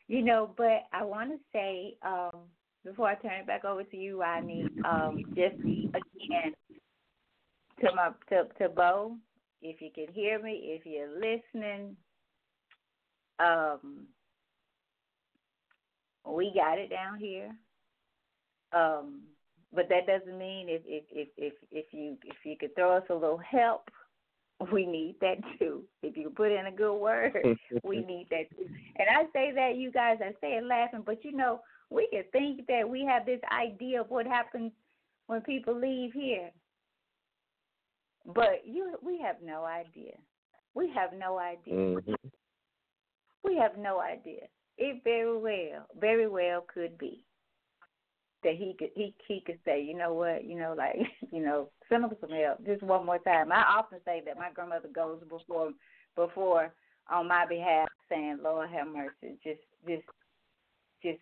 you 0.08 0.22
know, 0.22 0.50
but 0.56 0.84
I 0.92 1.02
want 1.04 1.30
to 1.30 1.38
say 1.52 1.94
um, 2.02 2.40
before 2.84 3.08
I 3.08 3.14
turn 3.16 3.40
it 3.40 3.46
back 3.46 3.64
over 3.64 3.84
to 3.84 3.96
you, 3.96 4.20
Rodney, 4.20 4.66
um, 4.84 5.22
just 5.36 5.56
again 5.60 6.54
to 7.80 7.94
my 7.94 8.10
to 8.28 8.44
to 8.58 8.68
Bo, 8.68 9.16
if 9.62 9.80
you 9.80 9.90
can 9.94 10.12
hear 10.12 10.42
me, 10.42 10.78
if 10.78 10.86
you're 10.86 11.08
listening, 11.08 11.96
um, 13.38 14.06
we 16.26 16.52
got 16.54 16.78
it 16.78 16.90
down 16.90 17.18
here. 17.18 17.54
Um, 18.72 19.22
but 19.72 19.88
that 19.88 20.06
doesn't 20.06 20.38
mean 20.38 20.68
if 20.68 20.82
if 20.84 21.04
if 21.10 21.28
if 21.36 21.52
if 21.70 21.86
you 21.92 22.16
if 22.24 22.36
you 22.44 22.56
could 22.58 22.74
throw 22.74 22.96
us 22.96 23.04
a 23.10 23.14
little 23.14 23.38
help, 23.38 23.90
we 24.72 24.86
need 24.86 25.16
that 25.20 25.38
too. 25.58 25.82
If 26.02 26.16
you 26.16 26.30
put 26.30 26.52
in 26.52 26.66
a 26.66 26.72
good 26.72 26.96
word, 26.96 27.32
we 27.84 27.98
need 28.04 28.26
that 28.30 28.50
too. 28.56 28.66
And 28.96 29.08
I 29.08 29.24
say 29.32 29.52
that 29.54 29.76
you 29.76 29.90
guys, 29.90 30.18
I 30.20 30.32
say 30.40 30.56
it 30.56 30.64
laughing, 30.64 31.02
but 31.04 31.24
you 31.24 31.32
know 31.32 31.60
we 31.90 32.08
can 32.12 32.24
think 32.32 32.66
that 32.68 32.88
we 32.88 33.04
have 33.04 33.26
this 33.26 33.40
idea 33.52 34.00
of 34.00 34.10
what 34.10 34.26
happens 34.26 34.72
when 35.26 35.40
people 35.42 35.78
leave 35.78 36.12
here, 36.12 36.50
but 38.34 38.62
you 38.64 38.96
we 39.02 39.20
have 39.20 39.36
no 39.44 39.64
idea. 39.64 40.12
We 40.74 40.92
have 40.94 41.10
no 41.18 41.38
idea. 41.38 41.74
Mm-hmm. 41.74 42.28
We 43.42 43.56
have 43.56 43.76
no 43.78 44.00
idea. 44.00 44.42
It 44.78 45.02
very 45.02 45.36
well, 45.36 45.86
very 45.98 46.28
well 46.28 46.64
could 46.72 46.96
be 46.96 47.24
that 48.42 48.54
he 48.54 48.74
could 48.78 48.90
he 48.94 49.14
he 49.26 49.42
could 49.44 49.58
say, 49.64 49.82
you 49.82 49.96
know 49.96 50.14
what, 50.14 50.44
you 50.44 50.58
know, 50.58 50.74
like, 50.76 50.96
you 51.32 51.42
know, 51.42 51.70
send 51.90 52.04
him 52.04 52.10
some 52.20 52.30
help 52.30 52.64
just 52.64 52.82
one 52.82 53.04
more 53.04 53.18
time. 53.18 53.52
I 53.52 53.62
often 53.78 53.98
say 54.04 54.22
that 54.24 54.38
my 54.38 54.50
grandmother 54.54 54.88
goes 54.88 55.20
before 55.28 55.72
before 56.16 56.72
on 57.10 57.28
my 57.28 57.44
behalf 57.46 57.88
saying, 58.08 58.38
Lord 58.42 58.70
have 58.70 58.86
mercy, 58.88 59.36
just 59.44 59.60
just 59.86 60.04
just 61.02 61.18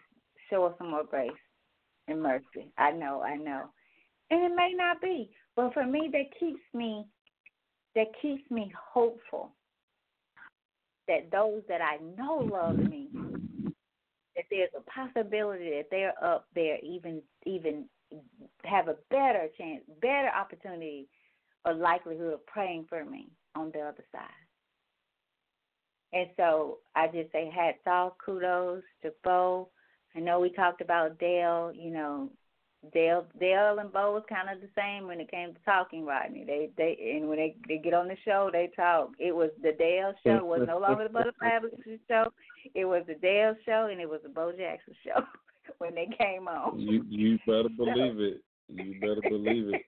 show 0.50 0.66
us 0.66 0.74
some 0.78 0.90
more 0.90 1.04
grace 1.04 1.30
and 2.06 2.22
mercy. 2.22 2.70
I 2.78 2.92
know, 2.92 3.22
I 3.22 3.36
know. 3.36 3.64
And 4.30 4.42
it 4.44 4.54
may 4.54 4.72
not 4.76 5.00
be. 5.00 5.30
But 5.56 5.74
for 5.74 5.86
me 5.86 6.10
that 6.12 6.38
keeps 6.38 6.60
me 6.72 7.04
that 7.94 8.06
keeps 8.22 8.48
me 8.50 8.72
hopeful 8.92 9.52
that 11.08 11.30
those 11.32 11.62
that 11.68 11.80
I 11.80 11.96
know 12.16 12.48
love 12.52 12.76
me 12.78 13.08
that 14.36 14.44
there's 14.50 14.70
a 14.76 14.82
possibility 14.90 15.70
that 15.70 15.86
they're 15.90 16.12
up 16.22 16.46
there 16.54 16.78
even 16.82 17.22
even 17.46 17.86
have 18.64 18.88
a 18.88 18.96
better 19.10 19.48
chance, 19.56 19.82
better 20.00 20.30
opportunity 20.34 21.08
or 21.64 21.74
likelihood 21.74 22.34
of 22.34 22.46
praying 22.46 22.86
for 22.88 23.04
me 23.04 23.28
on 23.54 23.70
the 23.72 23.80
other 23.80 24.04
side. 24.12 24.28
And 26.12 26.28
so 26.36 26.78
I 26.94 27.06
just 27.08 27.30
say 27.32 27.50
hats 27.54 27.78
off, 27.86 28.14
kudos 28.24 28.82
to 29.02 29.12
Bo. 29.24 29.68
I 30.16 30.20
know 30.20 30.40
we 30.40 30.50
talked 30.50 30.80
about 30.80 31.18
Dale, 31.18 31.72
you 31.74 31.90
know, 31.90 32.30
Dale 32.92 33.26
Dale 33.40 33.78
and 33.80 33.92
Bo 33.92 34.12
was 34.12 34.22
kind 34.28 34.48
of 34.48 34.62
the 34.62 34.68
same 34.76 35.06
when 35.06 35.20
it 35.20 35.30
came 35.30 35.52
to 35.52 35.60
talking, 35.64 36.06
Rodney. 36.06 36.44
They 36.44 36.70
they 36.78 37.16
and 37.16 37.28
when 37.28 37.38
they 37.38 37.56
they 37.66 37.78
get 37.78 37.92
on 37.92 38.08
the 38.08 38.16
show, 38.24 38.50
they 38.52 38.70
talk. 38.74 39.10
It 39.18 39.34
was 39.34 39.50
the 39.62 39.72
Dale 39.72 40.14
show. 40.24 40.36
It 40.36 40.46
was 40.46 40.62
no 40.66 40.78
longer 40.78 41.04
the 41.04 41.10
Butterfly 41.10 41.58
show. 42.08 42.32
It 42.74 42.84
was 42.84 43.02
the 43.06 43.16
Dale 43.16 43.54
show, 43.66 43.88
and 43.90 44.00
it 44.00 44.08
was 44.08 44.20
the 44.22 44.28
Bo 44.28 44.52
Jackson 44.52 44.94
show 45.04 45.24
when 45.78 45.94
they 45.94 46.08
came 46.18 46.48
on. 46.48 46.78
You 46.78 47.04
you 47.08 47.38
better 47.46 47.68
believe 47.76 48.20
it. 48.20 48.42
You 48.68 49.00
better 49.00 49.22
believe 49.28 49.74
it. 49.74 49.82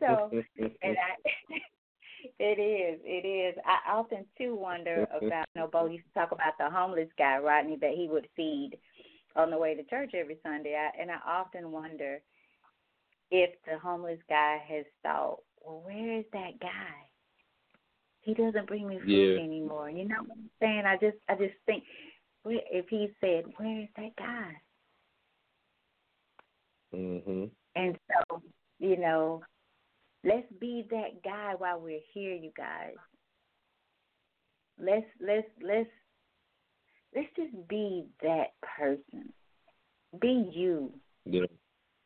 so, 0.00 0.30
and 0.58 0.96
I, 0.96 1.16
it 2.38 2.58
is, 2.58 3.00
it 3.04 3.26
is. 3.26 3.58
I 3.66 3.92
often 3.92 4.24
too 4.36 4.54
wonder 4.54 5.06
about. 5.16 5.46
You 5.54 5.62
know, 5.62 5.68
Bo 5.68 5.86
used 5.86 6.06
to 6.12 6.20
talk 6.20 6.32
about 6.32 6.54
the 6.58 6.70
homeless 6.70 7.08
guy, 7.18 7.38
Rodney, 7.38 7.76
that 7.80 7.92
he 7.94 8.08
would 8.10 8.28
feed 8.36 8.78
on 9.36 9.50
the 9.50 9.58
way 9.58 9.74
to 9.74 9.84
church 9.84 10.12
every 10.14 10.38
Sunday. 10.42 10.74
I, 10.74 11.00
and 11.00 11.10
I 11.10 11.18
often 11.26 11.70
wonder 11.70 12.20
if 13.30 13.50
the 13.66 13.78
homeless 13.78 14.18
guy 14.28 14.58
has 14.66 14.84
thought, 15.02 15.38
well, 15.64 15.82
where 15.84 16.18
is 16.18 16.24
that 16.32 16.58
guy? 16.60 16.94
He 18.22 18.34
doesn't 18.34 18.66
bring 18.66 18.88
me 18.88 18.98
food 18.98 19.08
yeah. 19.08 19.42
anymore. 19.42 19.90
You 19.90 20.08
know 20.08 20.16
what 20.20 20.36
I'm 20.36 20.50
saying? 20.60 20.82
I 20.86 20.96
just, 20.96 21.16
I 21.28 21.34
just 21.34 21.54
think, 21.66 21.84
if 22.44 22.88
he 22.88 23.08
said, 23.20 23.44
where 23.56 23.80
is 23.80 23.88
that 23.96 24.16
guy? 24.16 24.60
Mhm. 26.94 27.50
And 27.74 27.98
so, 28.08 28.42
you 28.78 28.96
know, 28.96 29.42
let's 30.24 30.50
be 30.60 30.86
that 30.90 31.22
guy 31.22 31.54
while 31.56 31.80
we're 31.80 32.00
here, 32.12 32.34
you 32.34 32.50
guys. 32.56 32.96
Let's 34.78 35.06
let's 35.20 35.48
let's 35.60 35.90
let's 37.14 37.28
just 37.36 37.68
be 37.68 38.06
that 38.22 38.52
person. 38.62 39.32
Be 40.20 40.50
you. 40.52 40.92
Yeah. 41.24 41.46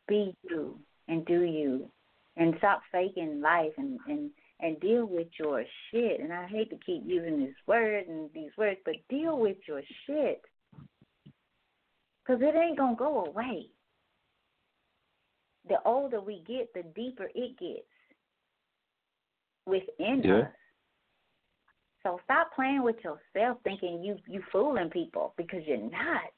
Be 0.08 0.34
you 0.42 0.80
and 1.08 1.24
do 1.26 1.42
you. 1.42 1.90
And 2.36 2.54
stop 2.58 2.82
faking 2.90 3.40
life 3.40 3.72
and, 3.76 3.98
and, 4.08 4.30
and 4.62 4.80
deal 4.80 5.04
with 5.04 5.26
your 5.38 5.64
shit. 5.90 6.20
And 6.20 6.32
I 6.32 6.46
hate 6.46 6.70
to 6.70 6.78
keep 6.86 7.02
using 7.04 7.40
this 7.40 7.54
word 7.66 8.06
and 8.06 8.30
these 8.32 8.50
words, 8.56 8.78
but 8.84 8.94
deal 9.10 9.38
with 9.38 9.56
your 9.66 9.82
shit. 10.06 10.40
Because 12.24 12.40
it 12.40 12.54
ain't 12.54 12.78
going 12.78 12.94
to 12.94 12.98
go 12.98 13.24
away. 13.26 13.66
The 15.68 15.76
older 15.84 16.20
we 16.20 16.42
get, 16.46 16.72
the 16.72 16.82
deeper 16.94 17.28
it 17.34 17.58
gets 17.58 17.86
within 19.66 20.22
yeah. 20.24 20.38
us. 20.38 20.46
So 22.02 22.20
stop 22.24 22.54
playing 22.54 22.82
with 22.82 22.96
yourself 23.04 23.58
thinking 23.62 24.02
you 24.02 24.16
you 24.26 24.42
fooling 24.50 24.90
people 24.90 25.34
because 25.36 25.60
you're 25.66 25.78
not. 25.78 26.32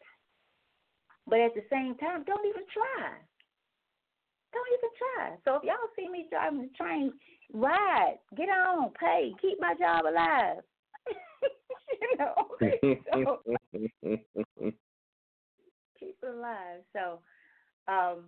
But 1.27 1.41
at 1.41 1.55
the 1.55 1.65
same 1.71 1.95
time, 1.97 2.25
don't 2.25 2.47
even 2.47 2.65
try. 2.73 3.13
Try. 5.17 5.37
So 5.45 5.57
if 5.57 5.65
y'all 5.65 5.75
see 5.97 6.09
me 6.09 6.27
driving 6.31 6.63
the 6.63 6.71
train, 6.77 7.13
ride, 7.53 8.19
get 8.37 8.49
on, 8.49 8.91
pay, 8.99 9.33
keep 9.41 9.61
my 9.61 9.75
job 9.79 10.05
alive. 10.07 10.63
you 12.01 12.17
know. 12.19 12.35
so, 13.13 13.41
keep 15.99 16.17
it 16.23 16.29
alive. 16.29 16.81
So 16.93 17.21
um 17.89 18.25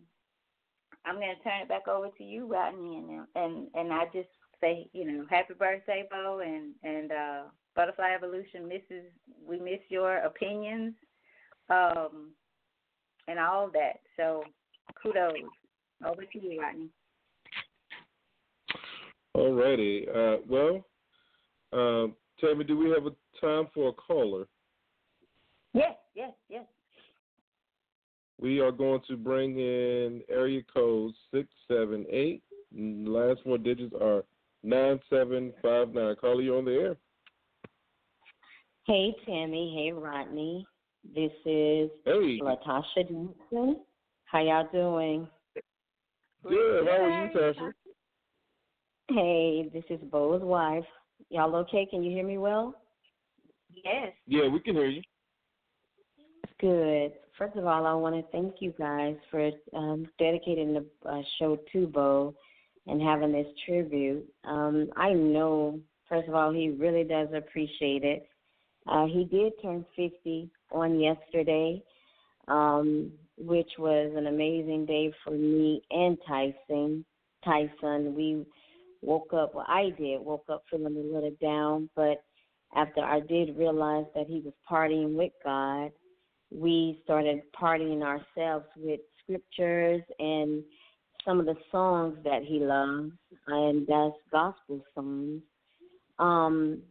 I'm 1.04 1.14
gonna 1.14 1.34
turn 1.44 1.62
it 1.62 1.68
back 1.68 1.88
over 1.88 2.08
to 2.08 2.24
you, 2.24 2.46
Rodney, 2.46 2.96
and 2.96 3.26
and 3.34 3.68
and 3.74 3.92
I 3.92 4.04
just 4.12 4.28
say, 4.60 4.88
you 4.92 5.10
know, 5.10 5.24
happy 5.30 5.54
birthday, 5.54 6.04
Bo, 6.10 6.40
and 6.40 6.74
and 6.82 7.12
uh, 7.12 7.42
Butterfly 7.74 8.10
Evolution 8.14 8.68
misses 8.68 9.04
we 9.46 9.58
miss 9.60 9.80
your 9.88 10.18
opinions, 10.18 10.94
um, 11.70 12.32
and 13.28 13.38
all 13.38 13.70
that. 13.72 14.00
So 14.16 14.42
kudos. 15.00 15.34
Over 16.04 16.24
to 16.24 16.38
you, 16.38 16.60
Rodney. 16.60 16.88
All 19.34 19.52
righty. 19.52 20.06
Uh, 20.08 20.36
well, 20.48 20.84
uh, 21.72 22.06
Tammy, 22.40 22.64
do 22.64 22.76
we 22.76 22.90
have 22.90 23.06
a 23.06 23.14
time 23.40 23.68
for 23.74 23.88
a 23.88 23.92
caller? 23.92 24.46
Yes, 25.72 25.94
yes, 26.14 26.32
yes. 26.48 26.64
We 28.40 28.60
are 28.60 28.72
going 28.72 29.00
to 29.08 29.16
bring 29.16 29.58
in 29.58 30.22
area 30.28 30.62
code 30.72 31.12
six 31.32 31.48
seven 31.68 32.06
eight. 32.10 32.42
Last 32.74 33.40
four 33.44 33.58
digits 33.58 33.94
are 34.00 34.24
nine 34.62 35.00
seven 35.08 35.52
five 35.62 35.94
nine. 35.94 36.16
Caller, 36.16 36.42
you 36.42 36.56
on 36.56 36.64
the 36.66 36.72
air? 36.72 36.96
Hey 38.86 39.14
Tammy, 39.24 39.74
hey 39.74 39.92
Rodney. 39.92 40.66
This 41.14 41.32
is 41.44 41.90
Hey, 42.04 42.40
Latasha 42.42 43.08
Johnson. 43.08 43.80
How 44.24 44.42
y'all 44.42 44.68
doing? 44.72 45.28
Good. 46.48 46.86
How 46.86 47.04
are 47.04 47.26
you, 47.26 47.38
Tasha? 47.38 47.72
Hey, 49.08 49.70
this 49.72 49.84
is 49.90 50.00
Bo's 50.10 50.42
wife. 50.42 50.84
Y'all 51.30 51.54
okay? 51.56 51.86
Can 51.90 52.02
you 52.02 52.10
hear 52.10 52.26
me 52.26 52.38
well? 52.38 52.74
Yes. 53.84 54.12
Yeah, 54.26 54.48
we 54.48 54.60
can 54.60 54.74
hear 54.74 54.86
you. 54.86 55.02
Good. 56.60 57.12
First 57.38 57.56
of 57.56 57.66
all, 57.66 57.86
I 57.86 57.92
want 57.92 58.14
to 58.14 58.22
thank 58.32 58.56
you 58.60 58.72
guys 58.78 59.16
for 59.30 59.50
um, 59.74 60.06
dedicating 60.18 60.72
the 60.72 61.08
uh, 61.08 61.20
show 61.38 61.58
to 61.72 61.86
Bo 61.86 62.34
and 62.86 63.02
having 63.02 63.32
this 63.32 63.46
tribute. 63.66 64.26
Um, 64.44 64.88
I 64.96 65.12
know, 65.12 65.78
first 66.08 66.28
of 66.28 66.34
all, 66.34 66.52
he 66.52 66.70
really 66.70 67.04
does 67.04 67.28
appreciate 67.34 68.04
it. 68.04 68.28
Uh, 68.86 69.06
he 69.06 69.24
did 69.24 69.52
turn 69.60 69.84
50 69.96 70.48
on 70.72 70.98
yesterday, 70.98 71.82
um, 72.48 73.10
which 73.38 73.70
was 73.78 74.12
an 74.16 74.26
amazing 74.26 74.86
day 74.86 75.12
for 75.24 75.32
me 75.32 75.82
and 75.90 76.18
Tyson. 76.26 77.04
Tyson, 77.44 78.14
we 78.14 78.44
woke 79.02 79.32
up, 79.32 79.54
well, 79.54 79.66
I 79.68 79.90
did, 79.98 80.20
woke 80.20 80.46
up 80.50 80.64
feeling 80.70 80.96
a 80.96 81.14
little 81.14 81.36
down, 81.40 81.88
but 81.94 82.22
after 82.74 83.00
I 83.00 83.20
did 83.20 83.56
realize 83.56 84.06
that 84.14 84.26
he 84.26 84.40
was 84.40 84.54
partying 84.70 85.16
with 85.16 85.32
God, 85.44 85.92
we 86.50 87.00
started 87.04 87.42
partying 87.60 88.02
ourselves 88.02 88.66
with 88.76 89.00
scriptures 89.22 90.02
and 90.18 90.62
some 91.24 91.40
of 91.40 91.46
the 91.46 91.56
songs 91.72 92.16
that 92.24 92.42
he 92.42 92.60
loves, 92.60 93.12
and 93.48 93.86
that's 93.86 94.14
gospel 94.30 94.80
songs. 94.94 95.42
Um, 96.18 96.82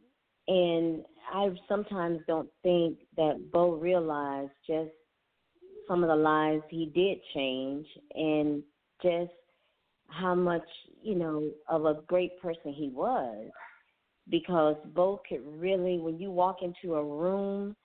and 0.47 1.03
I 1.33 1.49
sometimes 1.67 2.19
don't 2.27 2.49
think 2.61 2.99
that 3.17 3.51
Bo 3.51 3.71
realized 3.71 4.51
just 4.67 4.91
some 5.87 6.03
of 6.03 6.09
the 6.09 6.15
lives 6.15 6.63
he 6.69 6.87
did 6.87 7.19
change 7.33 7.85
and 8.13 8.63
just 9.01 9.31
how 10.07 10.35
much, 10.35 10.65
you 11.01 11.15
know, 11.15 11.49
of 11.69 11.85
a 11.85 12.01
great 12.07 12.39
person 12.41 12.73
he 12.73 12.89
was. 12.89 13.49
Because 14.29 14.75
Bo 14.93 15.21
could 15.27 15.41
really, 15.45 15.99
when 15.99 16.17
you 16.19 16.31
walk 16.31 16.57
into 16.61 16.95
a 16.95 17.03
room, 17.03 17.75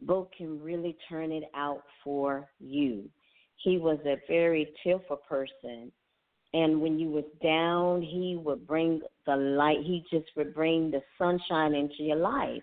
Bo 0.00 0.28
can 0.36 0.60
really 0.60 0.96
turn 1.08 1.32
it 1.32 1.44
out 1.54 1.82
for 2.02 2.48
you. 2.58 3.08
He 3.56 3.78
was 3.78 3.98
a 4.06 4.16
very 4.26 4.72
cheerful 4.82 5.18
person. 5.28 5.92
And 6.54 6.80
when 6.80 6.98
you 6.98 7.08
was 7.10 7.24
down, 7.42 8.02
he 8.02 8.38
would 8.42 8.66
bring 8.66 9.00
the 9.26 9.36
light. 9.36 9.78
He 9.82 10.04
just 10.10 10.30
would 10.36 10.54
bring 10.54 10.90
the 10.90 11.02
sunshine 11.18 11.74
into 11.74 12.02
your 12.02 12.16
life. 12.16 12.62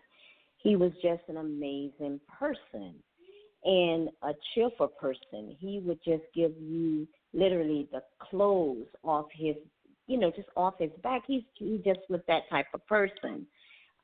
He 0.58 0.76
was 0.76 0.92
just 1.02 1.22
an 1.28 1.38
amazing 1.38 2.20
person 2.40 2.96
and 3.64 4.10
a 4.24 4.32
cheerful 4.54 4.88
person. 4.88 5.56
He 5.60 5.80
would 5.84 6.00
just 6.04 6.24
give 6.34 6.54
you 6.60 7.08
literally 7.34 7.88
the 7.92 8.02
clothes 8.20 8.88
off 9.04 9.28
his, 9.34 9.56
you 10.08 10.18
know, 10.18 10.32
just 10.32 10.50
off 10.56 10.76
his 10.80 10.92
back. 11.04 11.24
He's 11.28 11.44
he 11.56 11.82
just 11.86 12.00
was 12.10 12.22
that 12.28 12.44
type 12.50 12.68
of 12.74 12.86
person. 12.88 13.46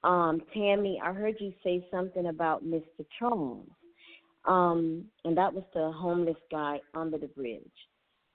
Um, 0.04 0.42
Tammy, 0.54 1.02
I 1.04 1.14
heard 1.14 1.36
you 1.40 1.52
say 1.64 1.86
something 1.90 2.28
about 2.28 2.64
Mr. 2.64 3.06
Charles, 3.18 3.68
um, 4.46 5.06
and 5.24 5.36
that 5.38 5.52
was 5.52 5.64
the 5.74 5.92
homeless 5.92 6.38
guy 6.52 6.80
under 6.94 7.18
the 7.18 7.28
bridge. 7.28 7.62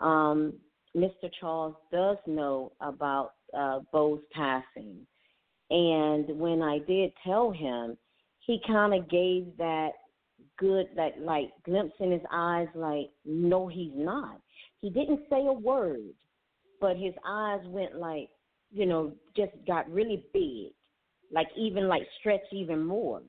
Um, 0.01 0.55
Mr. 0.97 1.31
Charles 1.39 1.77
does 1.93 2.17
know 2.27 2.73
about 2.81 3.35
uh, 3.57 3.81
Bo's 3.93 4.21
passing, 4.33 5.07
and 5.71 6.29
when 6.41 6.63
I 6.63 6.79
did 6.79 7.13
tell 7.25 7.53
him, 7.53 7.97
he 8.41 8.61
kind 8.67 8.95
of 8.95 9.09
gave 9.09 9.47
that 9.59 9.91
good, 10.61 10.87
that 10.95 11.21
like 11.21 11.51
glimpse 11.65 11.95
in 11.99 12.13
his 12.13 12.23
eyes, 12.33 12.69
like, 12.77 13.11
no, 13.25 13.67
he's 13.67 13.93
not. 13.95 14.41
He 14.81 14.91
didn't 14.91 15.23
say 15.29 15.47
a 15.47 15.53
word, 15.53 16.15
but 16.81 16.97
his 16.97 17.15
eyes 17.27 17.61
went 17.67 17.97
like, 17.97 18.29
you 18.71 18.87
know, 18.87 19.13
just 19.37 19.53
got 19.67 19.91
really 19.91 20.25
big 20.33 20.73
like 21.33 21.49
even 21.57 21.89
like 21.89 22.03
stretch 22.19 22.45
even 22.53 22.85
more 22.85 23.23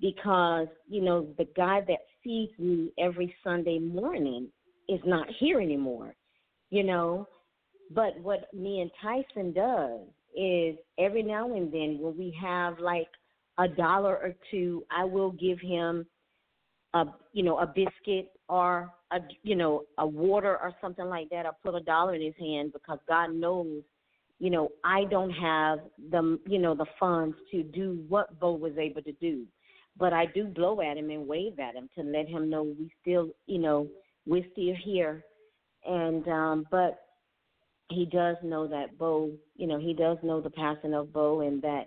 because 0.00 0.68
you 0.88 1.02
know 1.02 1.26
the 1.38 1.46
guy 1.56 1.80
that 1.86 1.98
sees 2.22 2.50
me 2.58 2.92
every 2.98 3.34
sunday 3.44 3.78
morning 3.78 4.48
is 4.88 5.00
not 5.04 5.26
here 5.38 5.60
anymore 5.60 6.14
you 6.70 6.82
know 6.82 7.26
but 7.90 8.18
what 8.20 8.52
me 8.54 8.80
and 8.80 8.90
tyson 9.00 9.52
does 9.52 10.00
is 10.36 10.76
every 10.98 11.22
now 11.22 11.54
and 11.54 11.72
then 11.72 11.98
when 12.00 12.16
we 12.16 12.36
have 12.40 12.78
like 12.78 13.08
a 13.58 13.68
dollar 13.68 14.16
or 14.16 14.34
two 14.50 14.84
i 14.90 15.04
will 15.04 15.30
give 15.32 15.60
him 15.60 16.04
a 16.94 17.06
you 17.32 17.42
know 17.42 17.58
a 17.58 17.66
biscuit 17.66 18.30
or 18.48 18.90
a 19.12 19.18
you 19.42 19.56
know 19.56 19.84
a 19.98 20.06
water 20.06 20.58
or 20.60 20.72
something 20.80 21.06
like 21.06 21.28
that 21.30 21.46
i 21.46 21.50
put 21.62 21.74
a 21.74 21.80
dollar 21.80 22.14
in 22.14 22.22
his 22.22 22.34
hand 22.38 22.72
because 22.72 22.98
god 23.08 23.34
knows 23.34 23.82
you 24.38 24.50
know, 24.50 24.70
I 24.82 25.04
don't 25.04 25.30
have 25.30 25.78
the 26.10 26.38
you 26.46 26.58
know 26.58 26.74
the 26.74 26.86
funds 26.98 27.36
to 27.50 27.62
do 27.62 28.04
what 28.08 28.38
Bo 28.40 28.52
was 28.52 28.76
able 28.78 29.02
to 29.02 29.12
do, 29.12 29.44
but 29.96 30.12
I 30.12 30.26
do 30.26 30.44
blow 30.44 30.80
at 30.80 30.96
him 30.96 31.10
and 31.10 31.26
wave 31.26 31.58
at 31.58 31.74
him 31.74 31.88
to 31.96 32.02
let 32.02 32.28
him 32.28 32.50
know 32.50 32.62
we 32.62 32.90
still 33.00 33.30
you 33.46 33.58
know 33.58 33.88
we're 34.26 34.44
still 34.52 34.74
here, 34.84 35.24
and 35.86 36.26
um, 36.28 36.66
but 36.70 37.00
he 37.90 38.06
does 38.06 38.36
know 38.42 38.66
that 38.66 38.98
Bo, 38.98 39.30
you 39.56 39.66
know, 39.66 39.78
he 39.78 39.94
does 39.94 40.18
know 40.22 40.40
the 40.40 40.50
passing 40.50 40.94
of 40.94 41.12
Bo, 41.12 41.40
and 41.40 41.62
that 41.62 41.86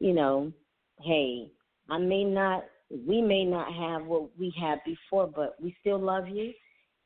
you 0.00 0.12
know, 0.12 0.52
hey, 1.02 1.50
I 1.88 1.98
may 1.98 2.24
not, 2.24 2.64
we 2.90 3.22
may 3.22 3.44
not 3.44 3.72
have 3.72 4.06
what 4.06 4.36
we 4.38 4.52
had 4.60 4.80
before, 4.84 5.26
but 5.26 5.54
we 5.60 5.74
still 5.80 6.00
love 6.00 6.28
you, 6.28 6.52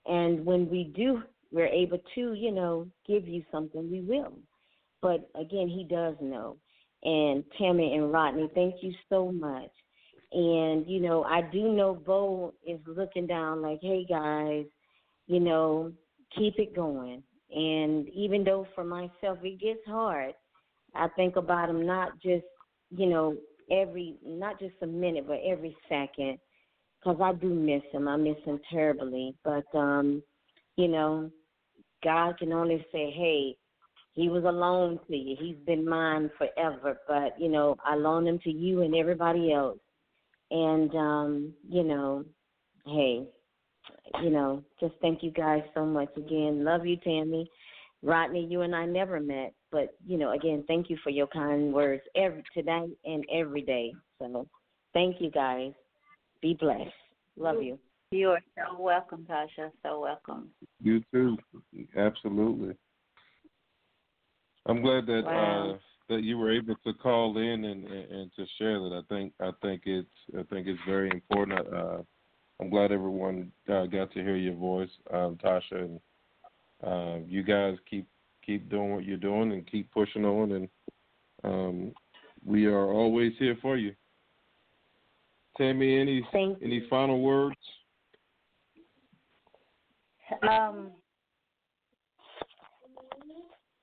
and 0.06 0.44
when 0.44 0.68
we 0.68 0.92
do, 0.96 1.22
we're 1.52 1.66
able 1.66 1.98
to, 2.14 2.34
you 2.34 2.50
know, 2.50 2.86
give 3.06 3.28
you 3.28 3.44
something, 3.52 3.90
we 3.90 4.00
will. 4.00 4.32
But 5.00 5.28
again, 5.34 5.68
he 5.68 5.84
does 5.84 6.16
know. 6.20 6.56
And 7.04 7.44
Tammy 7.58 7.94
and 7.94 8.12
Rodney, 8.12 8.50
thank 8.54 8.76
you 8.82 8.92
so 9.08 9.30
much. 9.30 9.70
And, 10.32 10.86
you 10.88 11.00
know, 11.00 11.22
I 11.22 11.42
do 11.42 11.72
know 11.72 11.94
Bo 11.94 12.54
is 12.66 12.80
looking 12.86 13.26
down 13.26 13.62
like, 13.62 13.78
hey, 13.82 14.04
guys, 14.08 14.64
you 15.26 15.38
know, 15.38 15.92
keep 16.36 16.58
it 16.58 16.74
going. 16.74 17.22
And 17.54 18.08
even 18.08 18.42
though 18.42 18.66
for 18.74 18.82
myself 18.82 19.38
it 19.42 19.60
gets 19.60 19.80
hard, 19.86 20.34
I 20.94 21.08
think 21.08 21.36
about 21.36 21.70
him 21.70 21.86
not 21.86 22.12
just, 22.20 22.44
you 22.90 23.06
know, 23.06 23.36
every, 23.70 24.16
not 24.24 24.58
just 24.58 24.74
a 24.82 24.86
minute, 24.86 25.26
but 25.26 25.40
every 25.46 25.76
second. 25.88 26.38
Because 26.98 27.20
I 27.22 27.32
do 27.34 27.48
miss 27.48 27.82
him. 27.92 28.08
I 28.08 28.16
miss 28.16 28.36
him 28.44 28.60
terribly. 28.72 29.34
But, 29.44 29.64
um, 29.74 30.22
you 30.76 30.88
know, 30.88 31.30
God 32.02 32.38
can 32.38 32.52
only 32.52 32.84
say, 32.92 33.10
hey, 33.10 33.56
he 34.14 34.28
was 34.28 34.44
a 34.44 34.52
loan 34.52 34.98
to 35.08 35.16
you. 35.16 35.36
He's 35.38 35.56
been 35.66 35.88
mine 35.88 36.30
forever. 36.38 37.00
But, 37.06 37.38
you 37.38 37.48
know, 37.48 37.76
I 37.84 37.96
loan 37.96 38.26
him 38.26 38.38
to 38.44 38.50
you 38.50 38.82
and 38.82 38.94
everybody 38.94 39.52
else. 39.52 39.78
And 40.50 40.94
um, 40.94 41.54
you 41.68 41.82
know, 41.82 42.24
hey, 42.86 43.26
you 44.22 44.30
know, 44.30 44.62
just 44.78 44.94
thank 45.00 45.22
you 45.22 45.30
guys 45.30 45.62
so 45.74 45.84
much 45.84 46.10
again. 46.16 46.64
Love 46.64 46.86
you, 46.86 46.96
Tammy. 46.98 47.50
Rodney, 48.02 48.46
you 48.48 48.60
and 48.60 48.74
I 48.74 48.84
never 48.84 49.18
met, 49.18 49.54
but 49.74 49.96
you 50.06 50.16
know, 50.16 50.30
again, 50.30 50.62
thank 50.68 50.88
you 50.88 50.96
for 51.02 51.10
your 51.10 51.26
kind 51.26 51.74
words 51.74 52.02
every 52.14 52.44
today 52.54 52.86
and 53.04 53.24
every 53.34 53.60
day. 53.60 53.92
So, 54.20 54.46
thank 54.92 55.20
you 55.20 55.32
guys. 55.32 55.72
Be 56.40 56.54
blessed. 56.54 56.92
Love 57.36 57.60
you. 57.60 57.76
You 58.12 58.30
are 58.30 58.40
so 58.56 58.80
welcome, 58.80 59.26
Tasha. 59.28 59.72
So 59.82 59.98
welcome. 59.98 60.50
You 60.80 61.02
too. 61.12 61.36
Absolutely. 61.96 62.76
I'm 64.66 64.80
glad 64.80 65.06
that 65.06 65.24
Wow. 65.24 65.70
uh, 65.70 65.78
that 66.08 66.22
you 66.22 66.38
were 66.38 66.52
able 66.52 66.76
to 66.84 66.92
call 66.92 67.36
in 67.38 67.64
and, 67.64 67.84
and, 67.84 68.12
and 68.12 68.30
to 68.36 68.46
share 68.56 68.78
that. 68.78 69.02
I 69.02 69.14
think 69.14 69.32
I 69.40 69.50
think 69.60 69.82
it's 69.86 70.08
I 70.38 70.44
think 70.44 70.68
it's 70.68 70.80
very 70.86 71.10
important. 71.10 71.66
Uh, 71.66 72.02
I'm 72.60 72.70
glad 72.70 72.92
everyone 72.92 73.50
uh, 73.68 73.86
got 73.86 74.12
to 74.12 74.22
hear 74.22 74.36
your 74.36 74.54
voice, 74.54 74.90
um, 75.12 75.36
Tasha, 75.42 75.72
and 75.72 76.00
uh, 76.86 77.26
you 77.26 77.42
guys 77.42 77.76
keep 77.90 78.06
keep 78.44 78.68
doing 78.68 78.94
what 78.94 79.04
you're 79.04 79.16
doing 79.16 79.52
and 79.52 79.70
keep 79.70 79.90
pushing 79.90 80.24
on. 80.24 80.52
And 80.52 80.68
um, 81.44 81.92
we 82.44 82.66
are 82.66 82.92
always 82.92 83.32
here 83.38 83.56
for 83.60 83.76
you. 83.76 83.94
Tammy, 85.56 86.00
any 86.00 86.26
Thank 86.32 86.58
any 86.62 86.86
final 86.90 87.20
words? 87.20 87.56
Um, 90.48 90.90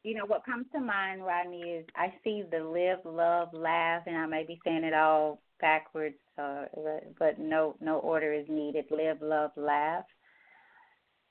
you 0.03 0.15
know 0.15 0.25
what 0.25 0.45
comes 0.45 0.65
to 0.73 0.81
mind, 0.81 1.23
Rodney, 1.23 1.61
is 1.61 1.85
I 1.95 2.13
see 2.23 2.43
the 2.49 2.59
live, 2.59 2.99
love, 3.05 3.53
laugh, 3.53 4.03
and 4.07 4.17
I 4.17 4.25
may 4.25 4.43
be 4.43 4.59
saying 4.65 4.83
it 4.83 4.93
all 4.93 5.39
backwards, 5.61 6.15
uh, 6.37 6.65
but 7.19 7.39
no 7.39 7.75
no 7.79 7.99
order 7.99 8.33
is 8.33 8.45
needed. 8.49 8.85
Live, 8.89 9.21
love, 9.21 9.51
laugh. 9.55 10.03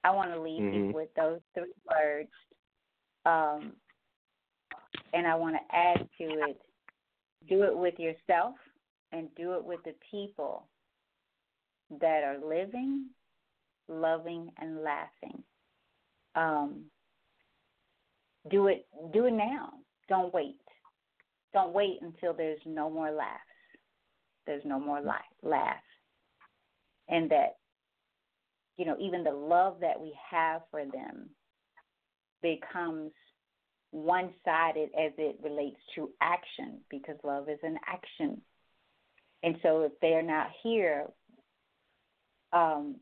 I 0.04 0.10
want 0.12 0.32
to 0.32 0.40
leave 0.40 0.62
mm-hmm. 0.62 0.88
you 0.88 0.92
with 0.94 1.08
those 1.14 1.40
three 1.52 1.72
words, 1.90 2.30
um, 3.26 3.72
and 5.12 5.26
I 5.26 5.34
want 5.34 5.56
to 5.56 5.76
add 5.76 6.08
to 6.18 6.24
it: 6.24 6.60
do 7.48 7.62
it 7.62 7.76
with 7.76 7.98
yourself, 7.98 8.54
and 9.12 9.28
do 9.36 9.54
it 9.54 9.64
with 9.64 9.80
the 9.84 9.94
people 10.10 10.66
that 12.00 12.22
are 12.24 12.38
living, 12.38 13.06
loving, 13.88 14.50
and 14.60 14.82
laughing. 14.82 15.42
Um, 16.34 16.84
do 18.50 18.68
it 18.68 18.86
do 19.12 19.26
it 19.26 19.32
now. 19.32 19.70
Don't 20.08 20.32
wait. 20.32 20.56
Don't 21.52 21.72
wait 21.72 21.98
until 22.00 22.32
there's 22.32 22.60
no 22.64 22.88
more 22.88 23.10
laughs. 23.10 23.40
There's 24.46 24.64
no 24.64 24.78
more 24.80 25.00
laugh 25.00 25.20
laughs. 25.42 25.82
And 27.08 27.30
that 27.30 27.56
you 28.76 28.86
know, 28.86 28.96
even 28.98 29.22
the 29.22 29.32
love 29.32 29.76
that 29.80 30.00
we 30.00 30.14
have 30.30 30.62
for 30.70 30.84
them 30.84 31.28
becomes 32.42 33.12
one 33.92 34.30
sided 34.44 34.90
as 34.98 35.12
it 35.18 35.38
relates 35.42 35.80
to 35.96 36.10
action 36.20 36.78
because 36.90 37.16
love 37.24 37.48
is 37.48 37.58
an 37.62 37.76
action. 37.86 38.40
And 39.42 39.56
so 39.62 39.82
if 39.82 39.92
they're 40.00 40.22
not 40.22 40.48
here, 40.62 41.06
um, 42.52 42.96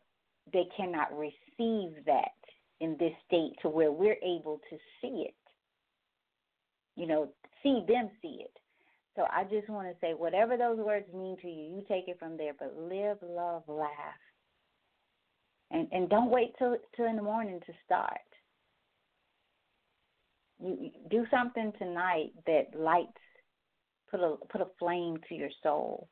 they 0.53 0.65
cannot 0.77 1.17
receive 1.17 2.05
that 2.07 2.33
in 2.81 2.97
this 2.99 3.13
state 3.27 3.53
to 3.63 3.69
where 3.69 3.93
we're 3.93 4.17
able 4.23 4.61
to 4.71 4.77
see 5.01 5.27
it. 5.27 5.35
You 6.97 7.07
know, 7.07 7.29
see 7.63 7.83
them 7.87 8.11
see 8.23 8.39
it. 8.41 8.53
So 9.17 9.25
I 9.33 9.45
just 9.45 9.69
want 9.69 9.89
to 9.89 9.95
say, 10.01 10.15
whatever 10.15 10.57
those 10.57 10.79
words 10.79 11.07
mean 11.13 11.37
to 11.43 11.49
you, 11.49 11.77
you 11.77 11.85
take 11.89 12.07
it 12.07 12.19
from 12.21 12.37
there. 12.37 12.53
But 12.57 12.77
live, 12.79 13.19
love, 13.23 13.65
laugh, 13.67 13.91
and 15.71 15.89
and 15.91 16.09
don't 16.09 16.31
wait 16.31 16.53
till 16.57 16.77
till 16.95 17.07
in 17.07 17.17
the 17.17 17.23
morning 17.23 17.61
to 17.67 17.73
start. 17.85 18.21
You, 20.63 20.91
do 21.11 21.27
something 21.31 21.73
tonight 21.79 22.33
that 22.47 22.79
lights, 22.79 23.13
put 24.11 24.21
a 24.21 24.37
put 24.51 24.61
a 24.61 24.67
flame 24.79 25.19
to 25.29 25.35
your 25.35 25.51
soul 25.63 26.09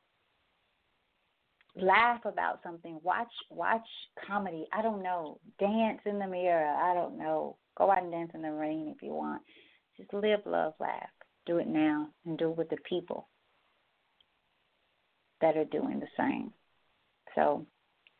laugh 1.81 2.21
about 2.25 2.59
something, 2.63 2.99
watch 3.03 3.31
watch 3.49 3.87
comedy. 4.27 4.65
I 4.73 4.81
don't 4.81 5.03
know. 5.03 5.39
Dance 5.59 5.99
in 6.05 6.19
the 6.19 6.27
mirror. 6.27 6.75
I 6.75 6.93
don't 6.93 7.17
know. 7.17 7.57
Go 7.77 7.91
out 7.91 8.03
and 8.03 8.11
dance 8.11 8.31
in 8.33 8.41
the 8.41 8.51
rain 8.51 8.93
if 8.95 9.01
you 9.01 9.13
want. 9.13 9.41
Just 9.97 10.13
live, 10.13 10.41
love, 10.45 10.73
laugh. 10.79 11.09
Do 11.45 11.57
it 11.57 11.67
now 11.67 12.09
and 12.25 12.37
do 12.37 12.51
it 12.51 12.57
with 12.57 12.69
the 12.69 12.77
people 12.87 13.29
that 15.41 15.55
are 15.55 15.65
doing 15.65 15.99
the 15.99 16.07
same. 16.17 16.51
So 17.35 17.65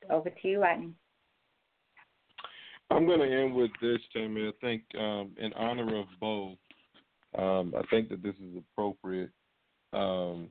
over 0.10 0.30
to 0.30 0.48
you, 0.48 0.62
Rodney. 0.62 0.94
I'm 2.90 3.06
going 3.06 3.20
to 3.20 3.42
end 3.42 3.54
with 3.54 3.72
this, 3.82 4.00
Tammy. 4.14 4.48
I 4.48 4.52
think 4.62 4.84
um, 4.98 5.32
in 5.38 5.54
honor 5.54 6.00
of 6.00 6.06
Bo, 6.20 6.56
um, 7.38 7.74
I 7.78 7.82
think 7.90 8.10
that 8.10 8.24
this 8.24 8.36
is 8.36 8.56
appropriate. 8.58 9.30
Um, 9.94 10.50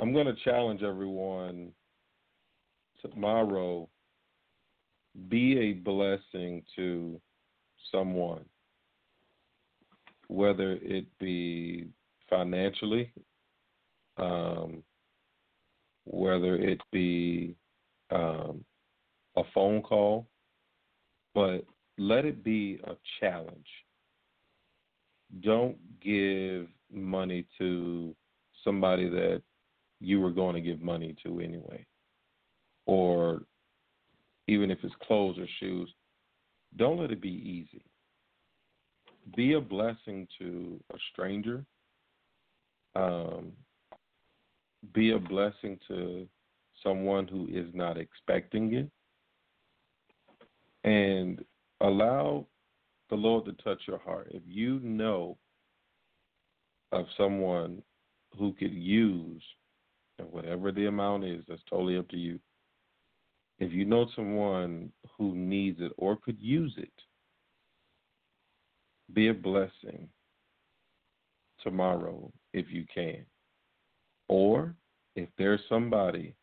I'm 0.00 0.12
going 0.12 0.26
to 0.26 0.34
challenge 0.44 0.82
everyone 0.82 1.72
tomorrow 3.02 3.88
be 5.28 5.58
a 5.58 5.72
blessing 5.74 6.62
to 6.76 7.20
someone, 7.92 8.44
whether 10.28 10.72
it 10.82 11.06
be 11.20 11.86
financially, 12.28 13.12
um, 14.16 14.82
whether 16.04 16.56
it 16.56 16.80
be 16.90 17.54
um, 18.10 18.64
a 19.36 19.42
phone 19.54 19.82
call, 19.82 20.26
but 21.34 21.64
let 21.98 22.24
it 22.24 22.42
be 22.44 22.80
a 22.84 22.94
challenge. 23.20 23.66
Don't 25.40 25.76
give 26.00 26.68
money 26.92 27.46
to 27.58 28.14
somebody 28.62 29.08
that 29.08 29.42
you 30.00 30.20
were 30.20 30.30
going 30.30 30.54
to 30.54 30.60
give 30.60 30.80
money 30.80 31.14
to 31.24 31.40
anyway 31.40 31.84
or 32.86 33.42
even 34.46 34.70
if 34.70 34.78
it's 34.82 34.94
clothes 35.02 35.38
or 35.38 35.46
shoes, 35.60 35.92
don't 36.76 36.98
let 36.98 37.10
it 37.10 37.20
be 37.20 37.28
easy. 37.28 37.84
Be 39.36 39.54
a 39.54 39.60
blessing 39.60 40.28
to 40.38 40.80
a 40.92 40.98
stranger. 41.12 41.64
Um, 42.94 43.52
be 44.92 45.12
a 45.12 45.18
blessing 45.18 45.78
to 45.88 46.28
someone 46.82 47.26
who 47.26 47.48
is 47.50 47.68
not 47.72 47.96
expecting 47.96 48.74
it. 48.74 48.90
And 50.84 51.44
allow 51.80 52.46
the 53.10 53.16
Lord 53.16 53.46
to 53.46 53.52
touch 53.64 53.82
your 53.86 53.98
heart. 53.98 54.30
If 54.32 54.42
you 54.46 54.80
know 54.80 55.36
of 56.92 57.06
someone 57.16 57.82
who 58.38 58.52
could 58.54 58.72
use, 58.72 59.42
whatever 60.30 60.72
the 60.72 60.86
amount 60.86 61.24
is, 61.24 61.42
that's 61.48 61.62
totally 61.68 61.96
up 61.96 62.08
to 62.10 62.16
you, 62.16 62.38
if 63.58 63.72
you 63.72 63.84
know 63.84 64.06
someone 64.14 64.92
who 65.16 65.34
needs 65.34 65.80
it 65.80 65.92
or 65.96 66.16
could 66.16 66.40
use 66.40 66.74
it, 66.76 66.92
be 69.12 69.28
a 69.28 69.34
blessing 69.34 70.08
tomorrow 71.62 72.30
if 72.52 72.66
you 72.70 72.84
can. 72.92 73.24
Or 74.28 74.74
if 75.16 75.28
there's 75.38 75.60
somebody 75.68 76.34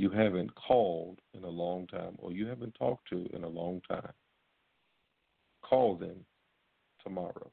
you 0.00 0.08
haven't 0.08 0.50
called 0.54 1.18
in 1.34 1.44
a 1.44 1.48
long 1.48 1.86
time 1.86 2.14
or 2.16 2.32
you 2.32 2.46
haven't 2.46 2.74
talked 2.74 3.06
to 3.10 3.28
in 3.34 3.44
a 3.44 3.48
long 3.48 3.82
time, 3.86 4.12
call 5.60 5.94
them 5.94 6.24
tomorrow. 7.04 7.50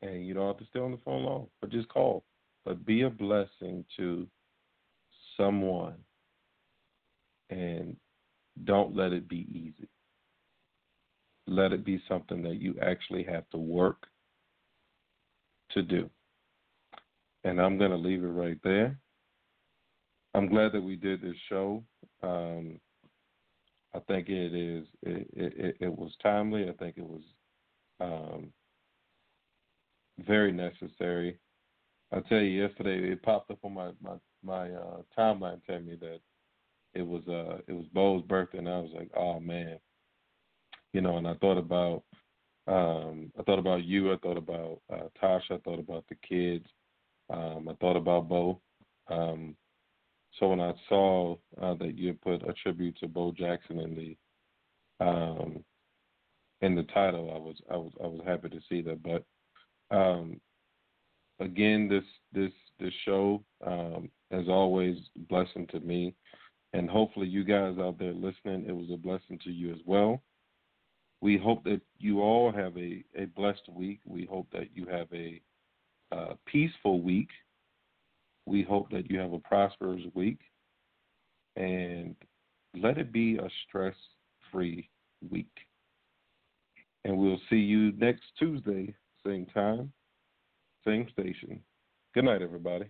And 0.00 0.24
you 0.24 0.34
don't 0.34 0.46
have 0.46 0.58
to 0.58 0.66
stay 0.66 0.78
on 0.78 0.92
the 0.92 1.00
phone 1.04 1.24
long, 1.24 1.48
but 1.60 1.70
just 1.70 1.88
call. 1.88 2.22
But 2.64 2.86
be 2.86 3.02
a 3.02 3.10
blessing 3.10 3.84
to 3.96 4.28
someone 5.36 5.96
and 7.50 7.96
don't 8.64 8.94
let 8.94 9.12
it 9.12 9.28
be 9.28 9.48
easy. 9.50 9.88
Let 11.48 11.72
it 11.72 11.84
be 11.84 12.00
something 12.08 12.40
that 12.44 12.60
you 12.60 12.76
actually 12.80 13.24
have 13.24 13.50
to 13.50 13.58
work 13.58 14.06
to 15.72 15.82
do. 15.82 16.08
And 17.42 17.60
I'm 17.60 17.78
going 17.78 17.90
to 17.90 17.96
leave 17.96 18.22
it 18.22 18.28
right 18.28 18.58
there. 18.62 18.96
I'm 20.38 20.48
glad 20.48 20.70
that 20.70 20.80
we 20.80 20.94
did 20.94 21.20
this 21.20 21.34
show. 21.48 21.82
Um, 22.22 22.78
I 23.92 23.98
think 24.06 24.28
it 24.28 24.54
is 24.54 24.86
it, 25.02 25.26
it, 25.32 25.76
it, 25.80 25.98
was 25.98 26.12
timely. 26.22 26.68
I 26.68 26.72
think 26.74 26.96
it 26.96 27.04
was 27.04 27.22
um, 28.00 28.52
very 30.24 30.52
necessary. 30.52 31.38
I 32.12 32.20
tell 32.20 32.38
you, 32.38 32.62
yesterday 32.62 33.10
it 33.10 33.22
popped 33.24 33.50
up 33.50 33.58
on 33.64 33.74
my 33.74 33.90
my 34.00 34.14
my 34.44 34.70
uh, 34.70 34.98
timeline, 35.18 35.60
telling 35.66 35.86
me 35.86 35.96
that 36.00 36.20
it 36.94 37.02
was 37.04 37.22
uh 37.26 37.58
it 37.66 37.72
was 37.72 37.86
Bo's 37.92 38.22
birthday, 38.22 38.58
and 38.58 38.68
I 38.68 38.78
was 38.78 38.92
like, 38.94 39.10
oh 39.16 39.40
man, 39.40 39.80
you 40.92 41.00
know. 41.00 41.16
And 41.16 41.26
I 41.26 41.34
thought 41.34 41.58
about 41.58 42.04
um 42.68 43.32
I 43.36 43.42
thought 43.42 43.58
about 43.58 43.82
you. 43.82 44.12
I 44.12 44.16
thought 44.18 44.38
about 44.38 44.82
uh, 44.88 45.08
Tasha. 45.20 45.56
I 45.56 45.58
thought 45.64 45.80
about 45.80 46.04
the 46.08 46.16
kids. 46.28 46.66
Um, 47.28 47.68
I 47.68 47.74
thought 47.80 47.96
about 47.96 48.28
Bo. 48.28 48.60
Um, 49.08 49.56
so 50.38 50.48
when 50.48 50.60
I 50.60 50.72
saw 50.88 51.36
uh, 51.60 51.74
that 51.74 51.96
you 51.96 52.14
put 52.14 52.48
a 52.48 52.52
tribute 52.62 52.96
to 52.98 53.08
Bo 53.08 53.32
Jackson 53.32 53.80
in 53.80 53.94
the 53.94 54.16
um, 55.04 55.64
in 56.60 56.74
the 56.74 56.82
title, 56.84 57.32
I 57.34 57.38
was 57.38 57.56
I 57.70 57.76
was 57.76 57.92
I 58.02 58.06
was 58.06 58.20
happy 58.26 58.48
to 58.48 58.60
see 58.68 58.82
that. 58.82 59.00
But 59.02 59.24
um, 59.96 60.40
again, 61.40 61.88
this 61.88 62.04
this 62.32 62.52
this 62.78 62.92
show, 63.04 63.42
um, 63.66 64.10
as 64.30 64.48
always, 64.48 64.96
a 65.16 65.20
blessing 65.20 65.66
to 65.68 65.80
me. 65.80 66.14
And 66.74 66.88
hopefully, 66.90 67.26
you 67.26 67.44
guys 67.44 67.76
out 67.78 67.98
there 67.98 68.12
listening, 68.12 68.66
it 68.68 68.76
was 68.76 68.88
a 68.92 68.96
blessing 68.98 69.38
to 69.44 69.50
you 69.50 69.72
as 69.72 69.80
well. 69.86 70.22
We 71.20 71.38
hope 71.38 71.64
that 71.64 71.80
you 71.98 72.20
all 72.20 72.52
have 72.52 72.76
a, 72.76 73.02
a 73.16 73.24
blessed 73.34 73.68
week. 73.70 74.00
We 74.04 74.26
hope 74.26 74.46
that 74.52 74.68
you 74.74 74.86
have 74.86 75.08
a 75.12 75.40
uh, 76.12 76.34
peaceful 76.46 77.00
week. 77.00 77.28
We 78.48 78.62
hope 78.62 78.90
that 78.90 79.10
you 79.10 79.18
have 79.18 79.32
a 79.32 79.38
prosperous 79.38 80.02
week. 80.14 80.40
And 81.56 82.16
let 82.74 82.98
it 82.98 83.12
be 83.12 83.36
a 83.36 83.48
stress 83.66 83.94
free 84.50 84.88
week. 85.30 85.46
And 87.04 87.18
we'll 87.18 87.40
see 87.50 87.56
you 87.56 87.92
next 87.92 88.22
Tuesday, 88.38 88.94
same 89.24 89.46
time, 89.46 89.92
same 90.86 91.08
station. 91.12 91.60
Good 92.14 92.24
night, 92.24 92.42
everybody. 92.42 92.86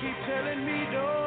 Keep 0.00 0.16
telling 0.26 0.64
me 0.64 0.84
don't 0.92 1.25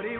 He 0.00 0.16